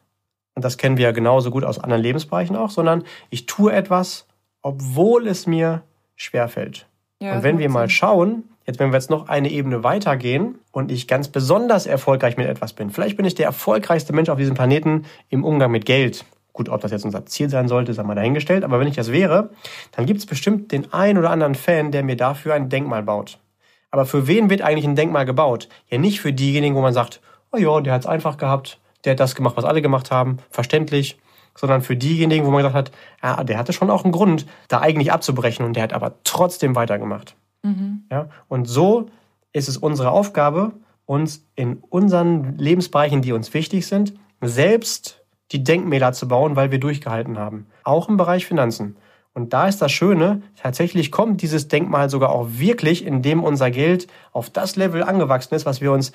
Und 0.55 0.65
das 0.65 0.79
kennen 0.79 0.97
wir 0.97 1.05
ja 1.05 1.13
genauso 1.13 1.51
gut 1.51 1.65
aus 1.65 1.79
anderen 1.79 2.03
Lebensbereichen 2.03 2.57
auch, 2.57 2.71
sondern 2.71 3.05
ich 3.31 3.47
tue 3.47 3.73
etwas, 3.73 4.27
obwohl 4.63 5.29
es 5.29 5.47
mir 5.47 5.83
schwerfällt. 6.17 6.87
Ja, 7.21 7.37
und 7.37 7.43
wenn 7.43 7.59
wir 7.59 7.69
mal 7.69 7.91
schauen, 7.91 8.45
Jetzt, 8.67 8.81
wenn 8.81 8.91
wir 8.91 8.97
jetzt 8.97 9.11
noch 9.11 9.29
eine 9.29 9.49
Ebene 9.49 9.85
weitergehen 9.85 10.59
und 10.73 10.91
ich 10.91 11.07
ganz 11.07 11.29
besonders 11.29 11.87
erfolgreich 11.87 12.37
mit 12.37 12.49
etwas 12.49 12.73
bin, 12.73 12.91
vielleicht 12.91 13.17
bin 13.17 13.25
ich 13.25 13.37
der 13.37 13.47
erfolgreichste 13.47 14.13
Mensch 14.13 14.29
auf 14.29 14.39
diesem 14.39 14.57
Planeten 14.57 15.05
im 15.29 15.45
Umgang 15.45 15.71
mit 15.71 15.87
Geld. 15.87 16.25
Gut, 16.53 16.69
ob 16.69 16.81
das 16.81 16.91
jetzt 16.91 17.05
unser 17.05 17.27
Ziel 17.27 17.49
sein 17.49 17.69
sollte, 17.69 17.95
sei 17.95 18.03
mal 18.03 18.17
dahingestellt. 18.17 18.65
Aber 18.65 18.81
wenn 18.81 18.89
ich 18.89 18.97
das 18.97 19.13
wäre, 19.13 19.51
dann 19.93 20.07
gibt 20.07 20.19
es 20.19 20.27
bestimmt 20.27 20.73
den 20.73 20.93
einen 20.93 21.19
oder 21.19 21.31
anderen 21.31 21.55
Fan, 21.55 21.93
der 21.93 22.03
mir 22.03 22.17
dafür 22.17 22.55
ein 22.55 22.69
Denkmal 22.69 23.05
baut. 23.05 23.39
Aber 23.97 24.05
für 24.05 24.27
wen 24.27 24.51
wird 24.51 24.61
eigentlich 24.61 24.85
ein 24.85 24.95
Denkmal 24.95 25.25
gebaut? 25.25 25.71
Ja, 25.89 25.97
nicht 25.97 26.21
für 26.21 26.31
diejenigen, 26.31 26.75
wo 26.75 26.83
man 26.83 26.93
sagt, 26.93 27.23
oh 27.51 27.57
ja, 27.57 27.81
der 27.81 27.95
hat 27.95 28.03
es 28.03 28.07
einfach 28.07 28.37
gehabt, 28.37 28.79
der 29.07 29.13
hat 29.13 29.21
das 29.21 29.35
gemacht, 29.35 29.57
was 29.57 29.65
alle 29.65 29.81
gemacht 29.81 30.11
haben, 30.11 30.37
verständlich, 30.51 31.17
sondern 31.55 31.81
für 31.81 31.97
diejenigen, 31.97 32.45
wo 32.45 32.51
man 32.51 32.59
gesagt 32.59 32.75
hat, 32.75 32.91
ja, 33.23 33.43
der 33.43 33.57
hatte 33.57 33.73
schon 33.73 33.89
auch 33.89 34.05
einen 34.05 34.13
Grund, 34.13 34.45
da 34.69 34.81
eigentlich 34.83 35.13
abzubrechen 35.13 35.65
und 35.65 35.77
der 35.77 35.85
hat 35.85 35.95
aber 35.95 36.17
trotzdem 36.25 36.77
weitergemacht. 36.77 37.37
Mhm. 37.63 38.03
Ja? 38.13 38.29
Und 38.49 38.69
so 38.69 39.07
ist 39.55 39.67
es 39.67 39.79
unsere 39.79 40.11
Aufgabe, 40.11 40.73
uns 41.07 41.47
in 41.55 41.79
unseren 41.89 42.59
Lebensbereichen, 42.59 43.23
die 43.23 43.33
uns 43.33 43.55
wichtig 43.55 43.87
sind, 43.87 44.13
selbst 44.43 45.25
die 45.53 45.65
Denkmäler 45.65 46.13
zu 46.13 46.29
bauen, 46.29 46.55
weil 46.55 46.71
wir 46.71 46.81
durchgehalten 46.81 47.39
haben. 47.39 47.65
Auch 47.83 48.11
im 48.11 48.19
Bereich 48.19 48.45
Finanzen. 48.45 48.99
Und 49.37 49.53
da 49.53 49.69
ist 49.69 49.83
das 49.83 49.93
Schöne, 49.93 50.41
tatsächlich 50.57 51.13
kommt 51.13 51.43
dieses 51.43 51.69
Denkmal 51.69 52.09
sogar 52.09 52.31
auch 52.31 52.47
wirklich, 52.53 53.05
indem 53.05 53.45
unser 53.45 53.71
Geld 53.71 54.07
auf 54.33 54.49
das 54.49 54.77
Level 54.77 55.03
angewachsen 55.03 55.55
ist, 55.55 55.67
was 55.67 55.83
wir 55.83 55.93
uns 55.93 56.13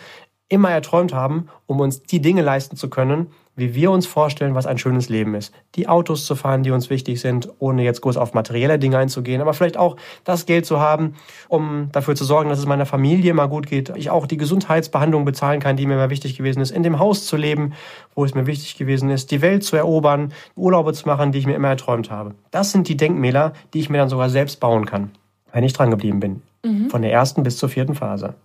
immer 0.52 0.70
erträumt 0.70 1.14
haben, 1.14 1.48
um 1.66 1.80
uns 1.80 2.04
die 2.04 2.22
Dinge 2.22 2.42
leisten 2.42 2.76
zu 2.76 2.90
können, 2.90 3.28
wie 3.56 3.76
wir 3.76 3.92
uns 3.92 4.08
vorstellen, 4.08 4.56
was 4.56 4.66
ein 4.66 4.78
schönes 4.78 5.10
Leben 5.10 5.36
ist. 5.36 5.54
Die 5.76 5.88
Autos 5.88 6.26
zu 6.26 6.36
fahren, 6.36 6.64
die 6.64 6.72
uns 6.72 6.90
wichtig 6.90 7.20
sind, 7.22 7.50
ohne 7.60 7.84
jetzt 7.84 8.02
groß 8.02 8.18
auf 8.18 8.34
materielle 8.34 8.80
Dinge 8.80 8.98
einzugehen, 8.98 9.42
aber 9.42 9.54
vielleicht 9.54 9.78
auch 9.78 9.98
das 10.24 10.46
Geld 10.46 10.66
zu 10.66 10.80
haben, 10.80 11.16
um 11.48 11.90
dafür 11.92 12.16
zu 12.16 12.24
sorgen, 12.24 12.50
dass 12.50 12.60
es 12.60 12.66
meiner 12.66 12.86
Familie 12.86 13.32
immer 13.32 13.48
gut 13.48 13.68
geht, 13.68 13.92
ich 13.96 14.10
auch 14.10 14.26
die 14.26 14.38
Gesundheitsbehandlung 14.38 15.26
bezahlen 15.26 15.60
kann, 15.60 15.76
die 15.76 15.86
mir 15.86 15.94
immer 15.94 16.10
wichtig 16.10 16.38
gewesen 16.38 16.62
ist, 16.62 16.72
in 16.72 16.84
dem 16.84 17.00
Haus 17.00 17.26
zu 17.26 17.38
leben, 17.38 17.74
wo 18.16 18.26
es 18.26 18.36
mir 18.36 18.48
wichtig 18.48 18.78
gewesen 18.78 19.10
ist, 19.10 19.32
die 19.32 19.42
Welt 19.42 19.64
zu 19.64 19.76
erobern, 19.76 20.34
Urlaube 20.56 20.94
zu 20.94 21.08
machen, 21.08 21.32
die 21.32 21.40
ich 21.40 21.46
mir 21.46 21.56
immer 21.56 21.70
erträumt 21.70 22.10
habe. 22.10 22.34
Das 22.52 22.72
sind 22.72 22.88
die 22.88 22.98
Denkmäler, 22.98 23.54
die 23.74 23.80
ich 23.80 23.90
mir 23.90 24.00
dann 24.00 24.10
sogar 24.10 24.30
selbst 24.30 24.60
bauen 24.60 24.86
kann, 24.86 25.12
wenn 25.52 25.64
ich 25.64 25.74
dran 25.74 25.92
geblieben 25.92 26.20
bin. 26.20 26.42
Mhm. 26.64 26.90
Von 26.90 27.02
der 27.02 27.12
ersten 27.12 27.44
bis 27.44 27.58
zur 27.58 27.70
vierten 27.70 27.96
Phase. 27.96 28.36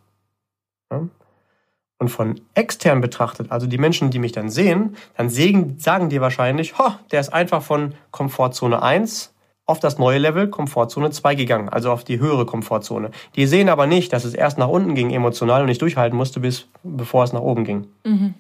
Und 1.99 2.11
von 2.11 2.41
extern 2.55 3.01
betrachtet, 3.01 3.51
also 3.51 3.67
die 3.67 3.79
Menschen, 3.79 4.11
die 4.11 4.19
mich 4.19 4.33
dann 4.33 4.51
sehen, 4.51 4.97
dann 5.17 5.31
sehen, 5.31 5.79
sagen 5.79 6.11
die 6.11 6.21
wahrscheinlich, 6.21 6.79
ho, 6.79 6.91
der 7.11 7.21
ist 7.21 7.33
einfach 7.33 7.63
von 7.63 7.95
Komfortzone 8.11 8.83
1 8.83 9.33
auf 9.65 9.81
das 9.81 9.99
neue 9.99 10.19
Level 10.19 10.49
Komfortzone 10.49 11.11
2 11.11 11.35
gegangen, 11.35 11.69
also 11.69 11.91
auf 11.91 12.05
die 12.05 12.21
höhere 12.21 12.47
Komfortzone. 12.47 13.11
Die 13.35 13.47
sehen 13.47 13.69
aber 13.69 13.87
nicht, 13.87 14.13
dass 14.13 14.25
es 14.25 14.35
erst 14.35 14.59
nach 14.59 14.69
unten 14.69 14.95
ging 14.95 15.11
emotional 15.11 15.63
und 15.63 15.69
ich 15.69 15.79
durchhalten 15.79 16.17
musste, 16.17 16.39
bis 16.41 16.69
bevor 16.83 17.25
es 17.25 17.33
nach 17.33 17.41
oben 17.41 17.65
ging. 17.65 17.87
Mhm. 18.05 18.35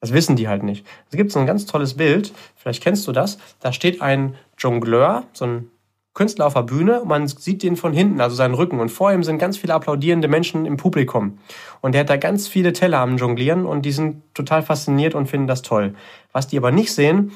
Das 0.00 0.12
wissen 0.12 0.36
die 0.36 0.48
halt 0.48 0.62
nicht. 0.62 0.86
Es 1.10 1.16
gibt 1.16 1.32
so 1.32 1.38
ein 1.38 1.46
ganz 1.46 1.64
tolles 1.64 1.94
Bild, 1.94 2.32
vielleicht 2.54 2.82
kennst 2.82 3.08
du 3.08 3.12
das. 3.12 3.38
Da 3.60 3.72
steht 3.72 4.02
ein 4.02 4.34
Jongleur, 4.58 5.24
so 5.32 5.46
ein 5.46 5.70
Künstler 6.16 6.46
auf 6.46 6.54
der 6.54 6.62
Bühne, 6.62 7.02
man 7.04 7.28
sieht 7.28 7.62
den 7.62 7.76
von 7.76 7.92
hinten, 7.92 8.22
also 8.22 8.34
seinen 8.34 8.54
Rücken. 8.54 8.80
Und 8.80 8.88
vor 8.88 9.12
ihm 9.12 9.22
sind 9.22 9.38
ganz 9.38 9.58
viele 9.58 9.74
applaudierende 9.74 10.28
Menschen 10.28 10.64
im 10.64 10.78
Publikum. 10.78 11.38
Und 11.82 11.92
der 11.92 12.00
hat 12.00 12.10
da 12.10 12.16
ganz 12.16 12.48
viele 12.48 12.72
Teller 12.72 13.00
am 13.00 13.18
Jonglieren 13.18 13.66
und 13.66 13.82
die 13.82 13.92
sind 13.92 14.22
total 14.34 14.62
fasziniert 14.62 15.14
und 15.14 15.26
finden 15.26 15.46
das 15.46 15.60
toll. 15.60 15.94
Was 16.32 16.48
die 16.48 16.56
aber 16.56 16.72
nicht 16.72 16.92
sehen, 16.92 17.32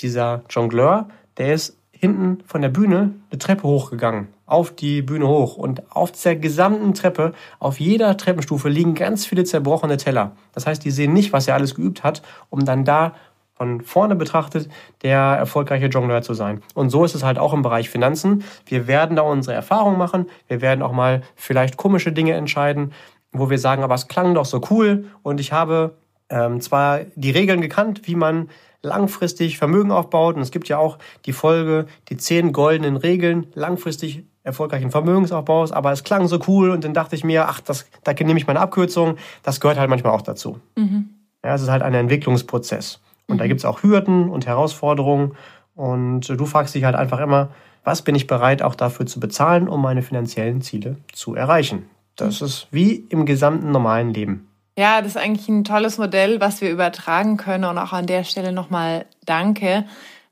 dieser 0.00 0.42
Jongleur, 0.48 1.08
der 1.36 1.52
ist 1.52 1.76
hinten 1.90 2.38
von 2.46 2.62
der 2.62 2.70
Bühne 2.70 3.14
eine 3.30 3.38
Treppe 3.38 3.64
hochgegangen, 3.64 4.28
auf 4.46 4.74
die 4.74 5.02
Bühne 5.02 5.28
hoch. 5.28 5.56
Und 5.58 5.94
auf 5.94 6.10
der 6.12 6.36
gesamten 6.36 6.94
Treppe, 6.94 7.34
auf 7.58 7.78
jeder 7.78 8.16
Treppenstufe 8.16 8.70
liegen 8.70 8.94
ganz 8.94 9.26
viele 9.26 9.44
zerbrochene 9.44 9.98
Teller. 9.98 10.32
Das 10.52 10.66
heißt, 10.66 10.82
die 10.82 10.92
sehen 10.92 11.12
nicht, 11.12 11.34
was 11.34 11.46
er 11.46 11.56
alles 11.56 11.74
geübt 11.74 12.04
hat, 12.04 12.22
um 12.48 12.64
dann 12.64 12.86
da 12.86 13.14
von 13.58 13.82
vorne 13.82 14.16
betrachtet 14.16 14.70
der 15.02 15.18
erfolgreiche 15.18 15.86
Jongleur 15.86 16.22
zu 16.22 16.32
sein. 16.32 16.62
Und 16.74 16.90
so 16.90 17.04
ist 17.04 17.14
es 17.14 17.24
halt 17.24 17.38
auch 17.38 17.52
im 17.52 17.62
Bereich 17.62 17.90
Finanzen. 17.90 18.44
Wir 18.64 18.86
werden 18.86 19.16
da 19.16 19.22
unsere 19.22 19.54
Erfahrungen 19.54 19.98
machen. 19.98 20.26
Wir 20.46 20.60
werden 20.60 20.82
auch 20.82 20.92
mal 20.92 21.22
vielleicht 21.34 21.76
komische 21.76 22.12
Dinge 22.12 22.34
entscheiden, 22.34 22.92
wo 23.32 23.50
wir 23.50 23.58
sagen, 23.58 23.82
aber 23.82 23.94
es 23.94 24.08
klang 24.08 24.34
doch 24.34 24.46
so 24.46 24.60
cool 24.70 25.06
und 25.22 25.40
ich 25.40 25.52
habe 25.52 25.96
ähm, 26.30 26.60
zwar 26.60 27.00
die 27.14 27.30
Regeln 27.30 27.60
gekannt, 27.60 28.02
wie 28.04 28.14
man 28.14 28.48
langfristig 28.82 29.58
Vermögen 29.58 29.90
aufbaut. 29.90 30.36
Und 30.36 30.42
es 30.42 30.50
gibt 30.50 30.68
ja 30.68 30.78
auch 30.78 30.98
die 31.26 31.32
Folge, 31.32 31.86
die 32.08 32.16
zehn 32.16 32.52
goldenen 32.52 32.96
Regeln 32.96 33.48
langfristig 33.54 34.24
erfolgreichen 34.42 34.90
Vermögensaufbaus. 34.90 35.72
Aber 35.72 35.92
es 35.92 36.04
klang 36.04 36.28
so 36.28 36.38
cool 36.46 36.70
und 36.70 36.84
dann 36.84 36.94
dachte 36.94 37.16
ich 37.16 37.24
mir, 37.24 37.48
ach, 37.48 37.60
das, 37.60 37.86
da 38.04 38.12
nehme 38.12 38.38
ich 38.38 38.46
meine 38.46 38.60
Abkürzung. 38.60 39.16
Das 39.42 39.60
gehört 39.60 39.78
halt 39.78 39.90
manchmal 39.90 40.12
auch 40.12 40.22
dazu. 40.22 40.60
Mhm. 40.76 41.10
Ja, 41.44 41.54
es 41.54 41.62
ist 41.62 41.70
halt 41.70 41.82
ein 41.82 41.94
Entwicklungsprozess. 41.94 43.00
Und 43.28 43.36
mhm. 43.36 43.38
da 43.38 43.46
gibt's 43.46 43.64
auch 43.64 43.82
Hürden 43.82 44.28
und 44.28 44.46
Herausforderungen. 44.46 45.36
Und 45.74 46.28
du 46.28 46.46
fragst 46.46 46.74
dich 46.74 46.84
halt 46.84 46.96
einfach 46.96 47.20
immer, 47.20 47.50
was 47.84 48.02
bin 48.02 48.14
ich 48.14 48.26
bereit 48.26 48.62
auch 48.62 48.74
dafür 48.74 49.06
zu 49.06 49.20
bezahlen, 49.20 49.68
um 49.68 49.80
meine 49.80 50.02
finanziellen 50.02 50.60
Ziele 50.60 50.96
zu 51.12 51.34
erreichen? 51.34 51.88
Das 52.16 52.42
ist 52.42 52.66
wie 52.70 53.06
im 53.08 53.26
gesamten 53.26 53.70
normalen 53.70 54.12
Leben. 54.12 54.48
Ja, 54.76 55.00
das 55.00 55.12
ist 55.12 55.16
eigentlich 55.16 55.48
ein 55.48 55.64
tolles 55.64 55.98
Modell, 55.98 56.40
was 56.40 56.60
wir 56.60 56.70
übertragen 56.70 57.36
können 57.36 57.64
und 57.64 57.78
auch 57.78 57.92
an 57.92 58.06
der 58.06 58.24
Stelle 58.24 58.52
nochmal 58.52 59.06
danke, 59.24 59.84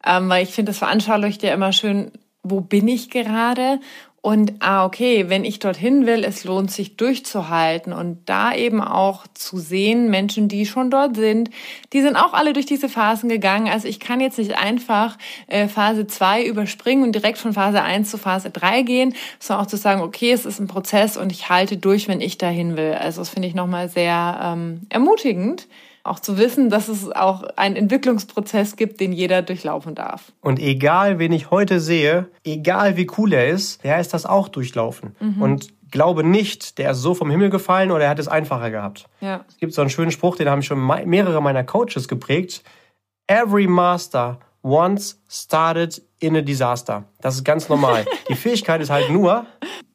ähm, 0.05 0.29
weil 0.29 0.45
ich 0.45 0.51
finde, 0.51 0.71
das 0.71 0.79
veranschaulicht 0.79 1.43
ja 1.43 1.53
immer 1.55 1.73
schön, 1.73 2.13
wo 2.43 2.61
bin 2.61 2.87
ich 2.89 3.11
gerade 3.11 3.81
und 4.27 4.55
ah, 4.59 4.85
okay, 4.85 5.29
wenn 5.29 5.45
ich 5.45 5.61
dorthin 5.61 6.05
will, 6.05 6.25
es 6.25 6.43
lohnt 6.43 6.73
sich 6.73 6.97
durchzuhalten 6.97 7.93
und 7.93 8.29
da 8.29 8.53
eben 8.53 8.83
auch 8.83 9.25
zu 9.35 9.57
sehen, 9.57 10.11
Menschen, 10.11 10.49
die 10.49 10.67
schon 10.67 10.91
dort 10.91 11.15
sind, 11.15 11.49
die 11.93 12.03
sind 12.03 12.17
auch 12.17 12.33
alle 12.33 12.53
durch 12.53 12.67
diese 12.67 12.89
Phasen 12.89 13.29
gegangen. 13.29 13.69
Also 13.69 13.87
ich 13.87 14.01
kann 14.01 14.21
jetzt 14.21 14.39
nicht 14.39 14.59
einfach 14.59 15.17
äh, 15.47 15.69
Phase 15.69 16.09
2 16.09 16.45
überspringen 16.45 17.05
und 17.05 17.13
direkt 17.13 17.39
von 17.39 17.53
Phase 17.53 17.83
1 17.83 18.11
zu 18.11 18.19
Phase 18.19 18.51
3 18.51 18.83
gehen, 18.83 19.15
sondern 19.39 19.65
auch 19.65 19.69
zu 19.69 19.77
sagen, 19.77 20.03
okay, 20.03 20.33
es 20.33 20.45
ist 20.45 20.59
ein 20.59 20.67
Prozess 20.67 21.17
und 21.17 21.31
ich 21.31 21.49
halte 21.49 21.77
durch, 21.77 22.09
wenn 22.09 22.21
ich 22.21 22.37
dahin 22.37 22.77
will. 22.77 22.95
Also 22.95 23.21
das 23.21 23.29
finde 23.29 23.47
ich 23.47 23.55
nochmal 23.55 23.89
sehr 23.89 24.41
ähm, 24.43 24.81
ermutigend 24.89 25.69
auch 26.09 26.21
zu 26.21 26.39
wissen, 26.39 26.71
dass 26.71 26.89
es 26.89 27.11
auch 27.11 27.43
einen 27.57 27.77
Entwicklungsprozess 27.77 28.77
gibt, 28.77 29.01
den 29.01 29.13
jeder 29.13 29.43
durchlaufen 29.43 29.95
darf. 29.95 30.33
Und 30.41 30.59
egal, 30.59 31.19
wen 31.19 31.33
ich 31.33 31.51
heute 31.51 31.81
sehe, 31.81 32.29
egal 32.45 32.97
wie 32.97 33.09
cool 33.19 33.33
er 33.33 33.49
ist, 33.49 33.85
der 33.85 34.01
ist 34.01 34.15
das 34.15 34.27
auch 34.27 34.49
durchlaufen. 34.49 35.17
Mhm. 35.21 35.43
Und 35.43 35.91
glaube 35.91 36.25
nicht, 36.25 36.79
der 36.79 36.93
ist 36.93 36.99
so 36.99 37.15
vom 37.15 37.31
Himmel 37.31 37.51
gefallen 37.51 37.91
oder 37.91 38.05
er 38.05 38.11
hat 38.11 38.19
es 38.19 38.29
einfacher 38.29 38.71
gehabt. 38.71 39.07
Ja. 39.21 39.45
Es 39.49 39.57
gibt 39.59 39.73
so 39.73 39.81
einen 39.81 39.91
schönen 39.91 40.11
Spruch, 40.11 40.37
den 40.37 40.49
haben 40.49 40.63
schon 40.63 40.85
mehrere 41.05 41.41
meiner 41.41 41.65
Coaches 41.65 42.09
geprägt. 42.09 42.63
Every 43.27 43.67
master 43.67 44.39
once 44.63 45.21
started 45.29 46.03
in 46.19 46.37
a 46.37 46.41
disaster. 46.41 47.05
Das 47.21 47.35
ist 47.35 47.45
ganz 47.45 47.69
normal. 47.69 48.05
Die 48.29 48.35
Fähigkeit 48.37 48.81
ist 48.81 48.91
halt 48.91 49.11
nur, 49.11 49.47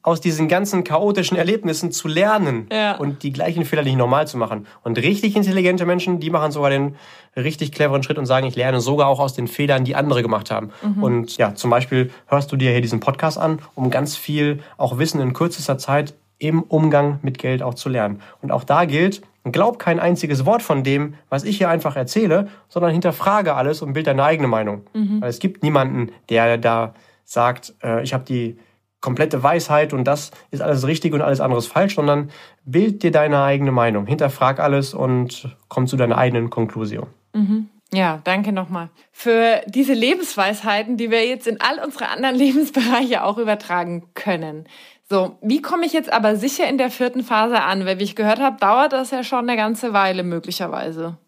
aus 0.02 0.20
diesen 0.20 0.48
ganzen 0.48 0.82
chaotischen 0.82 1.36
Erlebnissen 1.36 1.92
zu 1.92 2.08
lernen 2.08 2.66
ja. 2.72 2.96
und 2.96 3.22
die 3.22 3.32
gleichen 3.32 3.64
Fehler 3.64 3.82
nicht 3.82 3.96
normal 3.96 4.26
zu 4.26 4.36
machen. 4.36 4.66
Und 4.82 4.98
richtig 4.98 5.36
intelligente 5.36 5.86
Menschen, 5.86 6.18
die 6.18 6.30
machen 6.30 6.50
sogar 6.50 6.70
den 6.70 6.96
richtig 7.36 7.70
cleveren 7.70 8.02
Schritt 8.02 8.18
und 8.18 8.26
sagen, 8.26 8.46
ich 8.46 8.56
lerne 8.56 8.80
sogar 8.80 9.06
auch 9.06 9.20
aus 9.20 9.34
den 9.34 9.46
Fehlern, 9.46 9.84
die 9.84 9.94
andere 9.94 10.22
gemacht 10.22 10.50
haben. 10.50 10.70
Mhm. 10.82 11.02
Und 11.02 11.36
ja, 11.36 11.54
zum 11.54 11.70
Beispiel 11.70 12.10
hörst 12.26 12.50
du 12.50 12.56
dir 12.56 12.72
hier 12.72 12.80
diesen 12.80 13.00
Podcast 13.00 13.38
an, 13.38 13.60
um 13.74 13.90
ganz 13.90 14.16
viel 14.16 14.60
auch 14.76 14.98
Wissen 14.98 15.20
in 15.20 15.32
kürzester 15.32 15.78
Zeit 15.78 16.14
im 16.38 16.62
Umgang 16.62 17.20
mit 17.22 17.38
Geld 17.38 17.62
auch 17.62 17.74
zu 17.74 17.88
lernen. 17.88 18.20
Und 18.40 18.50
auch 18.50 18.64
da 18.64 18.84
gilt, 18.84 19.22
glaub 19.44 19.78
kein 19.78 19.98
einziges 19.98 20.46
Wort 20.46 20.62
von 20.62 20.84
dem, 20.84 21.14
was 21.28 21.44
ich 21.44 21.58
hier 21.58 21.68
einfach 21.68 21.96
erzähle, 21.96 22.48
sondern 22.68 22.92
hinterfrage 22.92 23.54
alles 23.54 23.82
und 23.82 23.92
bild 23.92 24.06
deine 24.06 24.22
eigene 24.22 24.48
Meinung. 24.48 24.82
Mhm. 24.92 25.20
Weil 25.20 25.30
es 25.30 25.40
gibt 25.40 25.62
niemanden, 25.62 26.12
der 26.28 26.58
da 26.58 26.94
sagt, 27.24 27.74
äh, 27.82 28.02
ich 28.02 28.14
habe 28.14 28.24
die 28.24 28.58
komplette 29.00 29.42
Weisheit 29.42 29.92
und 29.92 30.04
das 30.04 30.30
ist 30.50 30.62
alles 30.62 30.86
richtig 30.86 31.12
und 31.12 31.22
alles 31.22 31.40
andere 31.40 31.58
ist 31.58 31.66
falsch, 31.66 31.96
sondern 31.96 32.30
bild 32.64 33.02
dir 33.02 33.10
deine 33.10 33.42
eigene 33.42 33.72
Meinung, 33.72 34.06
hinterfrag 34.06 34.60
alles 34.60 34.94
und 34.94 35.56
komm 35.68 35.88
zu 35.88 35.96
deiner 35.96 36.16
eigenen 36.16 36.50
Konklusion. 36.50 37.08
Mhm. 37.34 37.68
Ja, 37.94 38.20
danke 38.24 38.52
nochmal 38.52 38.88
für 39.10 39.60
diese 39.66 39.92
Lebensweisheiten, 39.92 40.96
die 40.96 41.10
wir 41.10 41.26
jetzt 41.26 41.46
in 41.46 41.60
all 41.60 41.84
unsere 41.84 42.08
anderen 42.08 42.36
Lebensbereiche 42.36 43.22
auch 43.22 43.36
übertragen 43.36 44.04
können. 44.14 44.66
So, 45.08 45.36
wie 45.42 45.60
komme 45.60 45.84
ich 45.84 45.92
jetzt 45.92 46.12
aber 46.12 46.36
sicher 46.36 46.68
in 46.68 46.78
der 46.78 46.90
vierten 46.90 47.22
Phase 47.22 47.60
an? 47.60 47.84
Weil 47.84 47.98
wie 47.98 48.04
ich 48.04 48.16
gehört 48.16 48.40
habe, 48.40 48.56
dauert 48.58 48.92
das 48.92 49.10
ja 49.10 49.22
schon 49.22 49.48
eine 49.48 49.56
ganze 49.56 49.92
Weile 49.92 50.22
möglicherweise. 50.22 51.18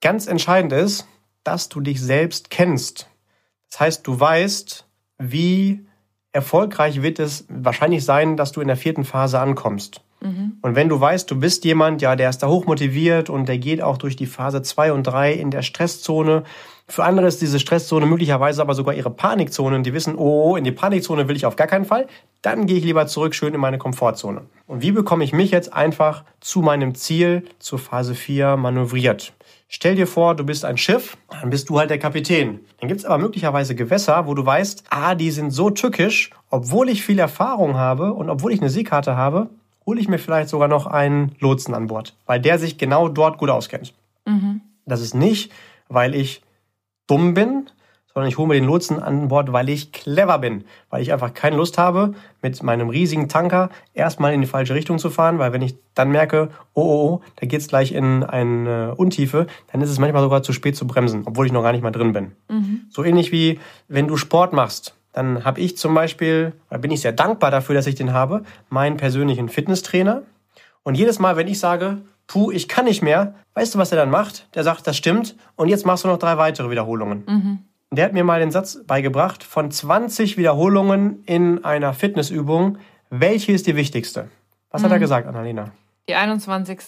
Ganz 0.00 0.26
entscheidend 0.26 0.72
ist, 0.72 1.06
dass 1.44 1.68
du 1.68 1.80
dich 1.80 2.00
selbst 2.00 2.50
kennst. 2.50 3.08
Das 3.70 3.80
heißt, 3.80 4.06
du 4.06 4.18
weißt, 4.18 4.84
wie 5.18 5.86
erfolgreich 6.32 7.02
wird 7.02 7.18
es 7.18 7.46
wahrscheinlich 7.48 8.04
sein, 8.04 8.36
dass 8.36 8.52
du 8.52 8.60
in 8.60 8.68
der 8.68 8.76
vierten 8.76 9.04
Phase 9.04 9.40
ankommst. 9.40 10.02
Mhm. 10.20 10.58
Und 10.62 10.74
wenn 10.74 10.88
du 10.88 11.00
weißt, 11.00 11.30
du 11.30 11.38
bist 11.38 11.64
jemand, 11.64 12.02
ja, 12.02 12.16
der 12.16 12.30
ist 12.30 12.38
da 12.38 12.48
hochmotiviert 12.48 13.30
und 13.30 13.48
der 13.48 13.58
geht 13.58 13.82
auch 13.82 13.98
durch 13.98 14.16
die 14.16 14.26
Phase 14.26 14.62
2 14.62 14.92
und 14.92 15.04
3 15.04 15.32
in 15.32 15.50
der 15.50 15.62
Stresszone. 15.62 16.44
Für 16.90 17.04
andere 17.04 17.26
ist 17.26 17.42
diese 17.42 17.58
Stresszone 17.58 18.06
möglicherweise 18.06 18.62
aber 18.62 18.74
sogar 18.74 18.94
ihre 18.94 19.10
Panikzone 19.10 19.76
und 19.76 19.84
die 19.84 19.92
wissen, 19.92 20.16
oh, 20.16 20.56
in 20.56 20.64
die 20.64 20.72
Panikzone 20.72 21.28
will 21.28 21.36
ich 21.36 21.44
auf 21.44 21.54
gar 21.54 21.66
keinen 21.66 21.84
Fall. 21.84 22.06
Dann 22.40 22.66
gehe 22.66 22.78
ich 22.78 22.84
lieber 22.84 23.06
zurück 23.06 23.34
schön 23.34 23.52
in 23.52 23.60
meine 23.60 23.76
Komfortzone. 23.76 24.46
Und 24.66 24.80
wie 24.80 24.92
bekomme 24.92 25.22
ich 25.22 25.34
mich 25.34 25.50
jetzt 25.50 25.72
einfach 25.74 26.24
zu 26.40 26.62
meinem 26.62 26.94
Ziel, 26.94 27.44
zur 27.58 27.78
Phase 27.78 28.14
4 28.14 28.56
manövriert? 28.56 29.34
Stell 29.68 29.96
dir 29.96 30.06
vor, 30.06 30.34
du 30.34 30.44
bist 30.44 30.64
ein 30.64 30.78
Schiff, 30.78 31.18
dann 31.28 31.50
bist 31.50 31.68
du 31.68 31.78
halt 31.78 31.90
der 31.90 31.98
Kapitän. 31.98 32.60
Dann 32.80 32.88
gibt's 32.88 33.04
aber 33.04 33.18
möglicherweise 33.18 33.74
Gewässer, 33.74 34.26
wo 34.26 34.32
du 34.32 34.46
weißt, 34.46 34.84
ah, 34.88 35.14
die 35.14 35.30
sind 35.30 35.50
so 35.50 35.68
tückisch, 35.68 36.30
obwohl 36.48 36.88
ich 36.88 37.04
viel 37.04 37.18
Erfahrung 37.18 37.74
habe 37.76 38.14
und 38.14 38.30
obwohl 38.30 38.54
ich 38.54 38.62
eine 38.62 38.70
Seekarte 38.70 39.14
habe, 39.14 39.50
hole 39.84 40.00
ich 40.00 40.08
mir 40.08 40.18
vielleicht 40.18 40.48
sogar 40.48 40.68
noch 40.68 40.86
einen 40.86 41.32
Lotsen 41.38 41.74
an 41.74 41.88
Bord, 41.88 42.16
weil 42.24 42.40
der 42.40 42.58
sich 42.58 42.78
genau 42.78 43.08
dort 43.08 43.36
gut 43.36 43.50
auskennt. 43.50 43.92
Mhm. 44.24 44.62
Das 44.86 45.02
ist 45.02 45.14
nicht, 45.14 45.52
weil 45.90 46.14
ich 46.14 46.40
dumm 47.08 47.34
bin, 47.34 47.68
sondern 48.18 48.30
ich 48.30 48.38
hole 48.38 48.48
mir 48.48 48.54
den 48.54 48.64
Lotsen 48.64 49.00
an 49.00 49.28
Bord, 49.28 49.52
weil 49.52 49.68
ich 49.68 49.92
clever 49.92 50.38
bin, 50.38 50.64
weil 50.90 51.02
ich 51.02 51.12
einfach 51.12 51.34
keine 51.34 51.56
Lust 51.56 51.78
habe, 51.78 52.14
mit 52.42 52.60
meinem 52.64 52.88
riesigen 52.88 53.28
Tanker 53.28 53.70
erstmal 53.94 54.32
in 54.34 54.40
die 54.40 54.46
falsche 54.46 54.74
Richtung 54.74 54.98
zu 54.98 55.08
fahren, 55.08 55.38
weil 55.38 55.52
wenn 55.52 55.62
ich 55.62 55.76
dann 55.94 56.10
merke, 56.10 56.48
oh, 56.74 56.82
oh, 56.82 57.08
oh 57.08 57.20
da 57.36 57.46
geht's 57.46 57.68
gleich 57.68 57.92
in 57.92 58.24
eine 58.24 58.94
Untiefe, 58.96 59.46
dann 59.70 59.82
ist 59.82 59.90
es 59.90 60.00
manchmal 60.00 60.22
sogar 60.22 60.42
zu 60.42 60.52
spät 60.52 60.74
zu 60.74 60.86
bremsen, 60.86 61.22
obwohl 61.26 61.46
ich 61.46 61.52
noch 61.52 61.62
gar 61.62 61.70
nicht 61.72 61.82
mal 61.82 61.92
drin 61.92 62.12
bin. 62.12 62.32
Mhm. 62.48 62.80
So 62.90 63.04
ähnlich 63.04 63.30
wie 63.30 63.60
wenn 63.86 64.08
du 64.08 64.16
Sport 64.16 64.52
machst. 64.52 64.94
Dann 65.12 65.44
habe 65.44 65.60
ich 65.60 65.76
zum 65.76 65.94
Beispiel, 65.94 66.54
da 66.70 66.78
bin 66.78 66.90
ich 66.90 67.00
sehr 67.00 67.12
dankbar 67.12 67.50
dafür, 67.50 67.74
dass 67.74 67.86
ich 67.86 67.94
den 67.94 68.12
habe, 68.12 68.42
meinen 68.68 68.96
persönlichen 68.96 69.48
Fitnesstrainer. 69.48 70.22
Und 70.82 70.96
jedes 70.96 71.18
Mal, 71.18 71.36
wenn 71.36 71.46
ich 71.46 71.58
sage, 71.60 71.98
puh, 72.28 72.52
ich 72.52 72.68
kann 72.68 72.84
nicht 72.84 73.02
mehr, 73.02 73.34
weißt 73.54 73.74
du, 73.74 73.78
was 73.78 73.90
er 73.90 73.96
dann 73.96 74.10
macht? 74.10 74.46
Der 74.54 74.62
sagt, 74.62 74.86
das 74.86 74.96
stimmt 74.96 75.34
und 75.56 75.68
jetzt 75.68 75.84
machst 75.84 76.04
du 76.04 76.08
noch 76.08 76.18
drei 76.18 76.38
weitere 76.38 76.70
Wiederholungen. 76.70 77.24
Mhm. 77.26 77.58
Der 77.90 78.04
hat 78.04 78.12
mir 78.12 78.22
mal 78.22 78.38
den 78.38 78.52
Satz 78.52 78.78
beigebracht, 78.86 79.42
von 79.42 79.70
20 79.70 80.36
Wiederholungen 80.36 81.24
in 81.24 81.64
einer 81.64 81.94
Fitnessübung, 81.94 82.78
welche 83.10 83.52
ist 83.52 83.66
die 83.66 83.74
wichtigste? 83.74 84.28
Was 84.70 84.82
mhm. 84.82 84.84
hat 84.86 84.92
er 84.92 84.98
mhm. 84.98 85.00
gesagt, 85.00 85.26
Annalena? 85.26 85.72
Die 86.08 86.14
21. 86.14 86.80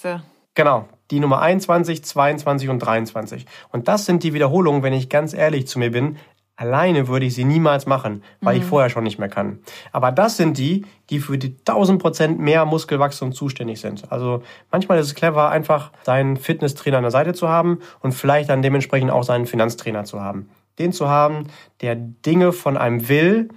Genau, 0.54 0.88
die 1.10 1.20
Nummer 1.20 1.40
21, 1.40 2.04
22 2.04 2.68
und 2.68 2.80
23. 2.80 3.46
Und 3.70 3.88
das 3.88 4.04
sind 4.04 4.22
die 4.22 4.34
Wiederholungen, 4.34 4.82
wenn 4.82 4.92
ich 4.92 5.08
ganz 5.08 5.32
ehrlich 5.32 5.66
zu 5.66 5.78
mir 5.78 5.90
bin, 5.90 6.16
Alleine 6.60 7.08
würde 7.08 7.26
ich 7.26 7.34
sie 7.34 7.44
niemals 7.44 7.86
machen, 7.86 8.22
weil 8.40 8.56
mhm. 8.56 8.60
ich 8.62 8.68
vorher 8.68 8.90
schon 8.90 9.04
nicht 9.04 9.18
mehr 9.18 9.28
kann. 9.28 9.60
Aber 9.92 10.12
das 10.12 10.36
sind 10.36 10.58
die, 10.58 10.84
die 11.08 11.18
für 11.18 11.38
die 11.38 11.56
1000 11.58 12.00
Prozent 12.00 12.38
mehr 12.38 12.66
Muskelwachstum 12.66 13.32
zuständig 13.32 13.80
sind. 13.80 14.10
Also 14.12 14.42
manchmal 14.70 14.98
ist 14.98 15.06
es 15.06 15.14
clever, 15.14 15.48
einfach 15.48 15.90
seinen 16.02 16.36
Fitnesstrainer 16.36 16.98
an 16.98 17.04
der 17.04 17.10
Seite 17.10 17.32
zu 17.32 17.48
haben 17.48 17.78
und 18.00 18.12
vielleicht 18.12 18.50
dann 18.50 18.62
dementsprechend 18.62 19.10
auch 19.10 19.24
seinen 19.24 19.46
Finanztrainer 19.46 20.04
zu 20.04 20.20
haben 20.20 20.50
den 20.80 20.92
zu 20.92 21.08
haben, 21.08 21.46
der 21.82 21.94
Dinge 21.94 22.52
von 22.52 22.76
einem 22.76 23.08
will, 23.08 23.48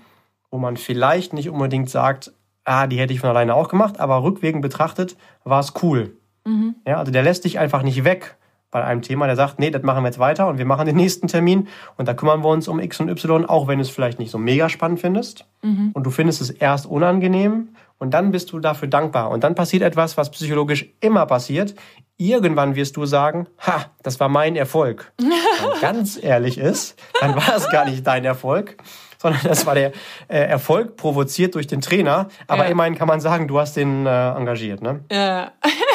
wo 0.51 0.57
man 0.57 0.77
vielleicht 0.77 1.33
nicht 1.33 1.49
unbedingt 1.49 1.89
sagt, 1.89 2.31
ah, 2.63 2.85
die 2.85 2.99
hätte 2.99 3.13
ich 3.13 3.19
von 3.19 3.29
alleine 3.29 3.55
auch 3.55 3.69
gemacht, 3.69 3.99
aber 3.99 4.23
rückwirkend 4.23 4.61
betrachtet 4.61 5.17
war 5.43 5.59
es 5.59 5.73
cool. 5.81 6.17
Mhm. 6.45 6.75
Ja, 6.85 6.99
also 6.99 7.11
der 7.11 7.23
lässt 7.23 7.45
dich 7.45 7.57
einfach 7.57 7.81
nicht 7.81 8.03
weg 8.03 8.37
bei 8.73 8.83
einem 8.83 9.01
Thema, 9.01 9.27
der 9.27 9.37
sagt, 9.37 9.59
nee, 9.59 9.69
das 9.69 9.83
machen 9.83 10.03
wir 10.03 10.07
jetzt 10.07 10.19
weiter 10.19 10.47
und 10.47 10.57
wir 10.57 10.65
machen 10.65 10.85
den 10.85 10.97
nächsten 10.97 11.27
Termin 11.27 11.69
und 11.95 12.07
da 12.07 12.13
kümmern 12.13 12.43
wir 12.43 12.49
uns 12.49 12.67
um 12.67 12.79
X 12.79 12.99
und 12.99 13.07
Y, 13.07 13.45
auch 13.45 13.67
wenn 13.67 13.77
du 13.77 13.83
es 13.83 13.89
vielleicht 13.89 14.19
nicht 14.19 14.31
so 14.31 14.37
mega 14.37 14.67
spannend 14.67 14.99
findest 14.99 15.45
mhm. 15.61 15.91
und 15.93 16.03
du 16.03 16.09
findest 16.09 16.41
es 16.41 16.49
erst 16.49 16.87
unangenehm 16.87 17.69
und 17.99 18.13
dann 18.13 18.31
bist 18.31 18.51
du 18.51 18.59
dafür 18.59 18.87
dankbar 18.87 19.29
und 19.29 19.43
dann 19.43 19.55
passiert 19.55 19.83
etwas, 19.83 20.17
was 20.17 20.31
psychologisch 20.31 20.89
immer 20.99 21.25
passiert. 21.25 21.75
Irgendwann 22.17 22.75
wirst 22.75 22.97
du 22.97 23.05
sagen, 23.05 23.47
ha, 23.59 23.85
das 24.01 24.19
war 24.19 24.27
mein 24.27 24.55
Erfolg. 24.55 25.13
Wenn 25.19 25.81
ganz 25.81 26.21
ehrlich 26.21 26.57
ist, 26.57 26.99
dann 27.21 27.35
war 27.35 27.55
es 27.55 27.69
gar 27.69 27.85
nicht 27.85 28.05
dein 28.05 28.25
Erfolg, 28.25 28.77
sondern 29.19 29.41
das 29.43 29.65
war 29.67 29.75
der 29.75 29.91
äh, 30.27 30.39
Erfolg 30.39 30.97
provoziert 30.97 31.55
durch 31.55 31.67
den 31.67 31.81
Trainer. 31.81 32.27
Aber 32.47 32.65
ja. 32.65 32.71
immerhin 32.71 32.95
kann 32.95 33.07
man 33.07 33.21
sagen, 33.21 33.47
du 33.47 33.59
hast 33.59 33.77
den 33.77 34.05
äh, 34.05 34.31
engagiert, 34.31 34.81
ne? 34.81 35.05
Ja. 35.11 35.51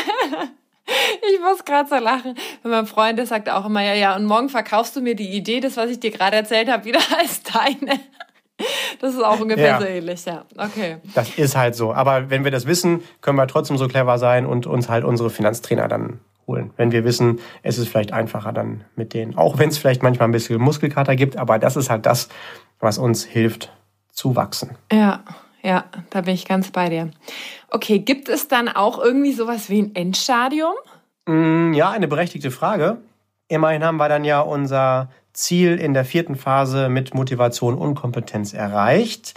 Ich 1.33 1.41
muss 1.41 1.65
gerade 1.65 1.89
so 1.89 1.97
lachen. 1.97 2.35
Wenn 2.63 2.71
mein 2.71 2.87
Freund, 2.87 3.19
der 3.19 3.27
sagt 3.27 3.51
auch 3.51 3.67
immer, 3.67 3.83
ja, 3.83 3.95
ja, 3.95 4.17
und 4.17 4.25
morgen 4.25 4.49
verkaufst 4.49 4.97
du 4.97 5.01
mir 5.01 5.15
die 5.15 5.29
Idee, 5.37 5.61
das, 5.61 5.77
was 5.77 5.91
ich 5.91 6.01
dir 6.01 6.11
gerade 6.11 6.37
erzählt 6.37 6.71
habe, 6.71 6.85
wieder 6.85 7.01
als 7.19 7.43
deine. 7.43 8.01
Das 9.01 9.15
ist 9.15 9.23
auch 9.23 9.39
ungefähr 9.39 9.67
ja. 9.69 9.81
so 9.81 9.87
ähnlich, 9.87 10.25
ja. 10.25 10.45
Okay. 10.57 10.97
Das 11.15 11.39
ist 11.39 11.57
halt 11.57 11.77
so. 11.77 11.93
Aber 11.93 12.29
wenn 12.31 12.45
wir 12.45 12.51
das 12.51 12.67
wissen, 12.67 13.03
können 13.21 13.37
wir 13.37 13.47
trotzdem 13.47 13.79
so 13.79 13.87
clever 13.87 14.19
sein 14.19 14.47
und 14.47 14.67
uns 14.67 14.89
halt 14.89 15.05
unsere 15.05 15.31
Finanztrainer 15.31 15.87
dann 15.87 16.21
holen. 16.49 16.73
Wenn 16.77 16.91
wir 16.91 17.05
wissen, 17.05 17.39
es 17.63 17.79
ist 17.79 17.89
vielleicht 17.89 18.13
einfacher 18.13 18.53
dann 18.53 18.85
mit 18.97 19.15
denen. 19.15 19.37
Auch 19.37 19.59
wenn 19.59 19.69
es 19.69 19.79
vielleicht 19.79 20.03
manchmal 20.03 20.29
ein 20.29 20.33
bisschen 20.33 20.61
Muskelkater 20.61 21.15
gibt, 21.15 21.37
aber 21.37 21.61
das 21.61 21.77
ist 21.77 21.91
halt 21.91 22.07
das, 22.07 22.29
was 22.81 22.99
uns 22.99 23.23
hilft 23.25 23.73
zu 24.11 24.35
wachsen. 24.35 24.77
Ja, 24.91 25.23
ja, 25.69 25.85
da 26.09 26.23
bin 26.23 26.33
ich 26.33 26.47
ganz 26.47 26.71
bei 26.71 26.89
dir. 26.89 27.11
Okay, 27.69 27.99
gibt 27.99 28.31
es 28.31 28.49
dann 28.49 28.69
auch 28.69 28.99
irgendwie 28.99 29.33
sowas 29.33 29.69
wie 29.69 29.83
ein 29.83 29.95
Endstadium? 29.95 30.73
Mm, 31.27 31.75
ja, 31.75 31.91
eine 31.91 32.09
berechtigte 32.09 32.51
Frage. 32.51 33.03
Immerhin 33.49 33.85
haben 33.85 33.99
wir 33.99 34.09
dann 34.09 34.25
ja 34.25 34.41
unser 34.41 35.11
Ziel 35.35 35.77
in 35.77 35.93
der 35.93 36.07
vierten 36.07 36.37
Phase 36.37 36.89
mit 36.89 37.13
Motivation 37.13 37.77
und 37.77 37.97
Kompetenz 37.97 38.55
erreicht. 38.55 39.35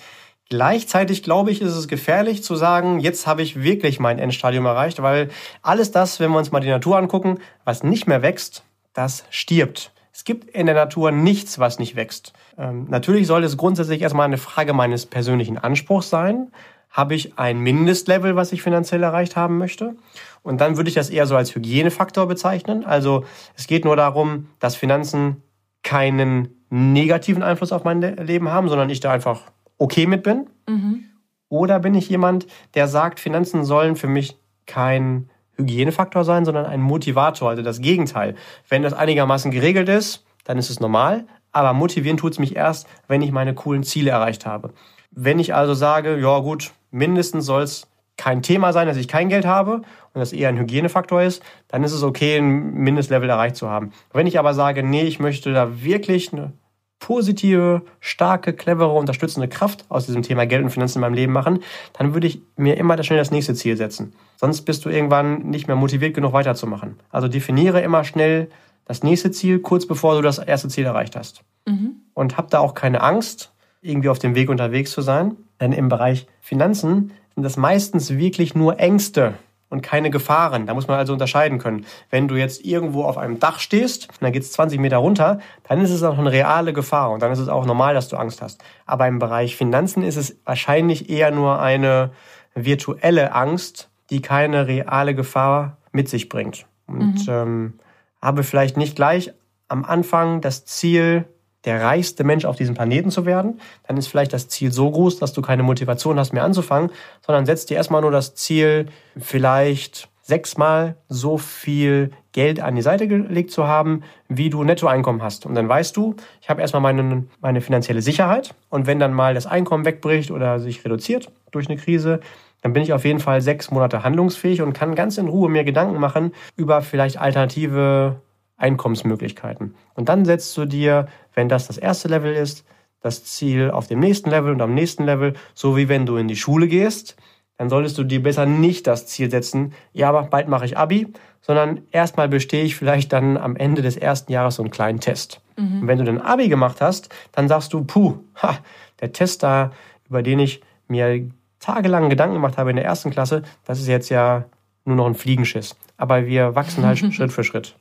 Gleichzeitig 0.49 1.21
glaube 1.21 1.51
ich, 1.51 1.61
ist 1.61 1.75
es 1.75 1.89
gefährlich 1.89 2.43
zu 2.43 2.55
sagen, 2.55 3.01
jetzt 3.01 3.27
habe 3.27 3.41
ich 3.41 3.61
wirklich 3.61 3.99
mein 3.99 4.17
Endstadium 4.17 4.65
erreicht, 4.65 5.01
weil 5.01 5.29
alles 5.61 5.91
das, 5.91 6.21
wenn 6.21 6.31
wir 6.31 6.37
uns 6.37 6.51
mal 6.51 6.61
die 6.61 6.69
Natur 6.69 6.97
angucken, 6.97 7.39
was 7.65 7.83
nicht 7.83 8.07
mehr 8.07 8.21
wächst, 8.21 8.63
das 8.93 9.25
stirbt. 9.29 9.91
Es 10.21 10.25
gibt 10.25 10.51
in 10.51 10.67
der 10.67 10.75
Natur 10.75 11.09
nichts, 11.09 11.57
was 11.57 11.79
nicht 11.79 11.95
wächst. 11.95 12.31
Ähm, 12.55 12.85
natürlich 12.91 13.25
soll 13.25 13.43
es 13.43 13.57
grundsätzlich 13.57 14.03
erstmal 14.03 14.25
eine 14.25 14.37
Frage 14.37 14.71
meines 14.71 15.07
persönlichen 15.07 15.57
Anspruchs 15.57 16.11
sein. 16.11 16.51
Habe 16.91 17.15
ich 17.15 17.39
ein 17.39 17.57
Mindestlevel, 17.57 18.35
was 18.35 18.51
ich 18.51 18.61
finanziell 18.61 19.01
erreicht 19.01 19.35
haben 19.35 19.57
möchte? 19.57 19.95
Und 20.43 20.61
dann 20.61 20.77
würde 20.77 20.89
ich 20.89 20.93
das 20.93 21.09
eher 21.09 21.25
so 21.25 21.35
als 21.35 21.55
Hygienefaktor 21.55 22.27
bezeichnen. 22.27 22.85
Also 22.85 23.25
es 23.57 23.65
geht 23.65 23.83
nur 23.83 23.95
darum, 23.95 24.49
dass 24.59 24.75
Finanzen 24.75 25.41
keinen 25.81 26.49
negativen 26.69 27.41
Einfluss 27.41 27.71
auf 27.71 27.83
mein 27.83 27.99
Leben 27.99 28.49
haben, 28.49 28.69
sondern 28.69 28.91
ich 28.91 28.99
da 28.99 29.11
einfach 29.11 29.41
okay 29.79 30.05
mit 30.05 30.21
bin. 30.21 30.45
Mhm. 30.69 31.05
Oder 31.49 31.79
bin 31.79 31.95
ich 31.95 32.09
jemand, 32.09 32.45
der 32.75 32.87
sagt, 32.87 33.19
Finanzen 33.19 33.65
sollen 33.65 33.95
für 33.95 34.07
mich 34.07 34.37
kein 34.67 35.30
Hygienefaktor 35.61 36.23
sein, 36.23 36.45
sondern 36.45 36.65
ein 36.65 36.81
Motivator, 36.81 37.49
also 37.49 37.61
das 37.61 37.81
Gegenteil. 37.81 38.35
Wenn 38.67 38.83
das 38.83 38.93
einigermaßen 38.93 39.51
geregelt 39.51 39.89
ist, 39.89 40.25
dann 40.43 40.57
ist 40.57 40.69
es 40.69 40.79
normal, 40.79 41.25
aber 41.51 41.73
motivieren 41.73 42.17
tut 42.17 42.33
es 42.33 42.39
mich 42.39 42.55
erst, 42.55 42.87
wenn 43.07 43.21
ich 43.21 43.31
meine 43.31 43.53
coolen 43.53 43.83
Ziele 43.83 44.11
erreicht 44.11 44.45
habe. 44.45 44.73
Wenn 45.11 45.39
ich 45.39 45.53
also 45.53 45.73
sage, 45.73 46.17
ja 46.19 46.39
gut, 46.39 46.71
mindestens 46.91 47.45
soll 47.45 47.63
es 47.63 47.87
kein 48.17 48.41
Thema 48.41 48.71
sein, 48.71 48.87
dass 48.87 48.97
ich 48.97 49.07
kein 49.07 49.29
Geld 49.29 49.45
habe 49.45 49.75
und 49.75 50.19
das 50.19 50.33
eher 50.33 50.49
ein 50.49 50.57
Hygienefaktor 50.57 51.23
ist, 51.23 51.41
dann 51.67 51.83
ist 51.83 51.93
es 51.93 52.03
okay, 52.03 52.37
ein 52.37 52.73
Mindestlevel 52.73 53.29
erreicht 53.29 53.55
zu 53.55 53.69
haben. 53.69 53.91
Wenn 54.13 54.27
ich 54.27 54.37
aber 54.37 54.53
sage, 54.53 54.83
nee, 54.83 55.03
ich 55.03 55.19
möchte 55.19 55.51
da 55.53 55.83
wirklich 55.83 56.31
eine 56.31 56.53
positive, 57.01 57.81
starke, 57.99 58.53
clevere, 58.53 58.93
unterstützende 58.93 59.49
Kraft 59.49 59.83
aus 59.89 60.05
diesem 60.05 60.21
Thema 60.21 60.45
Geld 60.45 60.63
und 60.63 60.69
Finanzen 60.69 60.99
in 60.99 61.01
meinem 61.01 61.15
Leben 61.15 61.33
machen, 61.33 61.59
dann 61.93 62.13
würde 62.13 62.27
ich 62.27 62.41
mir 62.55 62.77
immer 62.77 63.01
schnell 63.03 63.19
das 63.19 63.31
nächste 63.31 63.53
Ziel 63.55 63.75
setzen. 63.75 64.13
Sonst 64.37 64.61
bist 64.61 64.85
du 64.85 64.89
irgendwann 64.89 65.49
nicht 65.49 65.67
mehr 65.67 65.75
motiviert 65.75 66.13
genug 66.13 66.31
weiterzumachen. 66.31 66.99
Also 67.09 67.27
definiere 67.27 67.81
immer 67.81 68.05
schnell 68.05 68.49
das 68.85 69.03
nächste 69.03 69.31
Ziel, 69.31 69.59
kurz 69.59 69.85
bevor 69.85 70.15
du 70.15 70.21
das 70.21 70.37
erste 70.37 70.69
Ziel 70.69 70.85
erreicht 70.85 71.15
hast. 71.15 71.43
Mhm. 71.65 71.95
Und 72.13 72.37
hab 72.37 72.49
da 72.51 72.59
auch 72.59 72.75
keine 72.75 73.01
Angst, 73.01 73.51
irgendwie 73.81 74.09
auf 74.09 74.19
dem 74.19 74.35
Weg 74.35 74.49
unterwegs 74.49 74.91
zu 74.91 75.01
sein. 75.01 75.35
Denn 75.59 75.73
im 75.73 75.89
Bereich 75.89 76.27
Finanzen 76.39 77.11
sind 77.33 77.43
das 77.43 77.57
meistens 77.57 78.11
wirklich 78.15 78.53
nur 78.53 78.79
Ängste, 78.79 79.33
und 79.71 79.81
keine 79.81 80.11
Gefahren. 80.11 80.67
Da 80.67 80.75
muss 80.75 80.87
man 80.87 80.99
also 80.99 81.13
unterscheiden 81.13 81.57
können. 81.57 81.85
Wenn 82.11 82.27
du 82.27 82.35
jetzt 82.35 82.63
irgendwo 82.63 83.03
auf 83.03 83.17
einem 83.17 83.39
Dach 83.39 83.59
stehst 83.59 84.09
und 84.09 84.21
dann 84.21 84.33
geht's 84.33 84.51
20 84.51 84.79
Meter 84.79 84.97
runter, 84.97 85.39
dann 85.67 85.81
ist 85.81 85.89
es 85.89 86.03
auch 86.03 86.19
eine 86.19 86.31
reale 86.31 86.73
Gefahr 86.73 87.09
und 87.11 87.23
dann 87.23 87.31
ist 87.31 87.39
es 87.39 87.47
auch 87.47 87.65
normal, 87.65 87.95
dass 87.95 88.09
du 88.09 88.17
Angst 88.17 88.41
hast. 88.41 88.63
Aber 88.85 89.07
im 89.07 89.17
Bereich 89.17 89.55
Finanzen 89.55 90.03
ist 90.03 90.17
es 90.17 90.37
wahrscheinlich 90.45 91.09
eher 91.09 91.31
nur 91.31 91.59
eine 91.59 92.11
virtuelle 92.53 93.33
Angst, 93.33 93.89
die 94.09 94.21
keine 94.21 94.67
reale 94.67 95.15
Gefahr 95.15 95.77
mit 95.93 96.09
sich 96.09 96.29
bringt. 96.29 96.67
Und 96.85 97.27
mhm. 97.27 97.33
ähm, 97.33 97.73
habe 98.21 98.43
vielleicht 98.43 98.75
nicht 98.75 98.95
gleich 98.95 99.33
am 99.69 99.85
Anfang 99.85 100.41
das 100.41 100.65
Ziel, 100.65 101.25
der 101.65 101.81
reichste 101.81 102.23
Mensch 102.23 102.45
auf 102.45 102.55
diesem 102.55 102.75
Planeten 102.75 103.11
zu 103.11 103.25
werden, 103.25 103.59
dann 103.87 103.97
ist 103.97 104.07
vielleicht 104.07 104.33
das 104.33 104.47
Ziel 104.47 104.71
so 104.71 104.89
groß, 104.89 105.19
dass 105.19 105.33
du 105.33 105.41
keine 105.41 105.63
Motivation 105.63 106.17
hast, 106.17 106.33
mehr 106.33 106.43
anzufangen, 106.43 106.91
sondern 107.25 107.45
setzt 107.45 107.69
dir 107.69 107.75
erstmal 107.75 108.01
nur 108.01 108.11
das 108.11 108.35
Ziel, 108.35 108.87
vielleicht 109.17 110.09
sechsmal 110.21 110.95
so 111.09 111.37
viel 111.37 112.11
Geld 112.31 112.61
an 112.61 112.75
die 112.75 112.81
Seite 112.81 113.07
gelegt 113.07 113.51
zu 113.51 113.67
haben, 113.67 114.03
wie 114.29 114.49
du 114.49 114.63
Nettoeinkommen 114.63 115.21
hast. 115.21 115.45
Und 115.45 115.55
dann 115.55 115.67
weißt 115.67 115.97
du, 115.97 116.15
ich 116.41 116.49
habe 116.49 116.61
erstmal 116.61 116.81
meine, 116.81 117.25
meine 117.41 117.61
finanzielle 117.61 118.01
Sicherheit 118.01 118.55
und 118.69 118.87
wenn 118.87 118.99
dann 118.99 119.13
mal 119.13 119.33
das 119.33 119.45
Einkommen 119.45 119.83
wegbricht 119.83 120.31
oder 120.31 120.59
sich 120.59 120.85
reduziert 120.85 121.31
durch 121.51 121.67
eine 121.67 121.77
Krise, 121.77 122.21
dann 122.61 122.73
bin 122.73 122.83
ich 122.83 122.93
auf 122.93 123.03
jeden 123.05 123.19
Fall 123.19 123.41
sechs 123.41 123.71
Monate 123.71 124.03
handlungsfähig 124.03 124.61
und 124.61 124.73
kann 124.73 124.95
ganz 124.95 125.17
in 125.17 125.27
Ruhe 125.27 125.49
mir 125.49 125.63
Gedanken 125.63 125.99
machen 125.99 126.31
über 126.55 126.81
vielleicht 126.81 127.17
alternative 127.17 128.21
Einkommensmöglichkeiten. 128.61 129.75
Und 129.95 130.09
dann 130.09 130.25
setzt 130.25 130.55
du 130.57 130.65
dir, 130.65 131.07
wenn 131.33 131.49
das 131.49 131.67
das 131.67 131.77
erste 131.77 132.07
Level 132.07 132.33
ist, 132.33 132.65
das 133.01 133.23
Ziel 133.23 133.71
auf 133.71 133.87
dem 133.87 133.99
nächsten 133.99 134.29
Level 134.29 134.53
und 134.53 134.61
am 134.61 134.73
nächsten 134.73 135.05
Level, 135.05 135.33
so 135.53 135.75
wie 135.75 135.89
wenn 135.89 136.05
du 136.05 136.17
in 136.17 136.27
die 136.27 136.35
Schule 136.35 136.67
gehst, 136.67 137.15
dann 137.57 137.69
solltest 137.69 137.97
du 137.97 138.03
dir 138.03 138.23
besser 138.23 138.45
nicht 138.45 138.87
das 138.87 139.07
Ziel 139.07 139.29
setzen, 139.29 139.73
ja, 139.93 140.09
aber 140.09 140.23
bald 140.23 140.47
mache 140.47 140.65
ich 140.65 140.77
Abi, 140.77 141.07
sondern 141.41 141.81
erstmal 141.91 142.29
bestehe 142.29 142.63
ich 142.63 142.75
vielleicht 142.75 143.13
dann 143.13 143.37
am 143.37 143.55
Ende 143.55 143.81
des 143.81 143.97
ersten 143.97 144.31
Jahres 144.31 144.55
so 144.55 144.63
einen 144.63 144.71
kleinen 144.71 144.99
Test. 144.99 145.41
Mhm. 145.57 145.81
Und 145.81 145.87
wenn 145.87 145.97
du 145.97 146.03
den 146.03 146.21
Abi 146.21 146.47
gemacht 146.47 146.81
hast, 146.81 147.09
dann 147.31 147.47
sagst 147.47 147.73
du, 147.73 147.83
puh, 147.83 148.19
ha, 148.41 148.57
der 148.99 149.11
Test 149.11 149.43
da, 149.43 149.71
über 150.07 150.23
den 150.23 150.39
ich 150.39 150.61
mir 150.87 151.29
tagelang 151.59 152.09
Gedanken 152.09 152.35
gemacht 152.35 152.57
habe 152.57 152.69
in 152.69 152.75
der 152.75 152.85
ersten 152.85 153.11
Klasse, 153.11 153.43
das 153.65 153.79
ist 153.79 153.87
jetzt 153.87 154.09
ja 154.09 154.45
nur 154.85 154.95
noch 154.95 155.05
ein 155.05 155.15
Fliegenschiss. 155.15 155.75
Aber 155.97 156.25
wir 156.25 156.55
wachsen 156.55 156.85
halt 156.85 156.97
Schritt 157.13 157.31
für 157.31 157.43
Schritt. 157.43 157.75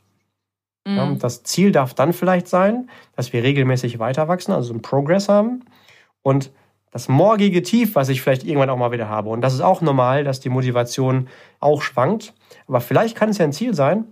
Mhm. 0.86 0.96
Ja, 0.96 1.14
das 1.14 1.42
Ziel 1.42 1.72
darf 1.72 1.94
dann 1.94 2.12
vielleicht 2.12 2.48
sein, 2.48 2.90
dass 3.16 3.32
wir 3.32 3.42
regelmäßig 3.42 3.98
weiter 3.98 4.28
wachsen, 4.28 4.52
also 4.52 4.72
einen 4.72 4.82
Progress 4.82 5.28
haben. 5.28 5.64
Und 6.22 6.50
das 6.90 7.08
morgige 7.08 7.62
Tief, 7.62 7.94
was 7.94 8.08
ich 8.08 8.20
vielleicht 8.20 8.44
irgendwann 8.44 8.70
auch 8.70 8.76
mal 8.76 8.90
wieder 8.90 9.08
habe. 9.08 9.30
Und 9.30 9.42
das 9.42 9.54
ist 9.54 9.60
auch 9.60 9.80
normal, 9.80 10.24
dass 10.24 10.40
die 10.40 10.48
Motivation 10.48 11.28
auch 11.60 11.82
schwankt. 11.82 12.34
Aber 12.66 12.80
vielleicht 12.80 13.16
kann 13.16 13.28
es 13.28 13.38
ja 13.38 13.44
ein 13.44 13.52
Ziel 13.52 13.74
sein, 13.74 14.04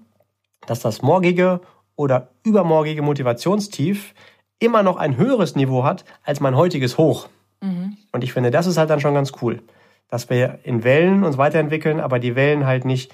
dass 0.66 0.80
das 0.80 1.02
morgige 1.02 1.60
oder 1.96 2.30
übermorgige 2.44 3.02
Motivationstief 3.02 4.14
immer 4.60 4.82
noch 4.82 4.96
ein 4.96 5.16
höheres 5.16 5.56
Niveau 5.56 5.84
hat 5.84 6.04
als 6.22 6.40
mein 6.40 6.56
heutiges 6.56 6.98
Hoch. 6.98 7.28
Mhm. 7.60 7.96
Und 8.12 8.22
ich 8.22 8.32
finde, 8.32 8.50
das 8.50 8.66
ist 8.66 8.78
halt 8.78 8.90
dann 8.90 9.00
schon 9.00 9.14
ganz 9.14 9.32
cool, 9.42 9.62
dass 10.08 10.30
wir 10.30 10.60
in 10.62 10.84
Wellen 10.84 11.24
uns 11.24 11.38
weiterentwickeln, 11.38 12.00
aber 12.00 12.18
die 12.18 12.36
Wellen 12.36 12.66
halt 12.66 12.84
nicht 12.84 13.12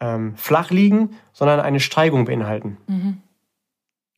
ähm, 0.00 0.34
flach 0.36 0.70
liegen, 0.70 1.16
sondern 1.32 1.60
eine 1.60 1.80
Steigung 1.80 2.24
beinhalten. 2.24 2.78
Mhm. 2.86 3.22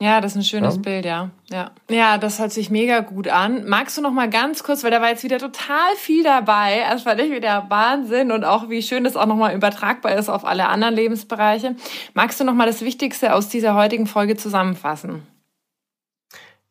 Ja, 0.03 0.21
das 0.21 0.33
ist 0.33 0.39
ein 0.39 0.43
schönes 0.43 0.75
ja. 0.75 0.81
Bild, 0.81 1.05
ja. 1.05 1.31
ja. 1.49 1.71
Ja, 1.89 2.19
das 2.19 2.41
hört 2.41 2.51
sich 2.51 2.71
mega 2.71 3.01
gut 3.01 3.29
an. 3.29 3.69
Magst 3.69 3.97
du 3.97 4.03
noch 4.03 4.11
mal 4.11 4.29
ganz 4.29 4.65
kurz, 4.65 4.83
weil 4.83 4.91
da 4.91 5.01
war 5.01 5.11
jetzt 5.11 5.23
wieder 5.23 5.39
total 5.39 5.95
viel 5.97 6.25
dabei. 6.25 6.83
Das 6.91 7.03
fand 7.03 7.21
ich 7.21 7.31
wieder 7.31 7.67
Wahnsinn 7.69 8.33
und 8.33 8.43
auch 8.45 8.69
wie 8.69 8.83
schön 8.83 9.05
das 9.05 9.15
auch 9.15 9.27
noch 9.27 9.37
mal 9.37 9.55
übertragbar 9.55 10.17
ist 10.17 10.29
auf 10.29 10.45
alle 10.45 10.67
anderen 10.67 10.97
Lebensbereiche. 10.97 11.77
Magst 12.15 12.41
du 12.41 12.45
noch 12.45 12.55
mal 12.55 12.67
das 12.67 12.81
Wichtigste 12.81 13.33
aus 13.33 13.49
dieser 13.49 13.77
heutigen 13.77 14.09
Folge 14.09 14.37
zusammenfassen? 14.37 15.23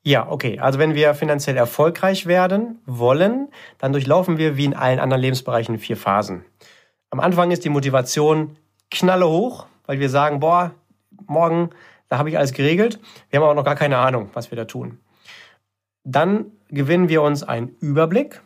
Ja, 0.04 0.30
okay. 0.30 0.60
Also 0.60 0.78
wenn 0.78 0.94
wir 0.94 1.14
finanziell 1.14 1.56
erfolgreich 1.56 2.26
werden 2.26 2.82
wollen, 2.86 3.48
dann 3.78 3.94
durchlaufen 3.94 4.40
wir 4.40 4.58
wie 4.58 4.66
in 4.66 4.74
allen 4.74 5.00
anderen 5.00 5.22
Lebensbereichen 5.22 5.78
vier 5.78 5.96
Phasen. 5.96 6.44
Am 7.12 7.22
Anfang 7.22 7.52
ist 7.52 7.64
die 7.64 7.70
Motivation 7.70 8.58
knalle 8.92 9.28
hoch, 9.28 9.66
weil 9.86 10.00
wir 10.00 10.10
sagen, 10.10 10.40
boah, 10.40 10.72
morgen, 11.28 11.72
da 12.10 12.18
habe 12.18 12.30
ich 12.30 12.38
alles 12.38 12.54
geregelt. 12.54 13.00
Wir 13.30 13.40
haben 13.40 13.46
aber 13.46 13.56
noch 13.56 13.64
gar 13.64 13.76
keine 13.76 13.98
Ahnung, 13.98 14.30
was 14.34 14.52
wir 14.52 14.56
da 14.58 14.66
tun. 14.66 15.00
Dann 16.04 16.48
gewinnen 16.70 17.10
wir 17.10 17.22
uns 17.22 17.44
einen 17.44 17.70
Überblick 17.80 18.42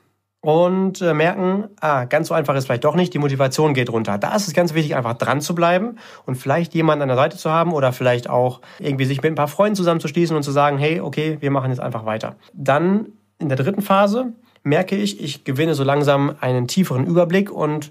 und 0.46 1.02
äh, 1.02 1.16
merken, 1.16 1.70
ah, 1.80 2.06
ganz 2.06 2.28
so 2.28 2.36
einfach 2.36 2.54
ist 2.56 2.66
vielleicht 2.66 2.84
doch 2.84 2.96
nicht, 2.96 3.14
die 3.16 3.20
Motivation 3.20 3.74
geht 3.74 3.90
runter. 3.90 4.20
Da 4.20 4.36
ist 4.36 4.48
es 4.48 4.54
ganz 4.54 4.76
wichtig, 4.76 4.96
einfach 4.96 5.16
dran 5.16 5.42
zu 5.42 5.56
bleiben 5.56 5.98
und 6.28 6.36
vielleicht 6.36 6.76
jemanden 6.76 7.02
an 7.02 7.08
der 7.08 7.18
Seite 7.18 7.38
zu 7.38 7.50
haben 7.50 7.74
oder 7.74 7.92
vielleicht 7.92 8.30
auch 8.30 8.62
irgendwie 8.78 9.06
sich 9.06 9.24
mit 9.24 9.32
ein 9.32 9.36
paar 9.36 9.48
Freunden 9.48 9.76
zusammenzuschließen 9.76 10.36
und 10.36 10.44
zu 10.44 10.52
sagen, 10.52 10.78
hey, 10.78 11.00
okay, 11.02 11.38
wir 11.40 11.50
machen 11.50 11.72
jetzt 11.72 11.80
einfach 11.80 12.06
weiter. 12.06 12.36
Dann 12.54 13.08
in 13.40 13.50
der 13.50 13.58
dritten 13.58 13.82
Phase 13.82 14.34
merke 14.62 14.96
ich, 14.96 15.20
ich 15.20 15.46
gewinne 15.46 15.74
so 15.74 15.84
langsam 15.84 16.36
einen 16.40 16.68
tieferen 16.68 17.08
Überblick 17.08 17.50
und 17.52 17.90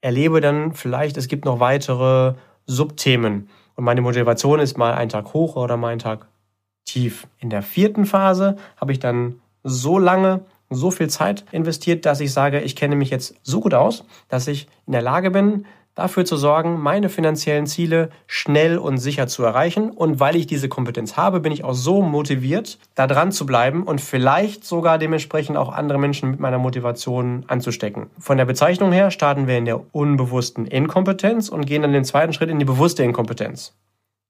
erlebe 0.00 0.40
dann 0.40 0.72
vielleicht, 0.72 1.16
es 1.16 1.28
gibt 1.28 1.44
noch 1.44 1.60
weitere 1.60 2.34
Subthemen. 2.66 3.48
Und 3.74 3.84
meine 3.84 4.00
Motivation 4.00 4.60
ist 4.60 4.78
mal 4.78 4.94
einen 4.94 5.10
Tag 5.10 5.32
hoch 5.34 5.56
oder 5.56 5.76
mal 5.76 5.88
einen 5.88 5.98
Tag 5.98 6.26
tief. 6.84 7.26
In 7.38 7.50
der 7.50 7.62
vierten 7.62 8.06
Phase 8.06 8.56
habe 8.76 8.92
ich 8.92 8.98
dann 8.98 9.40
so 9.62 9.98
lange, 9.98 10.44
so 10.70 10.90
viel 10.90 11.08
Zeit 11.08 11.44
investiert, 11.52 12.06
dass 12.06 12.20
ich 12.20 12.32
sage, 12.32 12.60
ich 12.60 12.76
kenne 12.76 12.96
mich 12.96 13.10
jetzt 13.10 13.34
so 13.42 13.60
gut 13.60 13.74
aus, 13.74 14.04
dass 14.28 14.48
ich 14.48 14.68
in 14.86 14.92
der 14.92 15.02
Lage 15.02 15.30
bin, 15.30 15.66
dafür 15.94 16.24
zu 16.24 16.36
sorgen, 16.36 16.80
meine 16.80 17.08
finanziellen 17.08 17.66
Ziele 17.66 18.10
schnell 18.26 18.78
und 18.78 18.98
sicher 18.98 19.26
zu 19.26 19.42
erreichen. 19.44 19.90
Und 19.90 20.20
weil 20.20 20.36
ich 20.36 20.46
diese 20.46 20.68
Kompetenz 20.68 21.16
habe, 21.16 21.40
bin 21.40 21.52
ich 21.52 21.64
auch 21.64 21.74
so 21.74 22.02
motiviert, 22.02 22.78
da 22.94 23.06
dran 23.06 23.32
zu 23.32 23.46
bleiben 23.46 23.82
und 23.82 24.00
vielleicht 24.00 24.64
sogar 24.64 24.98
dementsprechend 24.98 25.56
auch 25.56 25.72
andere 25.72 25.98
Menschen 25.98 26.30
mit 26.30 26.40
meiner 26.40 26.58
Motivation 26.58 27.44
anzustecken. 27.48 28.08
Von 28.18 28.38
der 28.38 28.44
Bezeichnung 28.44 28.92
her 28.92 29.10
starten 29.10 29.46
wir 29.46 29.58
in 29.58 29.64
der 29.64 29.82
unbewussten 29.94 30.66
Inkompetenz 30.66 31.48
und 31.48 31.66
gehen 31.66 31.82
dann 31.82 31.92
den 31.92 32.04
zweiten 32.04 32.32
Schritt 32.32 32.50
in 32.50 32.58
die 32.58 32.64
bewusste 32.64 33.02
Inkompetenz. 33.02 33.74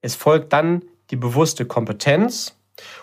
Es 0.03 0.15
folgt 0.15 0.53
dann 0.53 0.83
die 1.11 1.17
bewusste 1.17 1.67
Kompetenz 1.67 2.57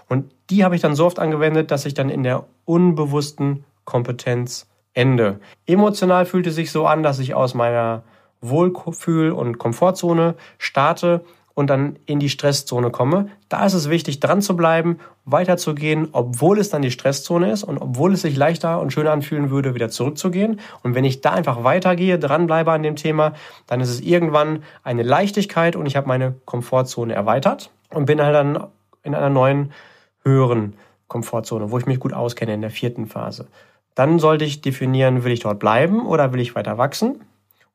und 0.10 0.32
die 0.50 0.64
habe 0.64 0.76
ich 0.76 0.82
dann 0.82 0.96
so 0.96 1.06
oft 1.06 1.20
angewendet, 1.20 1.72
dass 1.72 1.86
ich 1.86 1.94
dann 1.94 2.10
in 2.10 2.24
der 2.24 2.46
unbewussten 2.66 3.66
Kompetenz 3.86 4.68
ende. 4.94 5.40
Emotional 5.66 6.26
fühlt 6.26 6.48
es 6.48 6.56
sich 6.56 6.72
so 6.72 6.88
an, 6.88 7.04
dass 7.04 7.20
ich 7.20 7.36
aus 7.36 7.54
meiner 7.54 8.04
Wohlfühl- 8.42 9.32
und 9.32 9.58
Komfortzone 9.58 10.36
starte 10.58 11.24
und 11.58 11.72
dann 11.72 11.98
in 12.06 12.20
die 12.20 12.30
Stresszone 12.30 12.92
komme. 12.92 13.30
Da 13.50 13.66
ist 13.66 13.74
es 13.74 13.90
wichtig, 13.90 14.20
dran 14.20 14.44
zu 14.44 14.56
bleiben, 14.56 15.00
weiterzugehen, 15.26 16.10
obwohl 16.12 16.60
es 16.60 16.70
dann 16.70 16.84
die 16.84 16.92
Stresszone 16.92 17.52
ist 17.52 17.64
und 17.64 17.80
obwohl 17.80 18.14
es 18.14 18.22
sich 18.22 18.38
leichter 18.38 18.80
und 18.80 18.94
schöner 18.94 19.12
anfühlen 19.12 19.50
würde, 19.50 19.74
wieder 19.74 19.90
zurückzugehen. 19.90 20.60
Und 20.84 20.94
wenn 20.94 21.04
ich 21.04 21.22
da 21.22 21.32
einfach 21.32 21.64
weitergehe, 21.64 22.20
dranbleibe 22.20 22.72
an 22.72 22.84
dem 22.84 22.96
Thema, 22.96 23.34
dann 23.66 23.82
ist 23.82 23.90
es 23.90 24.02
irgendwann 24.02 24.62
eine 24.84 25.02
Leichtigkeit 25.02 25.76
und 25.76 25.88
ich 25.88 25.96
habe 25.96 26.08
meine 26.08 26.36
Komfortzone 26.46 27.16
erweitert 27.16 27.72
und 27.90 28.06
bin 28.06 28.22
halt 28.22 28.36
dann 28.36 28.68
in 29.02 29.16
einer 29.16 29.32
neuen, 29.32 29.72
höheren 30.24 30.76
Komfortzone, 31.08 31.72
wo 31.72 31.80
ich 31.80 31.88
mich 31.88 32.00
gut 32.00 32.14
auskenne 32.14 32.54
in 32.54 32.62
der 32.62 32.70
vierten 32.70 33.08
Phase. 33.08 33.48
Dann 33.96 34.20
sollte 34.20 34.46
ich 34.46 34.62
definieren, 34.62 35.24
will 35.24 35.32
ich 35.32 35.40
dort 35.40 35.58
bleiben 35.58 36.06
oder 36.06 36.34
will 36.34 36.40
ich 36.40 36.54
weiter 36.54 36.78
wachsen? 36.78 37.22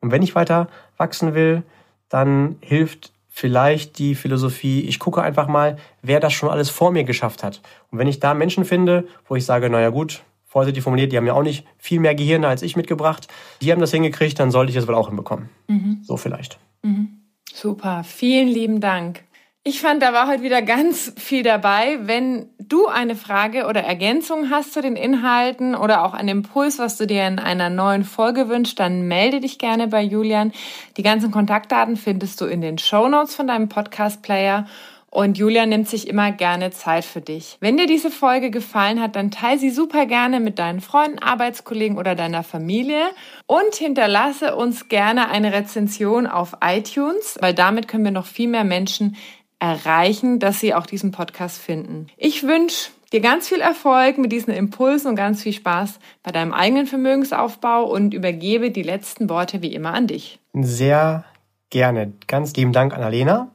Und 0.02 0.10
wenn 0.10 0.20
ich 0.20 0.34
weiter 0.34 0.68
wachsen 0.98 1.34
will, 1.34 1.62
dann 2.10 2.56
hilft 2.60 3.12
vielleicht 3.30 3.98
die 3.98 4.14
Philosophie, 4.14 4.82
ich 4.82 4.98
gucke 4.98 5.22
einfach 5.22 5.48
mal, 5.48 5.78
wer 6.02 6.20
das 6.20 6.34
schon 6.34 6.50
alles 6.50 6.68
vor 6.68 6.90
mir 6.90 7.04
geschafft 7.04 7.42
hat. 7.42 7.62
Und 7.90 7.98
wenn 7.98 8.06
ich 8.06 8.20
da 8.20 8.34
Menschen 8.34 8.66
finde, 8.66 9.06
wo 9.26 9.36
ich 9.36 9.46
sage, 9.46 9.70
naja 9.70 9.88
gut, 9.88 10.22
vorsichtig 10.44 10.82
formuliert, 10.82 11.12
die 11.12 11.16
haben 11.16 11.26
ja 11.26 11.32
auch 11.32 11.42
nicht 11.42 11.64
viel 11.78 11.98
mehr 11.98 12.14
Gehirn 12.14 12.44
als 12.44 12.60
ich 12.60 12.76
mitgebracht, 12.76 13.28
die 13.62 13.72
haben 13.72 13.80
das 13.80 13.90
hingekriegt, 13.90 14.38
dann 14.38 14.50
sollte 14.50 14.70
ich 14.70 14.76
das 14.76 14.86
wohl 14.86 14.94
auch 14.94 15.08
hinbekommen. 15.08 15.48
Mhm. 15.68 16.00
So 16.02 16.18
vielleicht. 16.18 16.58
Mhm. 16.82 17.22
Super, 17.50 18.04
vielen 18.04 18.48
lieben 18.48 18.80
Dank. 18.80 19.24
Ich 19.64 19.80
fand, 19.80 20.02
da 20.02 20.12
war 20.12 20.26
heute 20.26 20.42
wieder 20.42 20.60
ganz 20.60 21.12
viel 21.16 21.44
dabei. 21.44 21.98
Wenn 22.02 22.48
du 22.58 22.88
eine 22.88 23.14
Frage 23.14 23.66
oder 23.66 23.80
Ergänzung 23.84 24.50
hast 24.50 24.72
zu 24.72 24.82
den 24.82 24.96
Inhalten 24.96 25.76
oder 25.76 26.04
auch 26.04 26.14
einen 26.14 26.40
Impuls, 26.40 26.80
was 26.80 26.96
du 26.96 27.06
dir 27.06 27.28
in 27.28 27.38
einer 27.38 27.70
neuen 27.70 28.02
Folge 28.02 28.48
wünschst, 28.48 28.80
dann 28.80 29.06
melde 29.06 29.38
dich 29.38 29.58
gerne 29.58 29.86
bei 29.86 30.02
Julian. 30.02 30.50
Die 30.96 31.04
ganzen 31.04 31.30
Kontaktdaten 31.30 31.96
findest 31.96 32.40
du 32.40 32.46
in 32.46 32.60
den 32.60 32.78
Show 32.78 33.06
Notes 33.06 33.36
von 33.36 33.46
deinem 33.46 33.68
Podcast-Player. 33.68 34.66
Und 35.10 35.38
Julian 35.38 35.68
nimmt 35.68 35.88
sich 35.88 36.08
immer 36.08 36.32
gerne 36.32 36.70
Zeit 36.70 37.04
für 37.04 37.20
dich. 37.20 37.58
Wenn 37.60 37.76
dir 37.76 37.86
diese 37.86 38.10
Folge 38.10 38.50
gefallen 38.50 38.98
hat, 38.98 39.14
dann 39.14 39.30
teile 39.30 39.60
sie 39.60 39.70
super 39.70 40.06
gerne 40.06 40.40
mit 40.40 40.58
deinen 40.58 40.80
Freunden, 40.80 41.18
Arbeitskollegen 41.18 41.98
oder 41.98 42.14
deiner 42.14 42.42
Familie 42.42 43.10
und 43.46 43.74
hinterlasse 43.74 44.56
uns 44.56 44.88
gerne 44.88 45.28
eine 45.28 45.52
Rezension 45.52 46.26
auf 46.26 46.56
iTunes, 46.64 47.38
weil 47.40 47.52
damit 47.52 47.88
können 47.88 48.04
wir 48.04 48.10
noch 48.10 48.24
viel 48.24 48.48
mehr 48.48 48.64
Menschen 48.64 49.16
erreichen, 49.62 50.40
dass 50.40 50.58
sie 50.58 50.74
auch 50.74 50.86
diesen 50.86 51.12
Podcast 51.12 51.58
finden. 51.58 52.08
Ich 52.16 52.42
wünsche 52.42 52.90
dir 53.12 53.20
ganz 53.20 53.48
viel 53.48 53.60
Erfolg 53.60 54.18
mit 54.18 54.32
diesen 54.32 54.52
Impulsen 54.52 55.10
und 55.10 55.14
ganz 55.14 55.42
viel 55.42 55.52
Spaß 55.52 56.00
bei 56.24 56.32
deinem 56.32 56.52
eigenen 56.52 56.86
Vermögensaufbau 56.86 57.84
und 57.84 58.12
übergebe 58.12 58.72
die 58.72 58.82
letzten 58.82 59.30
Worte 59.30 59.62
wie 59.62 59.72
immer 59.72 59.94
an 59.94 60.08
dich. 60.08 60.40
Sehr 60.52 61.24
gerne. 61.70 62.12
Ganz 62.26 62.54
lieben 62.54 62.72
Dank, 62.72 62.92
Annalena. 62.92 63.52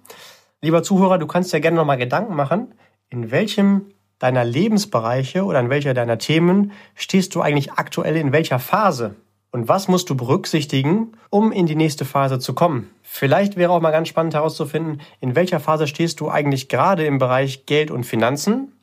Lieber 0.62 0.82
Zuhörer, 0.82 1.18
du 1.18 1.28
kannst 1.28 1.52
dir 1.52 1.60
gerne 1.60 1.76
nochmal 1.76 1.98
Gedanken 1.98 2.36
machen, 2.36 2.74
in 3.10 3.30
welchem 3.30 3.88
deiner 4.18 4.46
Lebensbereiche 4.46 5.44
oder 5.44 5.60
in 5.60 5.70
welcher 5.70 5.94
deiner 5.94 6.18
Themen 6.18 6.72
stehst 6.96 7.36
du 7.36 7.42
eigentlich 7.42 7.74
aktuell 7.74 8.16
in 8.16 8.32
welcher 8.32 8.60
Phase? 8.60 9.16
Und 9.52 9.68
was 9.68 9.90
musst 9.90 10.10
du 10.10 10.16
berücksichtigen, 10.16 11.18
um 11.30 11.52
in 11.52 11.66
die 11.66 11.76
nächste 11.76 12.06
Phase 12.06 12.40
zu 12.40 12.54
kommen? 12.54 12.90
Vielleicht 13.10 13.56
wäre 13.56 13.72
auch 13.72 13.80
mal 13.80 13.92
ganz 13.92 14.10
spannend 14.10 14.34
herauszufinden, 14.34 15.02
in 15.22 15.34
welcher 15.34 15.62
Phase 15.62 15.88
stehst 15.88 16.20
du 16.20 16.30
eigentlich 16.30 16.68
gerade 16.68 17.06
im 17.06 17.20
Bereich 17.20 17.66
Geld 17.66 17.90
und 17.90 18.04
Finanzen? 18.04 18.74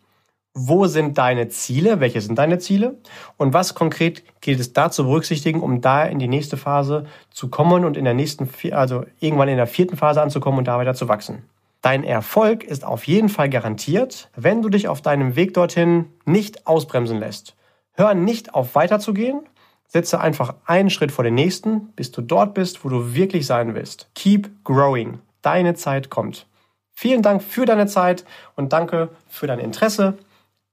Wo 0.54 0.86
sind 0.86 1.18
deine 1.18 1.48
Ziele? 1.50 2.00
Welche 2.00 2.22
sind 2.22 2.38
deine 2.38 2.58
Ziele? 2.58 2.96
Und 3.36 3.52
was 3.52 3.74
konkret 3.74 4.24
gilt 4.40 4.60
es 4.60 4.72
da 4.72 4.90
zu 4.90 5.04
berücksichtigen, 5.04 5.60
um 5.60 5.82
da 5.82 6.04
in 6.04 6.18
die 6.18 6.26
nächste 6.26 6.56
Phase 6.56 7.04
zu 7.30 7.48
kommen 7.48 7.84
und 7.84 7.98
in 7.98 8.04
der 8.04 8.14
nächsten, 8.14 8.48
also 8.72 9.04
irgendwann 9.20 9.48
in 9.48 9.58
der 9.58 9.66
vierten 9.66 9.98
Phase 9.98 10.22
anzukommen 10.22 10.58
und 10.58 10.66
da 10.66 10.78
weiter 10.78 10.94
zu 10.94 11.06
wachsen? 11.06 11.44
Dein 11.82 12.02
Erfolg 12.02 12.64
ist 12.64 12.84
auf 12.84 13.06
jeden 13.06 13.28
Fall 13.28 13.50
garantiert, 13.50 14.30
wenn 14.34 14.62
du 14.62 14.70
dich 14.70 14.88
auf 14.88 15.02
deinem 15.02 15.36
Weg 15.36 15.52
dorthin 15.52 16.06
nicht 16.24 16.66
ausbremsen 16.66 17.18
lässt. 17.18 17.56
Hör 17.92 18.14
nicht 18.14 18.54
auf 18.54 18.74
weiterzugehen, 18.74 19.40
Setze 19.86 20.20
einfach 20.20 20.54
einen 20.66 20.90
Schritt 20.90 21.12
vor 21.12 21.24
den 21.24 21.34
nächsten, 21.34 21.88
bis 21.92 22.10
du 22.10 22.20
dort 22.20 22.54
bist, 22.54 22.84
wo 22.84 22.88
du 22.88 23.14
wirklich 23.14 23.46
sein 23.46 23.74
willst. 23.74 24.08
Keep 24.14 24.64
growing. 24.64 25.20
Deine 25.42 25.74
Zeit 25.74 26.10
kommt. 26.10 26.46
Vielen 26.92 27.22
Dank 27.22 27.42
für 27.42 27.66
deine 27.66 27.86
Zeit 27.86 28.24
und 28.56 28.72
danke 28.72 29.10
für 29.28 29.46
dein 29.46 29.58
Interesse. 29.58 30.16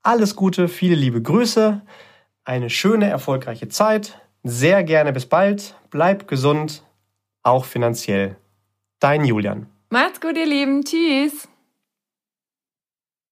Alles 0.04 0.36
Gute, 0.36 0.68
viele 0.68 0.96
liebe 0.96 1.22
Grüße, 1.22 1.82
eine 2.44 2.70
schöne, 2.70 3.10
erfolgreiche 3.10 3.70
Zeit. 3.70 4.20
Sehr 4.44 4.84
gerne 4.84 5.14
bis 5.14 5.26
bald. 5.26 5.76
Bleib 5.90 6.28
gesund, 6.28 6.84
auch 7.44 7.66
finanziell. 7.66 8.38
Dein 9.00 9.26
Julian. 9.26 9.68
Macht's 9.90 10.22
gut, 10.22 10.38
ihr 10.38 10.46
Lieben. 10.46 10.84
Tschüss. 10.84 11.51